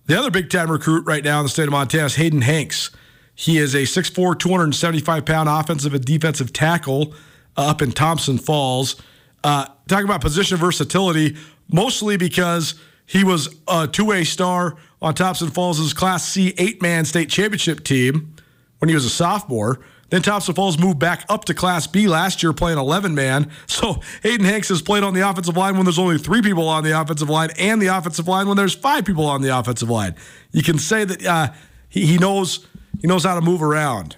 The 0.08 0.18
other 0.18 0.32
big 0.32 0.50
time 0.50 0.72
recruit 0.72 1.06
right 1.06 1.24
now 1.24 1.40
in 1.40 1.46
the 1.46 1.50
state 1.50 1.66
of 1.66 1.72
Montana 1.74 2.06
is 2.06 2.16
Hayden 2.16 2.42
Hanks. 2.42 2.90
He 3.36 3.60
is 3.60 3.76
a 3.76 3.84
6'4, 3.84 4.40
275 4.40 5.26
pound 5.26 5.48
offensive 5.48 5.94
and 5.94 6.04
defensive 6.04 6.52
tackle 6.52 7.14
uh, 7.56 7.70
up 7.70 7.84
in 7.84 7.92
Thompson 7.92 8.40
Falls. 8.40 9.00
Uh, 9.44 9.68
talking 9.88 10.06
about 10.06 10.22
position 10.22 10.58
versatility, 10.58 11.38
mostly 11.72 12.18
because 12.18 12.74
he 13.06 13.24
was 13.24 13.56
a 13.68 13.88
two 13.88 14.06
way 14.06 14.24
star 14.24 14.76
on 15.04 15.14
Thompson 15.14 15.52
Falls' 15.52 15.94
Class 15.94 16.28
C 16.28 16.56
eight 16.58 16.82
man 16.82 17.06
state 17.06 17.30
championship 17.30 17.84
team 17.84 18.34
when 18.80 18.90
he 18.90 18.96
was 18.96 19.06
a 19.06 19.10
sophomore. 19.10 19.82
Then 20.14 20.22
Thompson 20.22 20.54
Falls 20.54 20.78
moved 20.78 21.00
back 21.00 21.26
up 21.28 21.46
to 21.46 21.56
Class 21.56 21.88
B 21.88 22.08
last 22.08 22.44
year, 22.44 22.54
playing 22.54 22.78
11 22.78 23.16
man. 23.16 23.50
So 23.66 24.00
Hayden 24.22 24.46
Hanks 24.46 24.70
has 24.70 24.84
played 24.84 25.02
on 25.02 25.16
the 25.16 25.28
offensive 25.28 25.58
line 25.58 25.76
when 25.76 25.86
there's 25.86 25.98
only 25.98 26.20
three 26.20 26.44
people 26.44 26.68
on 26.68 26.84
the 26.84 26.92
offensive 27.02 27.28
line, 27.28 27.50
and 27.58 27.82
the 27.82 27.88
offensive 27.88 28.28
line 28.28 28.48
when 28.48 28.56
there's 28.56 28.76
five 28.76 29.06
people 29.06 29.26
on 29.26 29.42
the 29.42 29.50
offensive 29.58 29.90
line. 29.90 30.14
You 30.52 30.62
can 30.62 30.78
say 30.78 31.04
that 31.04 31.26
uh, 31.26 31.52
he, 31.90 32.06
he 32.06 32.18
knows 32.20 32.68
he 33.02 33.08
knows 33.08 33.24
how 33.24 33.34
to 33.34 33.42
move 33.42 33.64
around. 33.64 34.18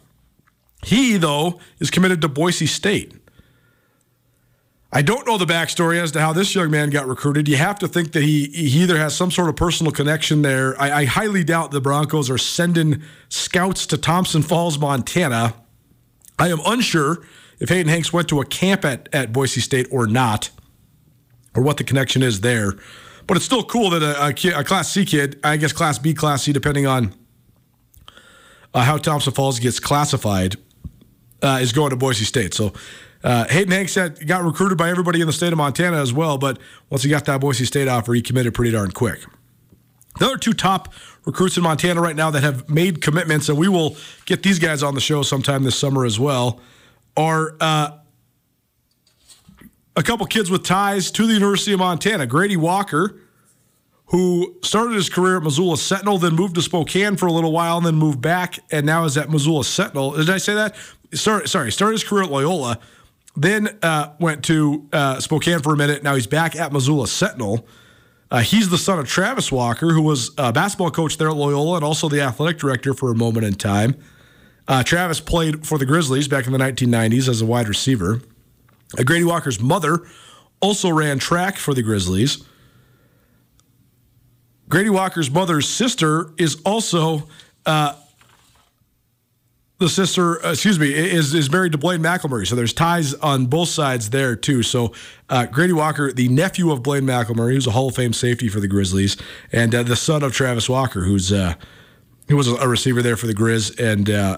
He 0.83 1.15
though 1.15 1.61
is 1.79 1.89
committed 1.89 2.19
to 2.23 2.27
Boise 2.27 2.65
State. 2.65 3.13
I 4.91 5.01
don't 5.01 5.25
know 5.25 5.37
the 5.37 5.45
backstory 5.45 6.01
as 6.01 6.11
to 6.11 6.19
how 6.19 6.33
this 6.33 6.53
young 6.53 6.71
man 6.71 6.89
got 6.89 7.07
recruited. 7.07 7.47
You 7.47 7.55
have 7.55 7.79
to 7.79 7.87
think 7.87 8.11
that 8.11 8.23
he, 8.23 8.47
he 8.47 8.83
either 8.83 8.97
has 8.97 9.15
some 9.15 9.31
sort 9.31 9.47
of 9.47 9.55
personal 9.55 9.93
connection 9.93 10.41
there. 10.41 10.79
I, 10.81 10.91
I 10.91 11.05
highly 11.05 11.45
doubt 11.45 11.71
the 11.71 11.79
Broncos 11.79 12.29
are 12.29 12.37
sending 12.37 13.01
scouts 13.29 13.85
to 13.87 13.97
Thompson 13.97 14.41
Falls, 14.41 14.77
Montana 14.77 15.53
I 16.37 16.49
am 16.49 16.59
unsure 16.65 17.25
if 17.59 17.69
Hayden 17.69 17.87
Hanks 17.87 18.11
went 18.11 18.27
to 18.29 18.41
a 18.41 18.45
camp 18.45 18.83
at, 18.85 19.09
at 19.13 19.31
Boise 19.31 19.61
State 19.61 19.87
or 19.91 20.07
not, 20.07 20.49
or 21.55 21.63
what 21.63 21.77
the 21.77 21.83
connection 21.83 22.21
is 22.21 22.41
there. 22.41 22.73
But 23.27 23.37
it's 23.37 23.45
still 23.45 23.63
cool 23.63 23.89
that 23.91 24.03
a, 24.03 24.27
a, 24.27 24.33
kid, 24.33 24.53
a 24.53 24.63
Class 24.63 24.91
C 24.91 25.05
kid, 25.05 25.39
I 25.43 25.57
guess 25.57 25.73
Class 25.73 25.97
B, 25.97 26.13
Class 26.13 26.43
C, 26.43 26.53
depending 26.53 26.85
on 26.85 27.13
uh, 28.73 28.81
how 28.81 28.97
Thompson 28.97 29.33
Falls 29.33 29.59
gets 29.59 29.79
classified, 29.79 30.57
uh, 31.41 31.59
is 31.61 31.71
going 31.71 31.91
to 31.91 31.95
Boise 31.95 32.25
State. 32.25 32.53
So 32.53 32.73
uh, 33.23 33.45
Hayden 33.45 33.71
Hanks 33.71 33.95
had, 33.95 34.27
got 34.27 34.43
recruited 34.43 34.77
by 34.77 34.89
everybody 34.89 35.21
in 35.21 35.27
the 35.27 35.33
state 35.33 35.51
of 35.51 35.57
Montana 35.57 35.97
as 35.97 36.13
well, 36.13 36.37
but 36.37 36.59
once 36.89 37.03
he 37.03 37.09
got 37.09 37.25
that 37.25 37.41
Boise 37.41 37.65
State 37.65 37.87
offer, 37.87 38.13
he 38.13 38.21
committed 38.21 38.53
pretty 38.53 38.71
darn 38.71 38.91
quick. 38.91 39.25
The 40.19 40.25
other 40.25 40.37
two 40.37 40.53
top 40.53 40.93
recruits 41.25 41.57
in 41.57 41.63
Montana 41.63 42.01
right 42.01 42.15
now 42.15 42.29
that 42.31 42.43
have 42.43 42.69
made 42.69 43.01
commitments, 43.01 43.49
and 43.49 43.57
we 43.57 43.67
will 43.67 43.97
get 44.25 44.43
these 44.43 44.59
guys 44.59 44.83
on 44.83 44.93
the 44.93 45.01
show 45.01 45.23
sometime 45.23 45.63
this 45.63 45.77
summer 45.77 46.05
as 46.05 46.19
well, 46.19 46.59
are 47.17 47.55
uh, 47.59 47.97
a 49.95 50.03
couple 50.03 50.25
kids 50.25 50.51
with 50.51 50.63
ties 50.63 51.11
to 51.11 51.25
the 51.25 51.33
University 51.33 51.73
of 51.73 51.79
Montana. 51.79 52.25
Grady 52.25 52.57
Walker, 52.57 53.21
who 54.07 54.55
started 54.61 54.93
his 54.93 55.09
career 55.09 55.37
at 55.37 55.43
Missoula 55.43 55.77
Sentinel, 55.77 56.17
then 56.17 56.35
moved 56.35 56.55
to 56.55 56.61
Spokane 56.61 57.15
for 57.17 57.25
a 57.25 57.31
little 57.31 57.51
while, 57.51 57.77
and 57.77 57.85
then 57.85 57.95
moved 57.95 58.21
back, 58.21 58.59
and 58.71 58.85
now 58.85 59.03
is 59.05 59.17
at 59.17 59.29
Missoula 59.29 59.63
Sentinel. 59.63 60.11
Did 60.11 60.29
I 60.29 60.37
say 60.37 60.53
that? 60.53 60.75
Sorry, 61.13 61.47
sorry. 61.47 61.71
Started 61.71 61.93
his 61.93 62.03
career 62.03 62.23
at 62.23 62.29
Loyola, 62.29 62.79
then 63.35 63.77
uh, 63.81 64.13
went 64.19 64.43
to 64.45 64.87
uh, 64.93 65.19
Spokane 65.19 65.61
for 65.61 65.73
a 65.73 65.77
minute. 65.77 66.03
Now 66.03 66.13
he's 66.13 66.27
back 66.27 66.55
at 66.55 66.71
Missoula 66.71 67.07
Sentinel. 67.07 67.67
Uh, 68.35 68.41
he's 68.41 68.67
the 68.67 68.77
son 68.77 68.99
of 68.99 69.07
Travis 69.07 69.49
Walker, 69.49 69.93
who 69.93 70.01
was 70.01 70.31
a 70.37 70.51
basketball 70.51 70.91
coach 70.91 71.17
there 71.17 71.29
at 71.29 71.37
Loyola 71.37 71.75
and 71.75 71.85
also 71.85 72.09
the 72.09 72.19
athletic 72.19 72.57
director 72.57 72.93
for 72.93 73.09
a 73.09 73.15
moment 73.15 73.45
in 73.45 73.53
time. 73.53 73.95
Uh, 74.67 74.83
Travis 74.83 75.21
played 75.21 75.65
for 75.65 75.77
the 75.77 75.85
Grizzlies 75.85 76.27
back 76.27 76.45
in 76.45 76.51
the 76.51 76.57
1990s 76.57 77.29
as 77.29 77.41
a 77.41 77.45
wide 77.45 77.69
receiver. 77.69 78.19
Uh, 78.99 79.03
Grady 79.03 79.23
Walker's 79.23 79.61
mother 79.61 80.05
also 80.59 80.89
ran 80.89 81.17
track 81.17 81.55
for 81.55 81.73
the 81.73 81.81
Grizzlies. 81.81 82.43
Grady 84.67 84.89
Walker's 84.89 85.31
mother's 85.31 85.69
sister 85.69 86.33
is 86.37 86.61
also 86.65 87.29
uh, 87.65 87.95
the 89.77 89.89
sister, 89.89 90.43
uh, 90.45 90.51
excuse 90.51 90.79
me, 90.79 90.93
is 90.93 91.33
is 91.33 91.51
married 91.51 91.73
to 91.73 91.77
Blaine 91.77 91.99
McElmurry. 91.99 92.47
So 92.47 92.55
there's 92.55 92.73
ties 92.73 93.13
on 93.15 93.47
both 93.47 93.67
sides 93.69 94.09
there 94.09 94.35
too. 94.35 94.63
So 94.63 94.93
uh, 95.29 95.47
Grady 95.47 95.73
Walker, 95.73 96.13
the 96.13 96.29
nephew 96.29 96.71
of 96.71 96.81
Blaine 96.81 97.03
McElmurry, 97.03 97.53
who's 97.53 97.67
a 97.67 97.71
Hall 97.71 97.89
of 97.89 97.95
Fame 97.95 98.13
safety 98.13 98.47
for 98.47 98.59
the 98.59 98.67
Grizzlies, 98.67 99.17
and 99.51 99.75
uh, 99.75 99.83
the 99.83 99.95
son 99.97 100.23
of 100.23 100.33
Travis 100.33 100.69
Walker, 100.69 101.03
who's 101.03 101.31
uh, 101.31 101.55
who 102.29 102.37
was 102.37 102.47
a 102.47 102.67
receiver 102.67 103.01
there 103.01 103.17
for 103.17 103.27
the 103.27 103.33
Grizz 103.33 103.79
and 103.79 104.09
uh, 104.09 104.37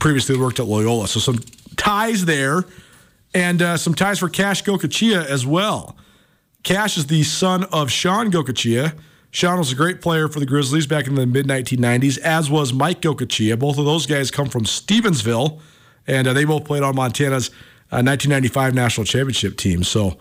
previously 0.00 0.36
worked 0.36 0.58
at 0.58 0.66
Loyola. 0.66 1.06
So 1.06 1.20
some 1.20 1.38
ties 1.76 2.24
there, 2.24 2.64
and 3.34 3.62
uh, 3.62 3.76
some 3.76 3.94
ties 3.94 4.18
for 4.18 4.28
Cash 4.28 4.64
Gokachia 4.64 5.24
as 5.24 5.46
well. 5.46 5.96
Cash 6.64 6.98
is 6.98 7.06
the 7.06 7.22
son 7.22 7.64
of 7.64 7.90
Sean 7.90 8.30
Gokachia. 8.30 8.98
Sean 9.32 9.58
was 9.58 9.72
a 9.72 9.74
great 9.74 10.02
player 10.02 10.28
for 10.28 10.40
the 10.40 10.46
Grizzlies 10.46 10.86
back 10.86 11.06
in 11.06 11.14
the 11.14 11.26
mid 11.26 11.46
1990s, 11.46 12.18
as 12.18 12.50
was 12.50 12.74
Mike 12.74 13.00
Gokachia. 13.00 13.58
Both 13.58 13.78
of 13.78 13.86
those 13.86 14.04
guys 14.04 14.30
come 14.30 14.48
from 14.48 14.64
Stevensville, 14.64 15.58
and 16.06 16.28
uh, 16.28 16.34
they 16.34 16.44
both 16.44 16.64
played 16.64 16.82
on 16.82 16.94
Montana's 16.94 17.48
uh, 17.90 18.04
1995 18.04 18.74
national 18.74 19.06
championship 19.06 19.56
team. 19.56 19.84
So, 19.84 20.18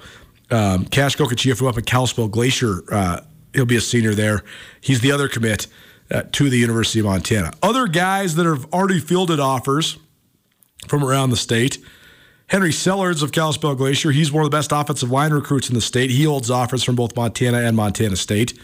um, 0.49 0.85
Cash 0.85 1.17
Gokachia 1.17 1.57
from 1.57 1.67
up 1.67 1.77
at 1.77 1.85
Kalispell 1.85 2.29
Glacier, 2.29 2.83
uh, 2.89 3.19
he'll 3.53 3.65
be 3.65 3.75
a 3.75 3.81
senior 3.81 4.15
there. 4.15 4.43
He's 4.79 5.01
the 5.01 5.11
other 5.11 5.27
commit 5.27 5.67
uh, 6.09 6.23
to 6.31 6.49
the 6.49 6.57
University 6.57 6.99
of 7.01 7.05
Montana. 7.05 7.51
Other 7.61 7.87
guys 7.87 8.35
that 8.35 8.45
have 8.45 8.65
already 8.73 9.01
fielded 9.01 9.41
offers 9.41 9.97
from 10.87 11.03
around 11.03 11.31
the 11.31 11.37
state. 11.37 11.79
Henry 12.47 12.71
Sellards 12.71 13.23
of 13.23 13.33
Kalispell 13.33 13.75
Glacier, 13.75 14.11
he's 14.11 14.31
one 14.31 14.45
of 14.45 14.51
the 14.51 14.55
best 14.55 14.71
offensive 14.71 15.11
line 15.11 15.31
recruits 15.33 15.67
in 15.67 15.75
the 15.75 15.81
state. 15.81 16.09
He 16.09 16.23
holds 16.23 16.49
offers 16.49 16.83
from 16.83 16.95
both 16.95 17.15
Montana 17.15 17.59
and 17.59 17.75
Montana 17.75 18.15
State. 18.15 18.57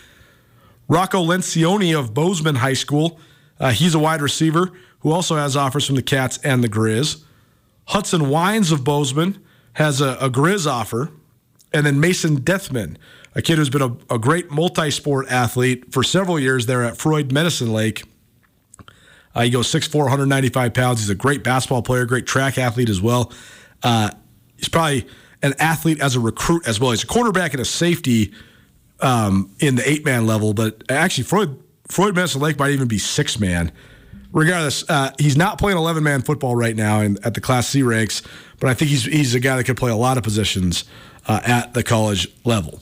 Rocco 0.88 1.24
Lencioni 1.24 1.98
of 1.98 2.14
Bozeman 2.14 2.56
High 2.56 2.74
School, 2.74 3.20
uh, 3.60 3.72
he's 3.72 3.96
a 3.96 4.00
wide 4.00 4.22
receiver 4.22 4.72
who 5.00 5.12
also 5.12 5.36
has 5.36 5.56
offers 5.56 5.86
from 5.86 5.96
the 5.96 6.02
Cats 6.02 6.40
and 6.44 6.64
the 6.64 6.70
Grizz. 6.70 7.24
Hudson 7.88 8.30
Wines 8.30 8.72
of 8.72 8.84
Bozeman 8.84 9.42
has 9.74 10.02
a, 10.02 10.18
a 10.20 10.30
Grizz 10.30 10.70
offer. 10.70 11.12
And 11.74 11.86
then 11.86 12.00
Mason 12.00 12.42
Deathman, 12.42 12.98
a 13.36 13.42
kid 13.42 13.58
who's 13.58 13.70
been 13.70 13.82
a, 13.82 14.16
a 14.16 14.18
great 14.18 14.50
multi 14.50 14.90
sport 14.90 15.28
athlete 15.30 15.92
for 15.94 16.02
several 16.02 16.40
years 16.40 16.66
there 16.66 16.84
at 16.84 16.98
Froid 16.98 17.32
Medicine 17.32 17.74
Lake. 17.74 18.04
Uh, 19.36 19.42
he 19.42 19.50
goes 19.50 19.68
6'4, 19.68 19.94
195 19.96 20.74
pounds. 20.74 21.00
He's 21.00 21.10
a 21.10 21.16
great 21.16 21.44
basketball 21.44 21.84
player, 21.84 22.06
great 22.06 22.26
track 22.26 22.58
athlete 22.58 22.90
as 22.90 23.02
well. 23.02 23.32
Uh, 23.84 24.10
he's 24.56 24.70
probably 24.70 25.06
an 25.44 25.54
athlete 25.60 26.02
as 26.02 26.16
a 26.16 26.20
recruit 26.20 26.68
as 26.68 26.80
well. 26.80 26.92
He's 26.92 27.04
a 27.04 27.08
quarterback 27.08 27.54
and 27.54 27.62
a 27.62 27.66
safety 27.66 28.34
um, 29.00 29.52
in 29.60 29.76
the 29.76 29.90
eight 29.90 30.06
man 30.06 30.26
level, 30.26 30.54
but 30.54 30.84
actually, 30.90 31.24
Froid, 31.26 31.60
Froid 31.88 32.16
Medicine 32.16 32.42
Lake 32.42 32.58
might 32.58 32.72
even 32.72 32.88
be 32.88 32.98
six 32.98 33.40
man. 33.40 33.72
Regardless, 34.34 34.88
uh, 34.90 35.12
he's 35.18 35.38
not 35.38 35.58
playing 35.58 35.78
11 35.78 36.04
man 36.04 36.22
football 36.22 36.56
right 36.56 36.76
now 36.76 37.00
in, 37.00 37.18
at 37.24 37.34
the 37.34 37.42
Class 37.42 37.68
C 37.68 37.82
ranks, 37.82 38.22
but 38.60 38.70
I 38.70 38.74
think 38.74 38.92
he's, 38.92 39.06
he's 39.06 39.34
a 39.34 39.40
guy 39.40 39.56
that 39.56 39.64
could 39.64 39.78
play 39.78 39.90
a 39.90 39.96
lot 39.96 40.18
of 40.18 40.24
positions 40.24 40.84
uh, 41.28 41.40
at 41.46 41.74
the 41.74 41.84
college 41.84 42.28
level. 42.44 42.82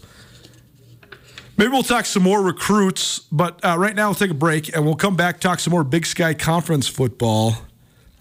Maybe 1.57 1.71
we'll 1.71 1.83
talk 1.83 2.05
some 2.05 2.23
more 2.23 2.41
recruits, 2.41 3.19
but 3.31 3.63
uh, 3.63 3.77
right 3.77 3.95
now 3.95 4.07
we'll 4.07 4.15
take 4.15 4.31
a 4.31 4.33
break 4.33 4.75
and 4.75 4.83
we'll 4.85 4.95
come 4.95 5.15
back 5.15 5.39
talk 5.39 5.59
some 5.59 5.71
more 5.71 5.85
Big 5.85 6.05
Sky 6.05 6.33
Conference 6.33 6.87
football, 6.87 7.55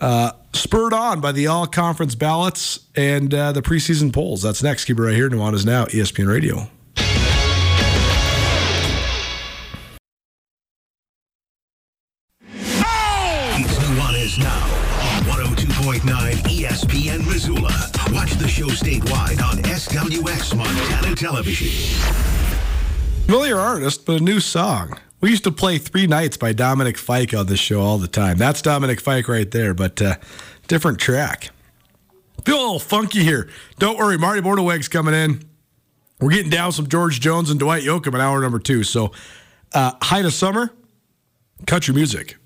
uh, 0.00 0.32
spurred 0.52 0.92
on 0.92 1.20
by 1.20 1.32
the 1.32 1.48
all 1.48 1.66
conference 1.66 2.14
ballots 2.14 2.80
and 2.94 3.34
uh, 3.34 3.50
the 3.50 3.62
preseason 3.62 4.12
polls. 4.12 4.42
That's 4.42 4.62
next. 4.62 4.84
Keep 4.84 4.98
it 4.98 5.02
right 5.02 5.14
here. 5.14 5.28
Nuanez 5.28 5.66
Now, 5.66 5.86
ESPN 5.86 6.28
Radio. 6.28 6.68
101.9 15.84 16.32
ESPN 16.44 17.26
Missoula. 17.26 17.90
Watch 18.10 18.32
the 18.36 18.48
show 18.48 18.68
statewide 18.68 19.42
on 19.42 19.58
SWX 19.64 20.56
Montana 20.56 21.14
Television. 21.14 21.68
Familiar 23.26 23.58
artist, 23.58 24.06
but 24.06 24.22
a 24.22 24.24
new 24.24 24.40
song. 24.40 24.98
We 25.20 25.28
used 25.28 25.44
to 25.44 25.52
play 25.52 25.76
Three 25.76 26.06
Nights 26.06 26.38
by 26.38 26.54
Dominic 26.54 26.96
Fike 26.96 27.34
on 27.34 27.48
this 27.48 27.60
show 27.60 27.82
all 27.82 27.98
the 27.98 28.08
time. 28.08 28.38
That's 28.38 28.62
Dominic 28.62 28.98
Fike 28.98 29.28
right 29.28 29.50
there, 29.50 29.74
but 29.74 30.00
uh, 30.00 30.16
different 30.68 31.00
track. 31.00 31.50
Feel 32.46 32.56
a 32.56 32.62
little 32.62 32.78
funky 32.78 33.22
here. 33.22 33.50
Don't 33.78 33.98
worry, 33.98 34.16
Marty 34.16 34.40
Mornhinweg's 34.40 34.88
coming 34.88 35.12
in. 35.12 35.42
We're 36.18 36.30
getting 36.30 36.50
down 36.50 36.72
some 36.72 36.88
George 36.88 37.20
Jones 37.20 37.50
and 37.50 37.60
Dwight 37.60 37.82
Yoakam 37.82 38.14
in 38.14 38.22
hour 38.22 38.40
number 38.40 38.58
two. 38.58 38.84
So, 38.84 39.12
uh, 39.74 39.92
high 40.00 40.22
to 40.22 40.30
summer, 40.30 40.72
country 41.66 41.94
music 41.94 42.38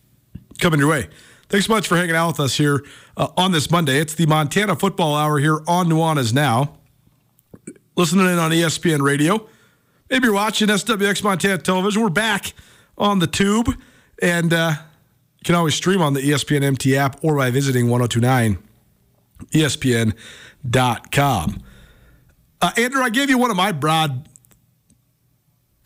coming 0.59 0.81
your 0.81 0.89
way. 0.89 1.09
Thanks 1.49 1.67
so 1.67 1.73
much 1.73 1.89
for 1.89 1.97
hanging 1.97 2.15
out 2.15 2.29
with 2.29 2.41
us 2.41 2.59
here 2.59 2.85
uh, 3.17 3.29
on 3.37 3.53
this 3.53 3.71
Monday. 3.71 3.99
It's 3.99 4.15
the 4.15 4.27
Montana 4.27 4.77
Football 4.77 5.15
Hour 5.15 5.39
here 5.39 5.61
on 5.67 5.89
Nuanez 5.89 6.35
Now. 6.35 6.77
Listening 7.97 8.27
in 8.27 8.39
on 8.39 8.51
ESPN 8.51 9.01
Radio. 9.01 9.49
Maybe 10.11 10.27
you're 10.27 10.35
watching 10.35 10.69
SWX 10.69 11.25
Montana 11.25 11.59
Television. 11.59 12.03
We're 12.03 12.11
back 12.11 12.53
on 12.99 13.19
the 13.19 13.27
tube, 13.27 13.75
and 14.21 14.53
uh, 14.53 14.75
you 14.77 15.45
can 15.45 15.55
always 15.55 15.75
stream 15.75 16.03
on 16.03 16.13
the 16.13 16.21
ESPN 16.21 16.63
MT 16.63 16.97
app 16.97 17.25
or 17.25 17.37
by 17.37 17.51
visiting 17.51 17.89
1029 17.89 18.59
ESPN.com. 19.53 21.63
Uh, 22.61 22.71
Andrew, 22.77 23.03
I 23.03 23.09
gave 23.09 23.31
you 23.31 23.39
one 23.39 23.51
of 23.51 23.57
my 23.57 23.73
broad 23.73 24.28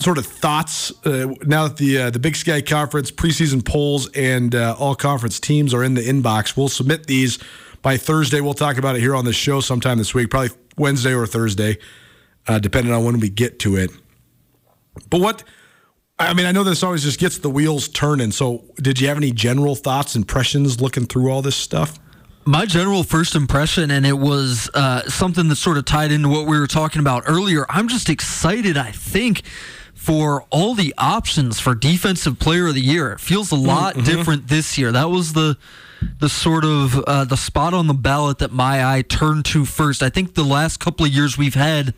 sort 0.03 0.18
of 0.18 0.26
thoughts 0.26 0.92
uh, 1.07 1.34
now 1.44 1.68
that 1.68 1.76
the 1.76 1.98
uh, 1.98 2.11
the 2.11 2.18
Big 2.18 2.36
Sky 2.36 2.61
Conference 2.61 3.11
preseason 3.11 3.64
polls 3.64 4.11
and 4.11 4.55
uh, 4.55 4.76
all 4.78 4.94
conference 4.94 5.40
teams 5.40 5.72
are 5.72 5.82
in 5.82 5.94
the 5.94 6.03
inbox. 6.03 6.57
We'll 6.57 6.68
submit 6.68 7.07
these 7.07 7.38
by 7.80 7.96
Thursday. 7.96 8.40
We'll 8.40 8.55
talk 8.55 8.76
about 8.76 8.96
it 8.96 9.00
here 9.00 9.14
on 9.14 9.24
the 9.24 9.32
show 9.32 9.61
sometime 9.61 9.98
this 9.98 10.14
week, 10.14 10.30
probably 10.30 10.50
Wednesday 10.76 11.14
or 11.14 11.26
Thursday, 11.26 11.78
uh, 12.46 12.59
depending 12.59 12.92
on 12.92 13.05
when 13.05 13.20
we 13.20 13.28
get 13.28 13.59
to 13.61 13.76
it. 13.76 13.90
But 15.09 15.20
what 15.20 15.44
I 16.18 16.34
mean, 16.34 16.46
I 16.46 16.53
know 16.53 16.64
this 16.64 16.82
always 16.82 17.03
just 17.03 17.18
gets 17.18 17.38
the 17.38 17.50
wheels 17.50 17.88
turning. 17.88 18.30
So, 18.30 18.64
did 18.76 19.00
you 19.00 19.09
have 19.09 19.16
any 19.16 19.32
general 19.32 19.74
thoughts, 19.74 20.14
impressions 20.14 20.80
looking 20.80 21.07
through 21.07 21.30
all 21.30 21.42
this 21.42 21.57
stuff? 21.57 21.98
My 22.44 22.66
general 22.66 23.05
first 23.05 23.34
impression, 23.34 23.90
and 23.90 24.05
it 24.05 24.18
was 24.18 24.68
uh, 24.74 25.09
something 25.09 25.48
that 25.48 25.57
sort 25.57 25.78
of 25.78 25.84
tied 25.84 26.11
into 26.11 26.28
what 26.28 26.46
we 26.46 26.59
were 26.59 26.66
talking 26.66 27.00
about 27.00 27.24
earlier. 27.26 27.66
I'm 27.68 27.88
just 27.88 28.09
excited, 28.09 28.76
I 28.76 28.90
think, 28.90 29.42
for 30.03 30.44
all 30.50 30.74
the 30.74 30.92
options 30.98 31.61
for 31.61 31.76
Defensive 31.76 32.36
Player 32.40 32.66
of 32.66 32.74
the 32.74 32.80
Year. 32.80 33.12
It 33.12 33.20
feels 33.20 33.53
a 33.53 33.57
lot 33.57 33.94
Mm-hmm. 33.94 34.05
different 34.05 34.48
this 34.48 34.76
year. 34.76 34.90
That 34.90 35.11
was 35.11 35.32
the 35.32 35.57
the 36.18 36.28
sort 36.28 36.64
of 36.64 36.98
uh, 37.05 37.24
the 37.24 37.36
spot 37.36 37.72
on 37.72 37.86
the 37.86 37.94
ballot 37.94 38.38
that 38.38 38.50
my 38.50 38.84
eye 38.84 39.03
turned 39.03 39.44
to 39.44 39.64
first. 39.64 40.03
I 40.03 40.09
think 40.09 40.34
the 40.34 40.42
last 40.42 40.80
couple 40.80 41.07
of 41.07 41.12
years 41.12 41.38
we've 41.38 41.55
had 41.55 41.94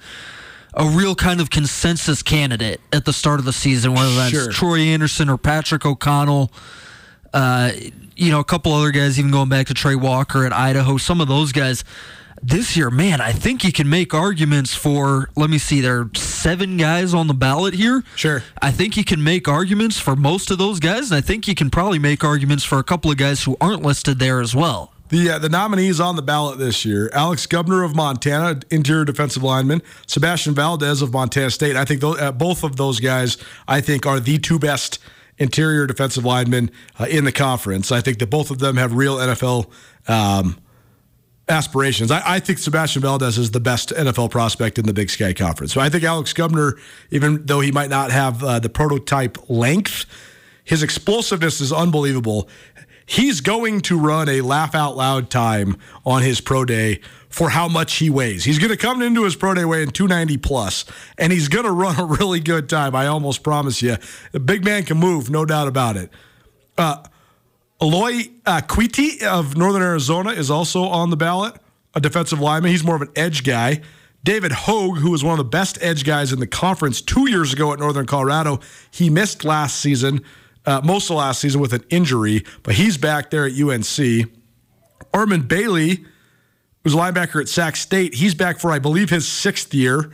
a 0.74 0.86
real 0.86 1.14
kind 1.14 1.40
of 1.40 1.48
consensus 1.48 2.22
candidate 2.22 2.80
at 2.92 3.06
the 3.06 3.12
start 3.14 3.38
of 3.38 3.46
the 3.46 3.52
season, 3.54 3.94
whether 3.94 4.14
that's 4.16 4.30
Sure. 4.32 4.52
Troy 4.52 4.80
Anderson 4.80 5.30
or 5.30 5.38
Patrick 5.38 5.86
O'Connell. 5.86 6.52
Uh, 7.32 7.70
you 8.16 8.30
know, 8.30 8.40
a 8.40 8.44
couple 8.44 8.72
other 8.74 8.90
guys, 8.90 9.18
even 9.18 9.30
going 9.30 9.48
back 9.48 9.68
to 9.68 9.74
Trey 9.74 9.94
Walker 9.96 10.44
at 10.44 10.52
Idaho, 10.52 10.98
some 10.98 11.22
of 11.22 11.28
those 11.28 11.52
guys. 11.52 11.82
This 12.46 12.76
year, 12.76 12.90
man, 12.90 13.22
I 13.22 13.32
think 13.32 13.64
you 13.64 13.72
can 13.72 13.88
make 13.88 14.12
arguments 14.12 14.74
for. 14.74 15.30
Let 15.34 15.48
me 15.48 15.56
see, 15.56 15.80
there 15.80 16.00
are 16.00 16.10
seven 16.14 16.76
guys 16.76 17.14
on 17.14 17.26
the 17.26 17.32
ballot 17.32 17.72
here. 17.72 18.04
Sure. 18.16 18.42
I 18.60 18.70
think 18.70 18.98
you 18.98 19.04
can 19.04 19.24
make 19.24 19.48
arguments 19.48 19.98
for 19.98 20.14
most 20.14 20.50
of 20.50 20.58
those 20.58 20.78
guys, 20.78 21.10
and 21.10 21.16
I 21.16 21.22
think 21.22 21.48
you 21.48 21.54
can 21.54 21.70
probably 21.70 21.98
make 21.98 22.22
arguments 22.22 22.62
for 22.62 22.78
a 22.78 22.84
couple 22.84 23.10
of 23.10 23.16
guys 23.16 23.44
who 23.44 23.56
aren't 23.62 23.82
listed 23.82 24.18
there 24.18 24.42
as 24.42 24.54
well. 24.54 24.92
The 25.08 25.30
uh, 25.30 25.38
the 25.38 25.48
nominees 25.48 26.00
on 26.00 26.16
the 26.16 26.22
ballot 26.22 26.58
this 26.58 26.84
year: 26.84 27.08
Alex 27.14 27.46
Gubner 27.46 27.82
of 27.82 27.96
Montana, 27.96 28.60
interior 28.70 29.06
defensive 29.06 29.42
lineman; 29.42 29.80
Sebastian 30.06 30.52
Valdez 30.52 31.00
of 31.00 31.14
Montana 31.14 31.50
State. 31.50 31.76
I 31.76 31.86
think 31.86 32.02
those, 32.02 32.20
uh, 32.20 32.30
both 32.30 32.62
of 32.62 32.76
those 32.76 33.00
guys, 33.00 33.38
I 33.66 33.80
think, 33.80 34.04
are 34.04 34.20
the 34.20 34.36
two 34.36 34.58
best 34.58 34.98
interior 35.38 35.86
defensive 35.86 36.26
linemen 36.26 36.70
uh, 37.00 37.06
in 37.08 37.24
the 37.24 37.32
conference. 37.32 37.90
I 37.90 38.02
think 38.02 38.18
that 38.18 38.28
both 38.28 38.50
of 38.50 38.58
them 38.58 38.76
have 38.76 38.92
real 38.92 39.16
NFL 39.16 39.70
um, 40.08 40.58
aspirations. 41.48 42.10
I, 42.10 42.22
I 42.24 42.40
think 42.40 42.58
Sebastian 42.58 43.02
Valdez 43.02 43.38
is 43.38 43.50
the 43.50 43.60
best 43.60 43.90
NFL 43.90 44.30
prospect 44.30 44.78
in 44.78 44.86
the 44.86 44.92
Big 44.92 45.10
Sky 45.10 45.32
Conference. 45.32 45.72
So 45.72 45.80
I 45.80 45.88
think 45.88 46.04
Alex 46.04 46.32
Gubner, 46.32 46.78
even 47.10 47.44
though 47.44 47.60
he 47.60 47.72
might 47.72 47.90
not 47.90 48.10
have 48.10 48.42
uh, 48.42 48.58
the 48.58 48.68
prototype 48.68 49.38
length, 49.48 50.06
his 50.64 50.82
explosiveness 50.82 51.60
is 51.60 51.72
unbelievable. 51.72 52.48
He's 53.06 53.42
going 53.42 53.82
to 53.82 53.98
run 53.98 54.30
a 54.30 54.40
laugh 54.40 54.74
out 54.74 54.96
loud 54.96 55.28
time 55.28 55.76
on 56.06 56.22
his 56.22 56.40
pro 56.40 56.64
day 56.64 57.00
for 57.28 57.50
how 57.50 57.68
much 57.68 57.96
he 57.96 58.08
weighs. 58.08 58.44
He's 58.44 58.58
going 58.58 58.70
to 58.70 58.76
come 58.76 59.02
into 59.02 59.24
his 59.24 59.36
pro 59.36 59.52
day 59.52 59.66
weighing 59.66 59.90
290 59.90 60.38
plus, 60.38 60.86
and 61.18 61.32
he's 61.32 61.48
going 61.48 61.64
to 61.66 61.70
run 61.70 62.00
a 62.00 62.04
really 62.04 62.40
good 62.40 62.68
time. 62.68 62.94
I 62.94 63.06
almost 63.06 63.42
promise 63.42 63.82
you. 63.82 63.96
The 64.32 64.40
big 64.40 64.64
man 64.64 64.84
can 64.84 64.96
move, 64.96 65.28
no 65.28 65.44
doubt 65.44 65.68
about 65.68 65.96
it. 65.98 66.10
Aloy 67.84 68.30
uh, 68.46 68.62
Quiti 68.62 69.22
of 69.26 69.58
Northern 69.58 69.82
Arizona 69.82 70.30
is 70.30 70.50
also 70.50 70.84
on 70.84 71.10
the 71.10 71.18
ballot, 71.18 71.54
a 71.94 72.00
defensive 72.00 72.40
lineman. 72.40 72.70
He's 72.70 72.82
more 72.82 72.96
of 72.96 73.02
an 73.02 73.10
edge 73.14 73.44
guy. 73.44 73.82
David 74.22 74.52
Hogue, 74.52 74.96
who 75.00 75.10
was 75.10 75.22
one 75.22 75.32
of 75.32 75.44
the 75.44 75.50
best 75.50 75.76
edge 75.82 76.02
guys 76.02 76.32
in 76.32 76.40
the 76.40 76.46
conference 76.46 77.02
two 77.02 77.28
years 77.28 77.52
ago 77.52 77.74
at 77.74 77.78
Northern 77.78 78.06
Colorado, 78.06 78.60
he 78.90 79.10
missed 79.10 79.44
last 79.44 79.80
season 79.80 80.24
uh, 80.64 80.80
most 80.82 81.10
of 81.10 81.16
last 81.16 81.42
season 81.42 81.60
with 81.60 81.74
an 81.74 81.84
injury, 81.90 82.42
but 82.62 82.76
he's 82.76 82.96
back 82.96 83.28
there 83.28 83.44
at 83.44 83.52
UNC. 83.52 84.30
Armon 85.12 85.46
Bailey, 85.46 86.06
who's 86.84 86.94
a 86.94 86.96
linebacker 86.96 87.38
at 87.38 87.50
Sac 87.50 87.76
State, 87.76 88.14
he's 88.14 88.34
back 88.34 88.58
for, 88.58 88.72
I 88.72 88.78
believe, 88.78 89.10
his 89.10 89.28
sixth 89.28 89.74
year. 89.74 90.10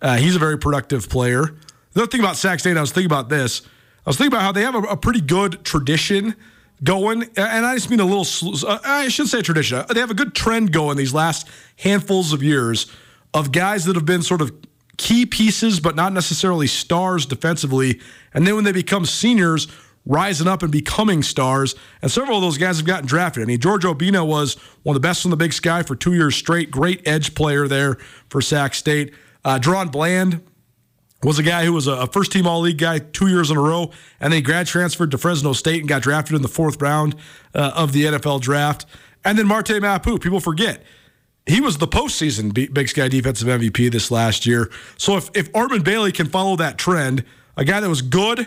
Uh, 0.00 0.16
he's 0.16 0.34
a 0.34 0.40
very 0.40 0.58
productive 0.58 1.08
player. 1.08 1.54
The 1.92 2.02
other 2.02 2.10
thing 2.10 2.20
about 2.20 2.34
Sac 2.34 2.58
State, 2.58 2.76
I 2.76 2.80
was 2.80 2.90
thinking 2.90 3.06
about 3.06 3.28
this. 3.28 3.62
I 4.04 4.10
was 4.10 4.16
thinking 4.16 4.32
about 4.32 4.42
how 4.42 4.50
they 4.50 4.62
have 4.62 4.74
a, 4.74 4.80
a 4.80 4.96
pretty 4.96 5.20
good 5.20 5.62
tradition 5.62 6.34
going, 6.82 7.22
and 7.36 7.66
I 7.66 7.74
just 7.74 7.90
mean 7.90 8.00
a 8.00 8.04
little, 8.04 8.26
uh, 8.66 8.78
I 8.84 9.08
should 9.08 9.28
say 9.28 9.42
tradition. 9.42 9.84
They 9.92 10.00
have 10.00 10.10
a 10.10 10.14
good 10.14 10.34
trend 10.34 10.72
going 10.72 10.96
these 10.96 11.14
last 11.14 11.48
handfuls 11.76 12.32
of 12.32 12.42
years 12.42 12.90
of 13.34 13.52
guys 13.52 13.84
that 13.86 13.96
have 13.96 14.04
been 14.04 14.22
sort 14.22 14.40
of 14.40 14.52
key 14.96 15.26
pieces, 15.26 15.80
but 15.80 15.96
not 15.96 16.12
necessarily 16.12 16.66
stars 16.66 17.26
defensively. 17.26 18.00
And 18.34 18.46
then 18.46 18.54
when 18.54 18.64
they 18.64 18.72
become 18.72 19.06
seniors, 19.06 19.68
rising 20.04 20.48
up 20.48 20.62
and 20.62 20.72
becoming 20.72 21.22
stars. 21.22 21.74
And 22.02 22.10
several 22.10 22.38
of 22.38 22.42
those 22.42 22.58
guys 22.58 22.78
have 22.78 22.86
gotten 22.86 23.06
drafted. 23.06 23.42
I 23.42 23.46
mean, 23.46 23.60
George 23.60 23.84
Obinna 23.84 24.26
was 24.26 24.54
one 24.82 24.96
of 24.96 25.00
the 25.00 25.06
best 25.06 25.24
in 25.24 25.30
the 25.30 25.36
Big 25.36 25.52
Sky 25.52 25.82
for 25.82 25.94
two 25.94 26.14
years 26.14 26.34
straight. 26.34 26.70
Great 26.70 27.06
edge 27.06 27.34
player 27.34 27.68
there 27.68 27.98
for 28.28 28.40
Sac 28.40 28.74
State. 28.74 29.14
Uh, 29.44 29.58
DaRon 29.58 29.90
Bland 29.90 30.42
was 31.22 31.38
a 31.38 31.42
guy 31.42 31.64
who 31.64 31.72
was 31.72 31.86
a 31.86 32.06
first 32.08 32.32
team 32.32 32.46
all 32.46 32.60
league 32.60 32.78
guy 32.78 32.98
two 32.98 33.28
years 33.28 33.50
in 33.50 33.56
a 33.56 33.60
row, 33.60 33.90
and 34.20 34.32
then 34.32 34.38
he 34.38 34.40
grad 34.42 34.66
transferred 34.66 35.10
to 35.12 35.18
Fresno 35.18 35.52
State 35.52 35.80
and 35.80 35.88
got 35.88 36.02
drafted 36.02 36.36
in 36.36 36.42
the 36.42 36.48
fourth 36.48 36.80
round 36.82 37.14
uh, 37.54 37.72
of 37.74 37.92
the 37.92 38.04
NFL 38.04 38.40
draft. 38.40 38.86
And 39.24 39.38
then 39.38 39.46
Marte 39.46 39.80
Mapu, 39.80 40.18
people 40.18 40.40
forget. 40.40 40.82
He 41.46 41.60
was 41.60 41.78
the 41.78 41.88
postseason 41.88 42.52
Big 42.72 42.88
Sky 42.88 43.08
defensive 43.08 43.48
MVP 43.48 43.90
this 43.90 44.10
last 44.10 44.46
year. 44.46 44.70
So 44.96 45.16
if, 45.16 45.28
if 45.34 45.50
Armon 45.52 45.82
Bailey 45.82 46.12
can 46.12 46.26
follow 46.26 46.56
that 46.56 46.78
trend, 46.78 47.24
a 47.56 47.64
guy 47.64 47.80
that 47.80 47.88
was 47.88 48.02
good 48.02 48.46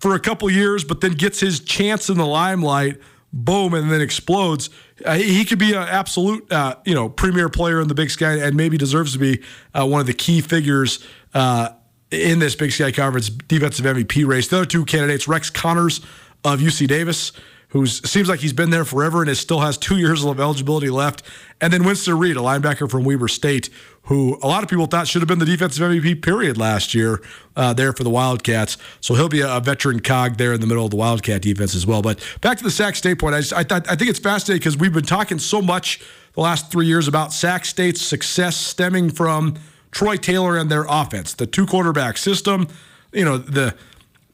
for 0.00 0.14
a 0.14 0.20
couple 0.20 0.50
years, 0.50 0.84
but 0.84 1.00
then 1.00 1.12
gets 1.12 1.40
his 1.40 1.60
chance 1.60 2.10
in 2.10 2.18
the 2.18 2.26
limelight, 2.26 3.00
boom, 3.32 3.72
and 3.74 3.90
then 3.90 4.00
explodes, 4.00 4.68
uh, 5.04 5.14
he 5.14 5.44
could 5.44 5.58
be 5.58 5.72
an 5.72 5.82
absolute, 5.82 6.50
uh, 6.52 6.76
you 6.84 6.94
know, 6.94 7.08
premier 7.08 7.48
player 7.48 7.80
in 7.80 7.88
the 7.88 7.94
Big 7.94 8.10
Sky, 8.10 8.34
and 8.34 8.54
maybe 8.54 8.76
deserves 8.76 9.14
to 9.14 9.18
be 9.18 9.42
uh, 9.72 9.86
one 9.86 10.00
of 10.00 10.06
the 10.06 10.14
key 10.14 10.40
figures 10.40 11.04
uh, 11.34 11.70
in 12.10 12.38
this 12.38 12.54
Big 12.54 12.72
Sky 12.72 12.92
Conference 12.92 13.28
defensive 13.28 13.84
MVP 13.84 14.26
race. 14.26 14.48
The 14.48 14.58
other 14.58 14.66
two 14.66 14.84
candidates, 14.84 15.26
Rex 15.28 15.50
Connors 15.50 16.00
of 16.44 16.60
UC 16.60 16.86
Davis, 16.88 17.32
who 17.74 17.86
seems 17.86 18.28
like 18.28 18.38
he's 18.38 18.52
been 18.52 18.70
there 18.70 18.84
forever 18.84 19.20
and 19.20 19.28
is, 19.28 19.40
still 19.40 19.60
has 19.60 19.76
two 19.76 19.96
years 19.98 20.24
of 20.24 20.38
eligibility 20.38 20.90
left, 20.90 21.22
and 21.60 21.72
then 21.72 21.84
Winston 21.84 22.18
Reid, 22.18 22.36
a 22.36 22.40
linebacker 22.40 22.88
from 22.88 23.04
Weber 23.04 23.26
State, 23.26 23.68
who 24.02 24.38
a 24.42 24.46
lot 24.46 24.62
of 24.62 24.68
people 24.68 24.86
thought 24.86 25.08
should 25.08 25.22
have 25.22 25.28
been 25.28 25.38
the 25.38 25.46
defensive 25.46 25.82
MVP 25.82 26.22
period 26.22 26.56
last 26.58 26.94
year 26.94 27.22
uh, 27.56 27.72
there 27.72 27.92
for 27.92 28.04
the 28.04 28.10
Wildcats. 28.10 28.76
So 29.00 29.14
he'll 29.14 29.30
be 29.30 29.40
a, 29.40 29.60
veteran 29.60 30.00
cog 30.00 30.36
there 30.36 30.52
in 30.52 30.60
the 30.60 30.66
middle 30.66 30.84
of 30.84 30.90
the 30.90 30.96
Wildcat 30.96 31.40
defense 31.42 31.74
as 31.74 31.86
well. 31.86 32.02
But 32.02 32.20
back 32.42 32.58
to 32.58 32.64
the 32.64 32.70
Sac 32.70 32.96
State 32.96 33.18
point, 33.18 33.34
I, 33.34 33.40
just, 33.40 33.54
I, 33.54 33.64
thought, 33.64 33.90
I 33.90 33.96
think 33.96 34.10
it's 34.10 34.18
fascinating 34.18 34.60
because 34.60 34.76
we've 34.76 34.92
been 34.92 35.04
talking 35.04 35.38
so 35.38 35.62
much 35.62 36.00
the 36.34 36.42
last 36.42 36.70
three 36.70 36.86
years 36.86 37.08
about 37.08 37.32
Sac 37.32 37.64
State's 37.64 38.02
success 38.02 38.56
stemming 38.56 39.10
from 39.10 39.54
Troy 39.94 40.16
Taylor 40.16 40.58
and 40.58 40.68
their 40.68 40.84
offense, 40.88 41.32
the 41.34 41.46
two 41.46 41.66
quarterback 41.66 42.18
system, 42.18 42.66
you 43.12 43.24
know, 43.24 43.38
the 43.38 43.74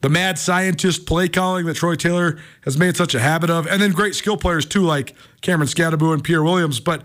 the 0.01 0.09
mad 0.09 0.39
scientist 0.39 1.05
play 1.05 1.29
calling 1.29 1.67
that 1.67 1.75
Troy 1.75 1.93
Taylor 1.93 2.39
has 2.63 2.75
made 2.75 2.97
such 2.97 3.13
a 3.13 3.19
habit 3.19 3.51
of, 3.51 3.67
and 3.67 3.79
then 3.79 3.91
great 3.91 4.15
skill 4.15 4.35
players 4.35 4.65
too, 4.65 4.81
like 4.81 5.15
Cameron 5.41 5.67
Skattebo 5.67 6.11
and 6.11 6.23
Pierre 6.23 6.41
Williams. 6.41 6.79
But 6.79 7.03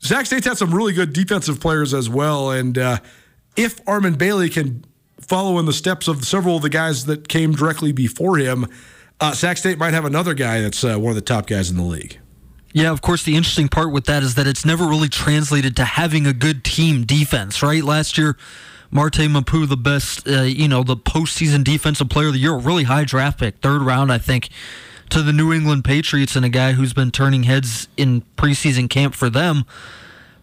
Sac 0.00 0.26
State's 0.26 0.46
had 0.46 0.58
some 0.58 0.74
really 0.74 0.92
good 0.92 1.12
defensive 1.12 1.60
players 1.60 1.94
as 1.94 2.10
well. 2.10 2.50
And 2.50 2.76
uh, 2.76 2.98
if 3.54 3.82
Armon 3.84 4.18
Bailey 4.18 4.50
can 4.50 4.84
follow 5.20 5.60
in 5.60 5.66
the 5.66 5.72
steps 5.72 6.08
of 6.08 6.24
several 6.24 6.56
of 6.56 6.62
the 6.62 6.68
guys 6.68 7.06
that 7.06 7.28
came 7.28 7.52
directly 7.52 7.92
before 7.92 8.38
him, 8.38 8.66
uh, 9.20 9.30
Sac 9.30 9.56
State 9.56 9.78
might 9.78 9.94
have 9.94 10.04
another 10.04 10.34
guy 10.34 10.60
that's 10.62 10.82
uh, 10.82 10.98
one 10.98 11.10
of 11.10 11.14
the 11.14 11.20
top 11.20 11.46
guys 11.46 11.70
in 11.70 11.76
the 11.76 11.84
league. 11.84 12.18
Yeah, 12.76 12.90
of 12.90 13.00
course, 13.00 13.22
the 13.22 13.36
interesting 13.36 13.68
part 13.68 13.90
with 13.90 14.04
that 14.04 14.22
is 14.22 14.34
that 14.34 14.46
it's 14.46 14.66
never 14.66 14.84
really 14.84 15.08
translated 15.08 15.76
to 15.76 15.84
having 15.86 16.26
a 16.26 16.34
good 16.34 16.62
team 16.62 17.06
defense, 17.06 17.62
right? 17.62 17.82
Last 17.82 18.18
year, 18.18 18.36
Marte 18.90 19.30
Mapu, 19.30 19.64
the 19.64 19.78
best, 19.78 20.28
uh, 20.28 20.42
you 20.42 20.68
know, 20.68 20.82
the 20.82 20.94
postseason 20.94 21.64
defensive 21.64 22.10
player 22.10 22.26
of 22.26 22.34
the 22.34 22.38
year, 22.38 22.54
really 22.54 22.84
high 22.84 23.04
draft 23.04 23.38
pick, 23.38 23.62
third 23.62 23.80
round, 23.80 24.12
I 24.12 24.18
think 24.18 24.50
to 25.08 25.22
the 25.22 25.32
New 25.32 25.54
England 25.54 25.86
Patriots 25.86 26.36
and 26.36 26.44
a 26.44 26.50
guy 26.50 26.72
who's 26.72 26.92
been 26.92 27.10
turning 27.10 27.44
heads 27.44 27.88
in 27.96 28.20
preseason 28.36 28.90
camp 28.90 29.14
for 29.14 29.30
them. 29.30 29.64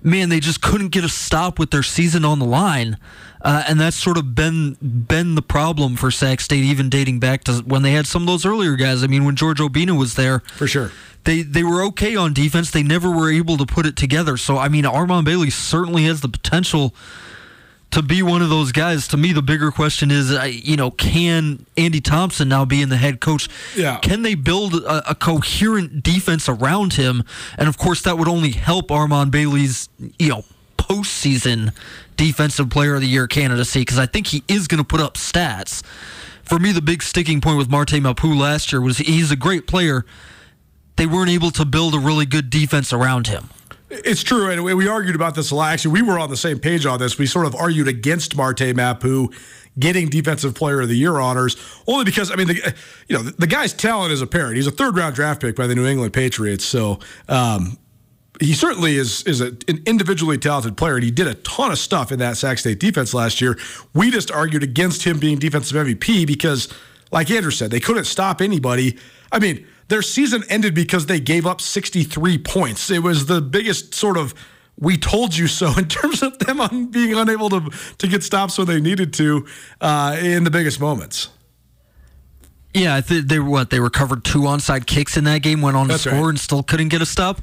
Man, 0.04 0.30
they 0.30 0.40
just 0.40 0.62
couldn't 0.62 0.90
get 0.90 1.04
a 1.04 1.10
stop 1.10 1.58
with 1.58 1.72
their 1.72 1.84
season 1.84 2.26
on 2.26 2.40
the 2.40 2.46
line, 2.46 2.98
uh, 3.42 3.64
and 3.68 3.80
that's 3.80 3.96
sort 3.96 4.18
of 4.18 4.36
been 4.36 4.74
been 4.82 5.36
the 5.36 5.42
problem 5.42 5.96
for 5.96 6.12
Sac 6.12 6.42
State, 6.42 6.64
even 6.64 6.90
dating 6.90 7.20
back 7.20 7.46
to 7.46 7.54
when 7.66 7.84
they 7.84 7.92
had 7.94 8.06
some 8.06 8.24
of 8.24 8.28
those 8.28 8.46
earlier 8.46 8.76
guys. 8.76 9.04
I 9.04 9.08
mean, 9.08 9.24
when 9.24 9.36
George 9.36 9.60
Obinna 9.60 9.98
was 9.98 10.16
there, 10.16 10.40
for 10.40 10.68
sure, 10.68 10.92
they 11.24 11.42
they 11.42 11.64
were 11.64 11.82
okay 11.86 12.16
on 12.16 12.34
defense. 12.34 12.70
They 12.70 12.84
never 12.84 13.10
were 13.10 13.32
able 13.32 13.58
to 13.58 13.66
put 13.66 13.86
it 13.86 13.96
together. 13.96 14.36
So, 14.38 14.58
I 14.58 14.68
mean, 14.68 14.84
Armon 14.84 15.24
Bailey 15.24 15.50
certainly 15.50 16.04
has 16.04 16.22
the 16.22 16.30
potential 16.30 16.94
to 17.94 18.02
be 18.02 18.24
one 18.24 18.42
of 18.42 18.50
those 18.50 18.72
guys. 18.72 19.08
To 19.10 19.18
me, 19.18 19.34
the 19.34 19.44
bigger 19.44 19.72
question 19.72 20.10
is, 20.10 20.32
you 20.66 20.76
know, 20.76 20.90
can 20.90 21.66
Andy 21.78 22.02
Thompson 22.02 22.50
now 22.50 22.66
be 22.66 22.82
in 22.82 22.90
the 22.90 22.98
head 22.98 23.22
coach? 23.22 23.48
Yeah. 23.76 24.00
Can 24.00 24.24
they 24.24 24.34
build 24.34 24.74
a, 24.74 25.12
a, 25.12 25.16
coherent 25.16 26.02
defense 26.02 26.50
around 26.50 26.94
him? 26.94 27.24
And 27.56 27.68
of 27.68 27.78
course, 27.78 28.02
that 28.02 28.18
would 28.18 28.28
only 28.28 28.52
help 28.52 28.88
Armon 28.88 29.30
Bailey's, 29.30 29.90
you 30.18 30.30
know, 30.30 30.44
postseason 30.78 31.72
defensive 32.18 32.72
player 32.72 32.96
of 32.96 33.02
the 33.02 33.08
year 33.08 33.28
candidacy 33.28 33.82
because 33.82 34.00
I 34.00 34.08
think 34.08 34.28
he 34.28 34.44
is 34.48 34.68
going 34.68 34.80
to 34.80 34.88
put 34.88 35.00
up 35.00 35.14
stats. 35.14 35.84
For 36.44 36.58
me, 36.58 36.72
the 36.72 36.82
big 36.82 37.04
sticking 37.04 37.42
point 37.42 37.60
with 37.60 37.70
Marte 37.70 38.02
Mapu 38.02 38.34
last 38.34 38.72
year 38.72 38.82
was 38.82 38.98
he's 38.98 39.32
a 39.32 39.36
great 39.36 39.68
player. 39.68 40.04
They 40.96 41.06
weren't 41.06 41.30
able 41.30 41.52
to 41.52 41.64
build 41.64 41.94
a 41.94 42.00
really 42.00 42.26
good 42.26 42.50
defense 42.50 42.92
around 42.92 43.28
him. 43.28 43.50
It's 43.94 44.24
true, 44.24 44.50
and 44.50 44.64
we 44.64 44.88
argued 44.88 45.16
about 45.16 45.36
this 45.36 45.52
a 45.52 45.56
lot. 45.56 45.74
Actually, 45.74 46.02
we 46.02 46.02
were 46.02 46.18
on 46.18 46.30
the 46.30 46.38
same 46.38 46.60
page 46.60 46.86
on 46.86 47.00
this. 47.00 47.18
We 47.20 47.28
sort 47.28 47.46
of 47.46 47.56
argued 47.56 47.88
against 47.88 48.36
Marte 48.36 48.76
Mapu 48.76 49.30
getting 49.78 50.10
Defensive 50.10 50.56
Player 50.56 50.82
of 50.82 50.90
the 50.90 50.96
Year 50.96 51.20
honors, 51.20 51.56
only 51.88 52.04
because 52.04 52.32
I 52.32 52.36
mean, 52.36 52.48
the, 52.48 52.76
you 53.08 53.18
know, 53.18 53.24
the 53.24 53.48
guy's 53.48 53.74
talent 53.74 54.12
is 54.12 54.22
apparent. 54.22 54.56
He's 54.56 54.68
a 54.68 54.72
third 54.72 54.98
round 54.98 55.16
draft 55.16 55.42
pick 55.42 55.56
by 55.56 55.68
the 55.68 55.76
New 55.76 55.86
England 55.86 56.14
Patriots, 56.14 56.66
so 56.66 57.00
um, 57.30 57.78
he 58.40 58.54
certainly 58.54 58.96
is 58.96 59.24
is 59.24 59.42
a, 59.42 59.56
an 59.68 59.84
individually 59.86 60.40
talented 60.40 60.76
player, 60.76 60.96
and 60.96 61.04
he 61.04 61.12
did 61.12 61.28
a 61.28 61.36
ton 61.36 61.72
of 61.72 61.78
stuff 61.78 62.12
in 62.12 62.18
that 62.20 62.38
Sac 62.38 62.58
State 62.58 62.80
defense 62.80 63.14
last 63.14 63.42
year. 63.42 63.58
We 63.94 64.10
just 64.10 64.32
argued 64.32 64.64
against 64.64 65.04
him 65.04 65.20
being 65.20 65.38
defensive 65.38 65.78
MVP 65.78 66.26
because, 66.26 66.74
like 67.12 67.30
Andrew 67.30 67.52
said, 67.52 67.70
they 67.70 67.80
couldn't 67.80 68.06
stop 68.06 68.42
anybody. 68.42 68.98
I 69.32 69.40
mean 69.40 69.68
their 69.88 70.02
season 70.02 70.44
ended 70.50 70.74
because 70.74 71.06
they 71.06 71.20
gave 71.20 71.46
up 71.46 71.62
63 71.62 72.38
points. 72.40 72.90
It 72.90 73.04
was 73.04 73.26
the 73.26 73.42
biggest 73.42 73.94
sort 73.94 74.18
of 74.18 74.34
we 74.80 74.98
told 74.98 75.36
you 75.36 75.48
so 75.48 75.72
in 75.78 75.88
terms 75.88 76.24
of 76.24 76.38
them 76.40 76.62
on 76.62 76.88
being 76.88 77.14
unable 77.14 77.50
to 77.50 77.70
to 77.98 78.08
get 78.08 78.24
stops 78.24 78.58
when 78.58 78.68
they 78.68 78.82
needed 78.82 79.14
to 79.14 79.46
uh, 79.82 80.18
in 80.20 80.44
the 80.44 80.52
biggest 80.52 80.80
moments. 80.80 81.30
Yeah, 82.74 82.96
I 82.96 83.02
think 83.02 83.28
they 83.28 83.38
were 83.38 83.50
what 83.50 83.70
they 83.70 83.80
recovered 83.80 84.24
two 84.24 84.42
onside 84.42 84.88
kicks 84.88 85.16
in 85.16 85.26
that 85.26 85.44
game, 85.44 85.62
went 85.62 85.78
on 85.78 85.88
that's 85.88 86.04
to 86.04 86.10
score, 86.10 86.22
right. 86.22 86.30
and 86.30 86.40
still 86.40 86.64
couldn't 86.64 86.88
get 86.88 87.04
a 87.04 87.06
stop. 87.06 87.40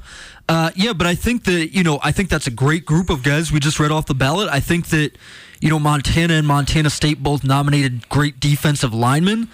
Uh, 0.49 0.71
yeah, 0.75 0.91
but 0.91 1.07
I 1.07 1.15
think 1.15 1.45
that 1.45 1.73
you 1.73 1.83
know 1.83 1.99
I 2.03 2.11
think 2.11 2.29
that's 2.29 2.47
a 2.47 2.51
great 2.51 2.85
group 2.85 3.09
of 3.09 3.23
guys 3.23 3.51
we 3.51 3.61
just 3.61 3.79
read 3.79 3.91
off 3.91 4.07
the 4.07 4.13
ballot. 4.13 4.49
I 4.49 4.59
think 4.59 4.87
that 4.87 5.17
you 5.61 5.69
know 5.69 5.79
Montana 5.79 6.33
and 6.33 6.45
Montana 6.45 6.89
State 6.89 7.23
both 7.23 7.45
nominated 7.45 8.09
great 8.09 8.41
defensive 8.41 8.93
linemen 8.93 9.47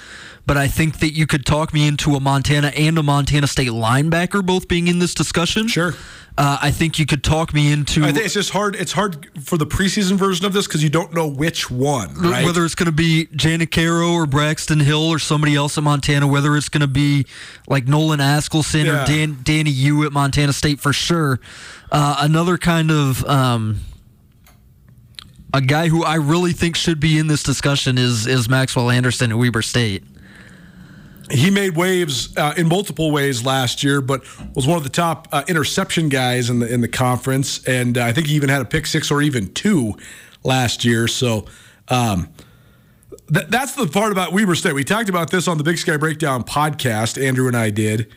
but 0.48 0.56
I 0.56 0.70
think 0.70 1.00
that 1.00 1.12
you 1.12 1.28
could 1.28 1.46
talk 1.46 1.74
me 1.74 1.86
into 1.86 2.16
a 2.16 2.22
Montana 2.22 2.70
and 2.70 2.98
a 2.98 3.04
Montana 3.04 3.48
State 3.48 3.68
linebacker 3.68 4.44
both 4.44 4.70
being 4.70 4.88
in 4.88 5.00
this 5.00 5.14
discussion. 5.14 5.68
Sure. 5.68 5.94
Uh, 6.38 6.58
I 6.62 6.72
think 6.72 7.00
you 7.00 7.06
could 7.06 7.24
talk 7.24 7.54
me 7.54 7.72
into. 7.72 8.04
I 8.04 8.14
think 8.14 8.26
it's 8.26 8.34
just 8.34 8.52
hard. 8.52 8.76
It's 8.76 8.94
hard 8.94 9.28
for 9.44 9.58
the 9.58 9.66
preseason 9.66 10.14
version 10.14 10.46
of 10.46 10.54
this 10.54 10.66
because 10.66 10.82
you 10.82 10.90
don't 10.90 11.14
know 11.14 11.28
which 11.28 11.70
one. 11.70 12.14
Right? 12.14 12.46
Whether 12.46 12.64
it's 12.64 12.76
going 12.76 12.86
to 12.86 12.94
be 12.94 13.26
Janacaro 13.34 14.14
or 14.14 14.26
Braxton 14.26 14.80
Hill 14.80 15.10
or 15.10 15.20
somebody 15.20 15.56
else 15.56 15.78
at 15.78 15.84
Montana. 15.84 16.28
Whether 16.28 16.56
it's 16.56 16.70
going 16.70 16.82
to 16.82 16.88
be 16.88 17.26
like 17.68 17.88
Nolan 17.88 18.20
Askelson 18.20 18.86
yeah. 18.86 19.04
or 19.04 19.06
Dan, 19.06 19.40
Danny 19.44 19.72
Yu 19.72 20.06
at 20.06 20.14
Montana 20.14 20.54
State 20.54 20.80
for 20.80 20.94
sure. 20.94 21.42
Uh, 21.92 22.18
another 22.20 22.58
kind 22.58 22.90
of. 22.90 23.26
Um, 23.26 23.82
a 25.54 25.62
guy 25.62 25.88
who 25.88 26.04
I 26.04 26.16
really 26.16 26.52
think 26.52 26.76
should 26.76 27.00
be 27.00 27.18
in 27.18 27.28
this 27.28 27.42
discussion 27.42 27.98
is 27.98 28.28
is 28.28 28.48
Maxwell 28.48 28.92
Anderson 28.92 29.32
at 29.32 29.38
Weber 29.38 29.62
State 29.62 30.04
he 31.30 31.52
made 31.52 31.76
waves 31.76 32.36
uh, 32.38 32.54
in 32.58 32.68
multiple 32.68 33.12
ways 33.12 33.46
last 33.46 33.84
year, 33.84 34.02
but 34.02 34.24
was 34.56 34.66
one 34.66 34.78
of 34.78 34.84
the 34.84 34.90
top 34.90 35.28
uh, 35.32 35.44
interception 35.48 36.10
guys 36.10 36.50
in 36.50 36.60
the 36.60 36.74
in 36.74 36.82
the 36.82 36.88
conference, 36.88 37.66
and 37.68 37.98
uh, 37.98 38.06
I 38.06 38.14
think 38.14 38.28
he 38.28 38.36
even 38.36 38.50
had 38.50 38.62
a 38.62 38.66
pick 38.66 38.86
six 38.86 39.12
or 39.12 39.22
even 39.22 39.54
two 39.54 39.98
last 40.44 40.86
year. 40.86 41.08
So 41.08 41.46
um, 41.90 42.30
th- 43.34 43.48
that's 43.50 43.76
the 43.76 43.88
part 43.88 44.12
about 44.12 44.32
Weber 44.32 44.56
State. 44.56 44.74
We 44.74 44.84
talked 44.84 45.10
about 45.10 45.30
this 45.30 45.48
on 45.48 45.58
the 45.58 45.64
Big 45.64 45.78
Sky 45.78 45.98
Breakdown 45.98 46.44
podcast. 46.44 47.22
Andrew 47.22 47.48
and 47.48 47.58
I 47.58 47.72
did 47.72 48.08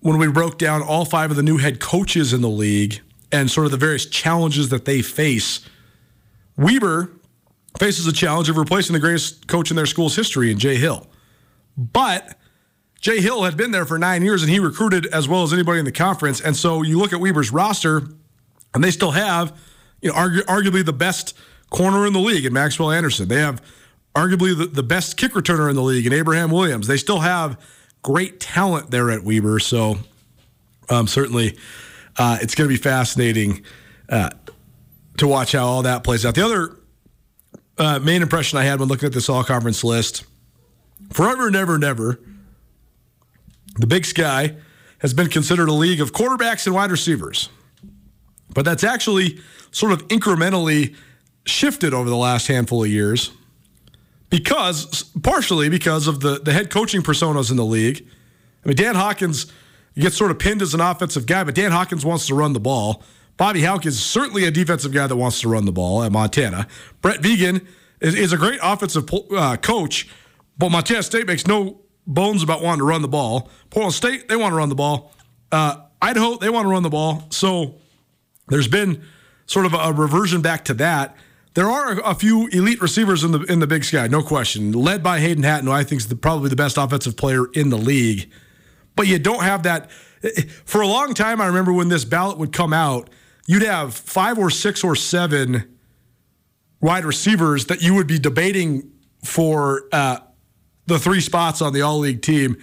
when 0.00 0.18
we 0.18 0.28
broke 0.28 0.58
down 0.58 0.82
all 0.82 1.04
five 1.04 1.30
of 1.30 1.36
the 1.36 1.42
new 1.42 1.58
head 1.58 1.80
coaches 1.80 2.32
in 2.32 2.42
the 2.42 2.48
league 2.48 3.00
and 3.32 3.50
sort 3.50 3.64
of 3.64 3.72
the 3.72 3.76
various 3.76 4.06
challenges 4.06 4.68
that 4.68 4.84
they 4.84 5.02
face. 5.02 5.68
Weber 6.56 7.10
faces 7.78 8.04
the 8.04 8.12
challenge 8.12 8.48
of 8.48 8.56
replacing 8.56 8.94
the 8.94 9.00
greatest 9.00 9.48
coach 9.48 9.70
in 9.70 9.76
their 9.76 9.86
school's 9.86 10.14
history 10.14 10.50
in 10.50 10.58
Jay 10.58 10.76
Hill 10.76 11.08
But 11.76 12.38
Jay 13.00 13.20
Hill 13.20 13.44
had 13.44 13.56
been 13.56 13.70
there 13.70 13.84
for 13.84 13.98
nine 13.98 14.22
years 14.22 14.42
and 14.42 14.50
he 14.50 14.58
recruited 14.58 15.06
as 15.06 15.28
well 15.28 15.42
as 15.42 15.52
anybody 15.52 15.78
in 15.78 15.84
the 15.84 15.92
conference. 15.92 16.40
And 16.40 16.56
so 16.56 16.82
you 16.82 16.98
look 16.98 17.12
at 17.12 17.20
Weber's 17.20 17.52
roster, 17.52 18.02
and 18.74 18.82
they 18.84 18.90
still 18.90 19.12
have, 19.12 19.56
you 20.02 20.10
know, 20.10 20.14
argu- 20.14 20.42
arguably 20.42 20.84
the 20.84 20.92
best 20.92 21.34
corner 21.70 22.06
in 22.06 22.12
the 22.12 22.20
league 22.20 22.44
in 22.44 22.52
Maxwell 22.52 22.90
Anderson. 22.90 23.28
They 23.28 23.40
have 23.40 23.62
arguably 24.14 24.56
the, 24.56 24.66
the 24.66 24.82
best 24.82 25.16
kick 25.16 25.32
returner 25.32 25.68
in 25.70 25.76
the 25.76 25.82
league 25.82 26.06
in 26.06 26.12
Abraham 26.12 26.50
Williams. 26.50 26.86
They 26.86 26.96
still 26.96 27.20
have 27.20 27.60
great 28.02 28.40
talent 28.40 28.90
there 28.90 29.10
at 29.10 29.24
Weber. 29.24 29.58
So 29.58 29.98
um, 30.88 31.06
certainly 31.06 31.56
uh, 32.16 32.38
it's 32.40 32.54
going 32.54 32.68
to 32.68 32.74
be 32.74 32.80
fascinating 32.80 33.64
uh, 34.08 34.30
to 35.18 35.26
watch 35.26 35.52
how 35.52 35.66
all 35.66 35.82
that 35.82 36.04
plays 36.04 36.24
out. 36.24 36.34
The 36.34 36.44
other 36.44 36.76
uh, 37.78 37.98
main 37.98 38.22
impression 38.22 38.58
I 38.58 38.64
had 38.64 38.80
when 38.80 38.88
looking 38.88 39.06
at 39.06 39.12
this 39.12 39.28
all 39.28 39.44
conference 39.44 39.84
list 39.84 40.24
forever 41.12 41.46
and 41.46 41.56
ever 41.56 41.74
and 41.74 41.84
ever, 41.84 42.20
the 43.76 43.86
Big 43.86 44.04
Sky 44.04 44.56
has 44.98 45.12
been 45.12 45.28
considered 45.28 45.68
a 45.68 45.72
league 45.72 46.00
of 46.00 46.12
quarterbacks 46.12 46.66
and 46.66 46.74
wide 46.74 46.90
receivers. 46.90 47.48
But 48.52 48.64
that's 48.64 48.84
actually 48.84 49.38
sort 49.70 49.92
of 49.92 50.08
incrementally 50.08 50.94
shifted 51.44 51.92
over 51.92 52.08
the 52.08 52.16
last 52.16 52.46
handful 52.46 52.82
of 52.82 52.90
years 52.90 53.30
because, 54.30 55.04
partially 55.22 55.68
because 55.68 56.06
of 56.08 56.20
the, 56.20 56.40
the 56.40 56.52
head 56.52 56.70
coaching 56.70 57.02
personas 57.02 57.50
in 57.50 57.56
the 57.56 57.64
league. 57.64 58.06
I 58.64 58.68
mean, 58.68 58.76
Dan 58.76 58.94
Hawkins 58.94 59.52
gets 59.96 60.16
sort 60.16 60.30
of 60.30 60.38
pinned 60.38 60.62
as 60.62 60.74
an 60.74 60.80
offensive 60.80 61.26
guy, 61.26 61.44
but 61.44 61.54
Dan 61.54 61.72
Hawkins 61.72 62.04
wants 62.04 62.26
to 62.26 62.34
run 62.34 62.52
the 62.52 62.60
ball. 62.60 63.02
Bobby 63.36 63.62
Hauck 63.62 63.84
is 63.86 64.02
certainly 64.02 64.44
a 64.44 64.50
defensive 64.50 64.92
guy 64.92 65.06
that 65.06 65.16
wants 65.16 65.40
to 65.42 65.48
run 65.48 65.66
the 65.66 65.72
ball 65.72 66.02
at 66.02 66.10
Montana. 66.10 66.66
Brett 67.02 67.20
Vigen 67.20 67.66
is, 68.00 68.14
is 68.14 68.32
a 68.32 68.36
great 68.36 68.58
offensive 68.62 69.08
uh, 69.36 69.56
coach, 69.56 70.08
but 70.58 70.70
Montana 70.70 71.02
State 71.02 71.26
makes 71.26 71.46
no 71.46 71.80
bones 72.06 72.42
about 72.42 72.62
wanting 72.62 72.78
to 72.78 72.84
run 72.84 73.02
the 73.02 73.08
ball. 73.08 73.50
Portland 73.70 73.94
State, 73.94 74.28
they 74.28 74.36
want 74.36 74.52
to 74.52 74.56
run 74.56 74.68
the 74.68 74.74
ball. 74.74 75.12
Uh, 75.50 75.76
Idaho, 76.00 76.36
they 76.36 76.50
want 76.50 76.66
to 76.66 76.70
run 76.70 76.82
the 76.82 76.90
ball. 76.90 77.24
So 77.30 77.76
there's 78.48 78.68
been 78.68 79.02
sort 79.46 79.66
of 79.66 79.74
a 79.74 79.92
reversion 79.92 80.42
back 80.42 80.64
to 80.66 80.74
that. 80.74 81.16
There 81.54 81.70
are 81.70 81.98
a 82.04 82.14
few 82.14 82.48
elite 82.48 82.82
receivers 82.82 83.24
in 83.24 83.32
the 83.32 83.40
in 83.44 83.60
the 83.60 83.66
Big 83.66 83.82
Sky, 83.82 84.06
no 84.08 84.22
question, 84.22 84.72
led 84.72 85.02
by 85.02 85.20
Hayden 85.20 85.42
Hatten, 85.42 85.66
who 85.66 85.72
I 85.72 85.84
think 85.84 86.02
is 86.02 86.08
the, 86.08 86.16
probably 86.16 86.50
the 86.50 86.56
best 86.56 86.76
offensive 86.76 87.16
player 87.16 87.46
in 87.54 87.70
the 87.70 87.78
league. 87.78 88.30
But 88.94 89.06
you 89.06 89.18
don't 89.18 89.42
have 89.42 89.62
that. 89.62 89.90
For 90.64 90.82
a 90.82 90.86
long 90.86 91.14
time, 91.14 91.40
I 91.40 91.46
remember 91.46 91.72
when 91.72 91.88
this 91.88 92.04
ballot 92.04 92.36
would 92.38 92.52
come 92.52 92.72
out, 92.72 93.08
you'd 93.46 93.62
have 93.62 93.94
five 93.94 94.38
or 94.38 94.50
six 94.50 94.84
or 94.84 94.96
seven 94.96 95.76
wide 96.80 97.04
receivers 97.04 97.66
that 97.66 97.80
you 97.80 97.94
would 97.94 98.06
be 98.06 98.18
debating 98.18 98.92
for 99.24 99.84
uh, 99.92 100.18
the 100.86 100.98
three 100.98 101.20
spots 101.20 101.60
on 101.60 101.72
the 101.72 101.82
all 101.82 101.98
league 101.98 102.22
team. 102.22 102.56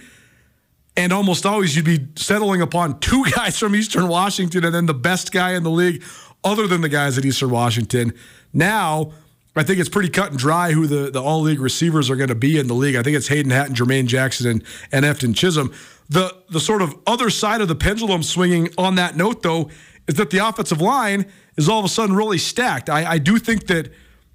And 0.96 1.12
almost 1.12 1.44
always 1.44 1.74
you'd 1.74 1.84
be 1.84 2.06
settling 2.16 2.60
upon 2.60 3.00
two 3.00 3.24
guys 3.36 3.58
from 3.58 3.74
Eastern 3.74 4.08
Washington 4.08 4.64
and 4.64 4.74
then 4.74 4.86
the 4.86 4.94
best 4.94 5.32
guy 5.32 5.54
in 5.54 5.62
the 5.62 5.70
league, 5.70 6.02
other 6.42 6.66
than 6.66 6.82
the 6.82 6.88
guys 6.88 7.16
at 7.18 7.24
Eastern 7.24 7.50
Washington. 7.50 8.12
Now, 8.52 9.12
I 9.56 9.62
think 9.62 9.78
it's 9.78 9.88
pretty 9.88 10.08
cut 10.08 10.30
and 10.30 10.38
dry 10.38 10.72
who 10.72 10.86
the, 10.86 11.10
the 11.10 11.22
all 11.22 11.40
league 11.40 11.60
receivers 11.60 12.10
are 12.10 12.16
going 12.16 12.28
to 12.28 12.34
be 12.34 12.58
in 12.58 12.66
the 12.66 12.74
league. 12.74 12.96
I 12.96 13.02
think 13.02 13.16
it's 13.16 13.28
Hayden 13.28 13.50
Hatten, 13.50 13.74
Jermaine 13.74 14.06
Jackson, 14.06 14.50
and, 14.50 14.64
and 14.92 15.04
Efton 15.04 15.32
Chism. 15.32 15.72
The, 16.08 16.36
the 16.50 16.60
sort 16.60 16.82
of 16.82 16.96
other 17.06 17.30
side 17.30 17.60
of 17.60 17.68
the 17.68 17.74
pendulum 17.74 18.22
swinging 18.22 18.68
on 18.76 18.96
that 18.96 19.16
note, 19.16 19.42
though, 19.42 19.70
is 20.06 20.16
that 20.16 20.30
the 20.30 20.38
offensive 20.38 20.80
line 20.80 21.26
is 21.56 21.68
all 21.68 21.78
of 21.78 21.84
a 21.84 21.88
sudden 21.88 22.14
really 22.14 22.38
stacked. 22.38 22.90
I, 22.90 23.12
I 23.12 23.18
do 23.18 23.38
think 23.38 23.68
that 23.68 23.92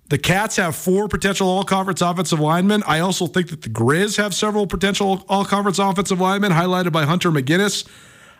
the 0.09 0.17
Cats 0.17 0.55
have 0.55 0.75
four 0.75 1.07
potential 1.07 1.47
all 1.47 1.63
conference 1.63 2.01
offensive 2.01 2.39
linemen. 2.39 2.83
I 2.85 2.99
also 2.99 3.27
think 3.27 3.49
that 3.49 3.61
the 3.61 3.69
Grizz 3.69 4.17
have 4.17 4.33
several 4.33 4.65
potential 4.65 5.23
all 5.29 5.45
conference 5.45 5.77
offensive 5.77 6.19
linemen, 6.19 6.51
highlighted 6.51 6.91
by 6.91 7.05
Hunter 7.05 7.31
McGinnis. 7.31 7.87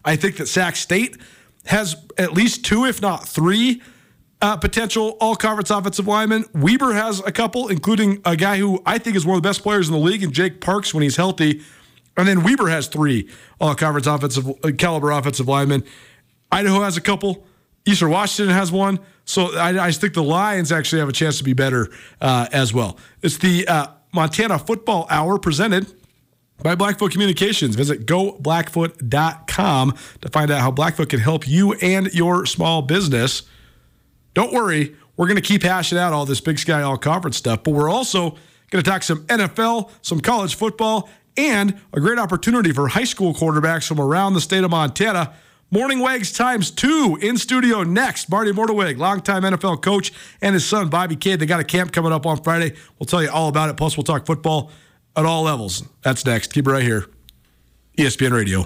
I 0.03 0.15
think 0.15 0.37
that 0.37 0.47
Sac 0.47 0.75
State 0.75 1.17
has 1.65 1.95
at 2.17 2.33
least 2.33 2.65
two, 2.65 2.85
if 2.85 3.01
not 3.01 3.27
three, 3.27 3.81
uh, 4.41 4.57
potential 4.57 5.17
all 5.19 5.35
conference 5.35 5.69
offensive 5.69 6.07
linemen. 6.07 6.45
Weber 6.53 6.93
has 6.93 7.19
a 7.19 7.31
couple, 7.31 7.67
including 7.67 8.21
a 8.25 8.35
guy 8.35 8.57
who 8.57 8.81
I 8.85 8.97
think 8.97 9.15
is 9.15 9.25
one 9.25 9.37
of 9.37 9.43
the 9.43 9.47
best 9.47 9.61
players 9.61 9.87
in 9.87 9.93
the 9.93 9.99
league, 9.99 10.23
and 10.23 10.33
Jake 10.33 10.61
Parks 10.61 10.93
when 10.93 11.03
he's 11.03 11.17
healthy. 11.17 11.61
And 12.17 12.27
then 12.27 12.43
Weber 12.43 12.67
has 12.69 12.87
three 12.87 13.29
all 13.61 13.75
conference 13.75 14.07
offensive 14.07 14.47
uh, 14.63 14.71
caliber 14.77 15.11
offensive 15.11 15.47
linemen. 15.47 15.83
Idaho 16.51 16.81
has 16.81 16.97
a 16.97 17.01
couple. 17.01 17.45
Eastern 17.85 18.09
Washington 18.09 18.53
has 18.55 18.71
one. 18.71 18.99
So 19.29 19.55
I, 19.55 19.85
I 19.85 19.91
think 19.91 20.15
the 20.15 20.23
Lions 20.23 20.71
actually 20.71 21.01
have 21.01 21.09
a 21.09 21.13
chance 21.13 21.37
to 21.37 21.43
be 21.43 21.53
better 21.53 21.89
uh, 22.19 22.47
as 22.51 22.73
well. 22.73 22.97
It's 23.21 23.37
the 23.37 23.67
uh, 23.67 23.87
Montana 24.11 24.57
Football 24.57 25.05
Hour 25.07 25.37
presented 25.37 25.93
by 26.63 26.73
Blackfoot 26.73 27.11
Communications. 27.11 27.75
Visit 27.75 28.07
goblackfoot.com 28.07 29.97
to 30.21 30.29
find 30.29 30.49
out 30.49 30.61
how 30.61 30.71
Blackfoot 30.71 31.09
can 31.09 31.19
help 31.19 31.47
you 31.47 31.73
and 31.73 32.11
your 32.11 32.47
small 32.47 32.81
business. 32.81 33.43
Don't 34.33 34.51
worry, 34.51 34.95
we're 35.15 35.27
going 35.27 35.35
to 35.35 35.43
keep 35.43 35.61
hashing 35.61 35.99
out 35.99 36.11
all 36.11 36.25
this 36.25 36.41
Big 36.41 36.57
Sky 36.57 36.81
All 36.81 36.97
Conference 36.97 37.37
stuff, 37.37 37.61
but 37.63 37.75
we're 37.75 37.91
also 37.91 38.31
going 38.71 38.83
to 38.83 38.89
talk 38.89 39.03
some 39.03 39.27
NFL, 39.27 39.91
some 40.01 40.21
college 40.21 40.55
football, 40.55 41.07
and 41.37 41.79
a 41.93 41.99
great 41.99 42.17
opportunity 42.17 42.71
for 42.71 42.87
high 42.87 43.03
school 43.03 43.35
quarterbacks 43.35 43.87
from 43.87 43.99
around 43.99 44.33
the 44.33 44.41
state 44.41 44.63
of 44.63 44.71
Montana. 44.71 45.35
Mornhinwegs 45.71 46.35
times 46.35 46.71
two 46.71 47.17
in 47.21 47.37
studio 47.37 47.83
next. 47.83 48.29
Marty 48.29 48.51
Mornhinweg, 48.51 48.97
longtime 48.97 49.43
NFL 49.43 49.83
coach, 49.83 50.11
and 50.41 50.53
his 50.53 50.65
son 50.65 50.89
Bobby 50.89 51.15
Cade. 51.15 51.39
They 51.39 51.45
got 51.45 51.59
a 51.59 51.63
camp 51.63 51.91
coming 51.91 52.11
up 52.11 52.25
on 52.25 52.41
Friday. 52.41 52.75
We'll 52.97 53.05
tell 53.05 53.21
you 53.21 53.29
all 53.29 53.49
about 53.49 53.69
it. 53.69 53.77
Plus, 53.77 53.95
we'll 53.95 54.03
talk 54.03 54.25
football 54.25 54.71
at 55.15 55.25
all 55.25 55.43
levels. 55.43 55.83
That's 56.01 56.25
next. 56.25 56.53
Keep 56.53 56.67
it 56.67 56.71
right 56.71 56.83
here. 56.83 57.05
ESPN 57.97 58.31
Radio. 58.31 58.65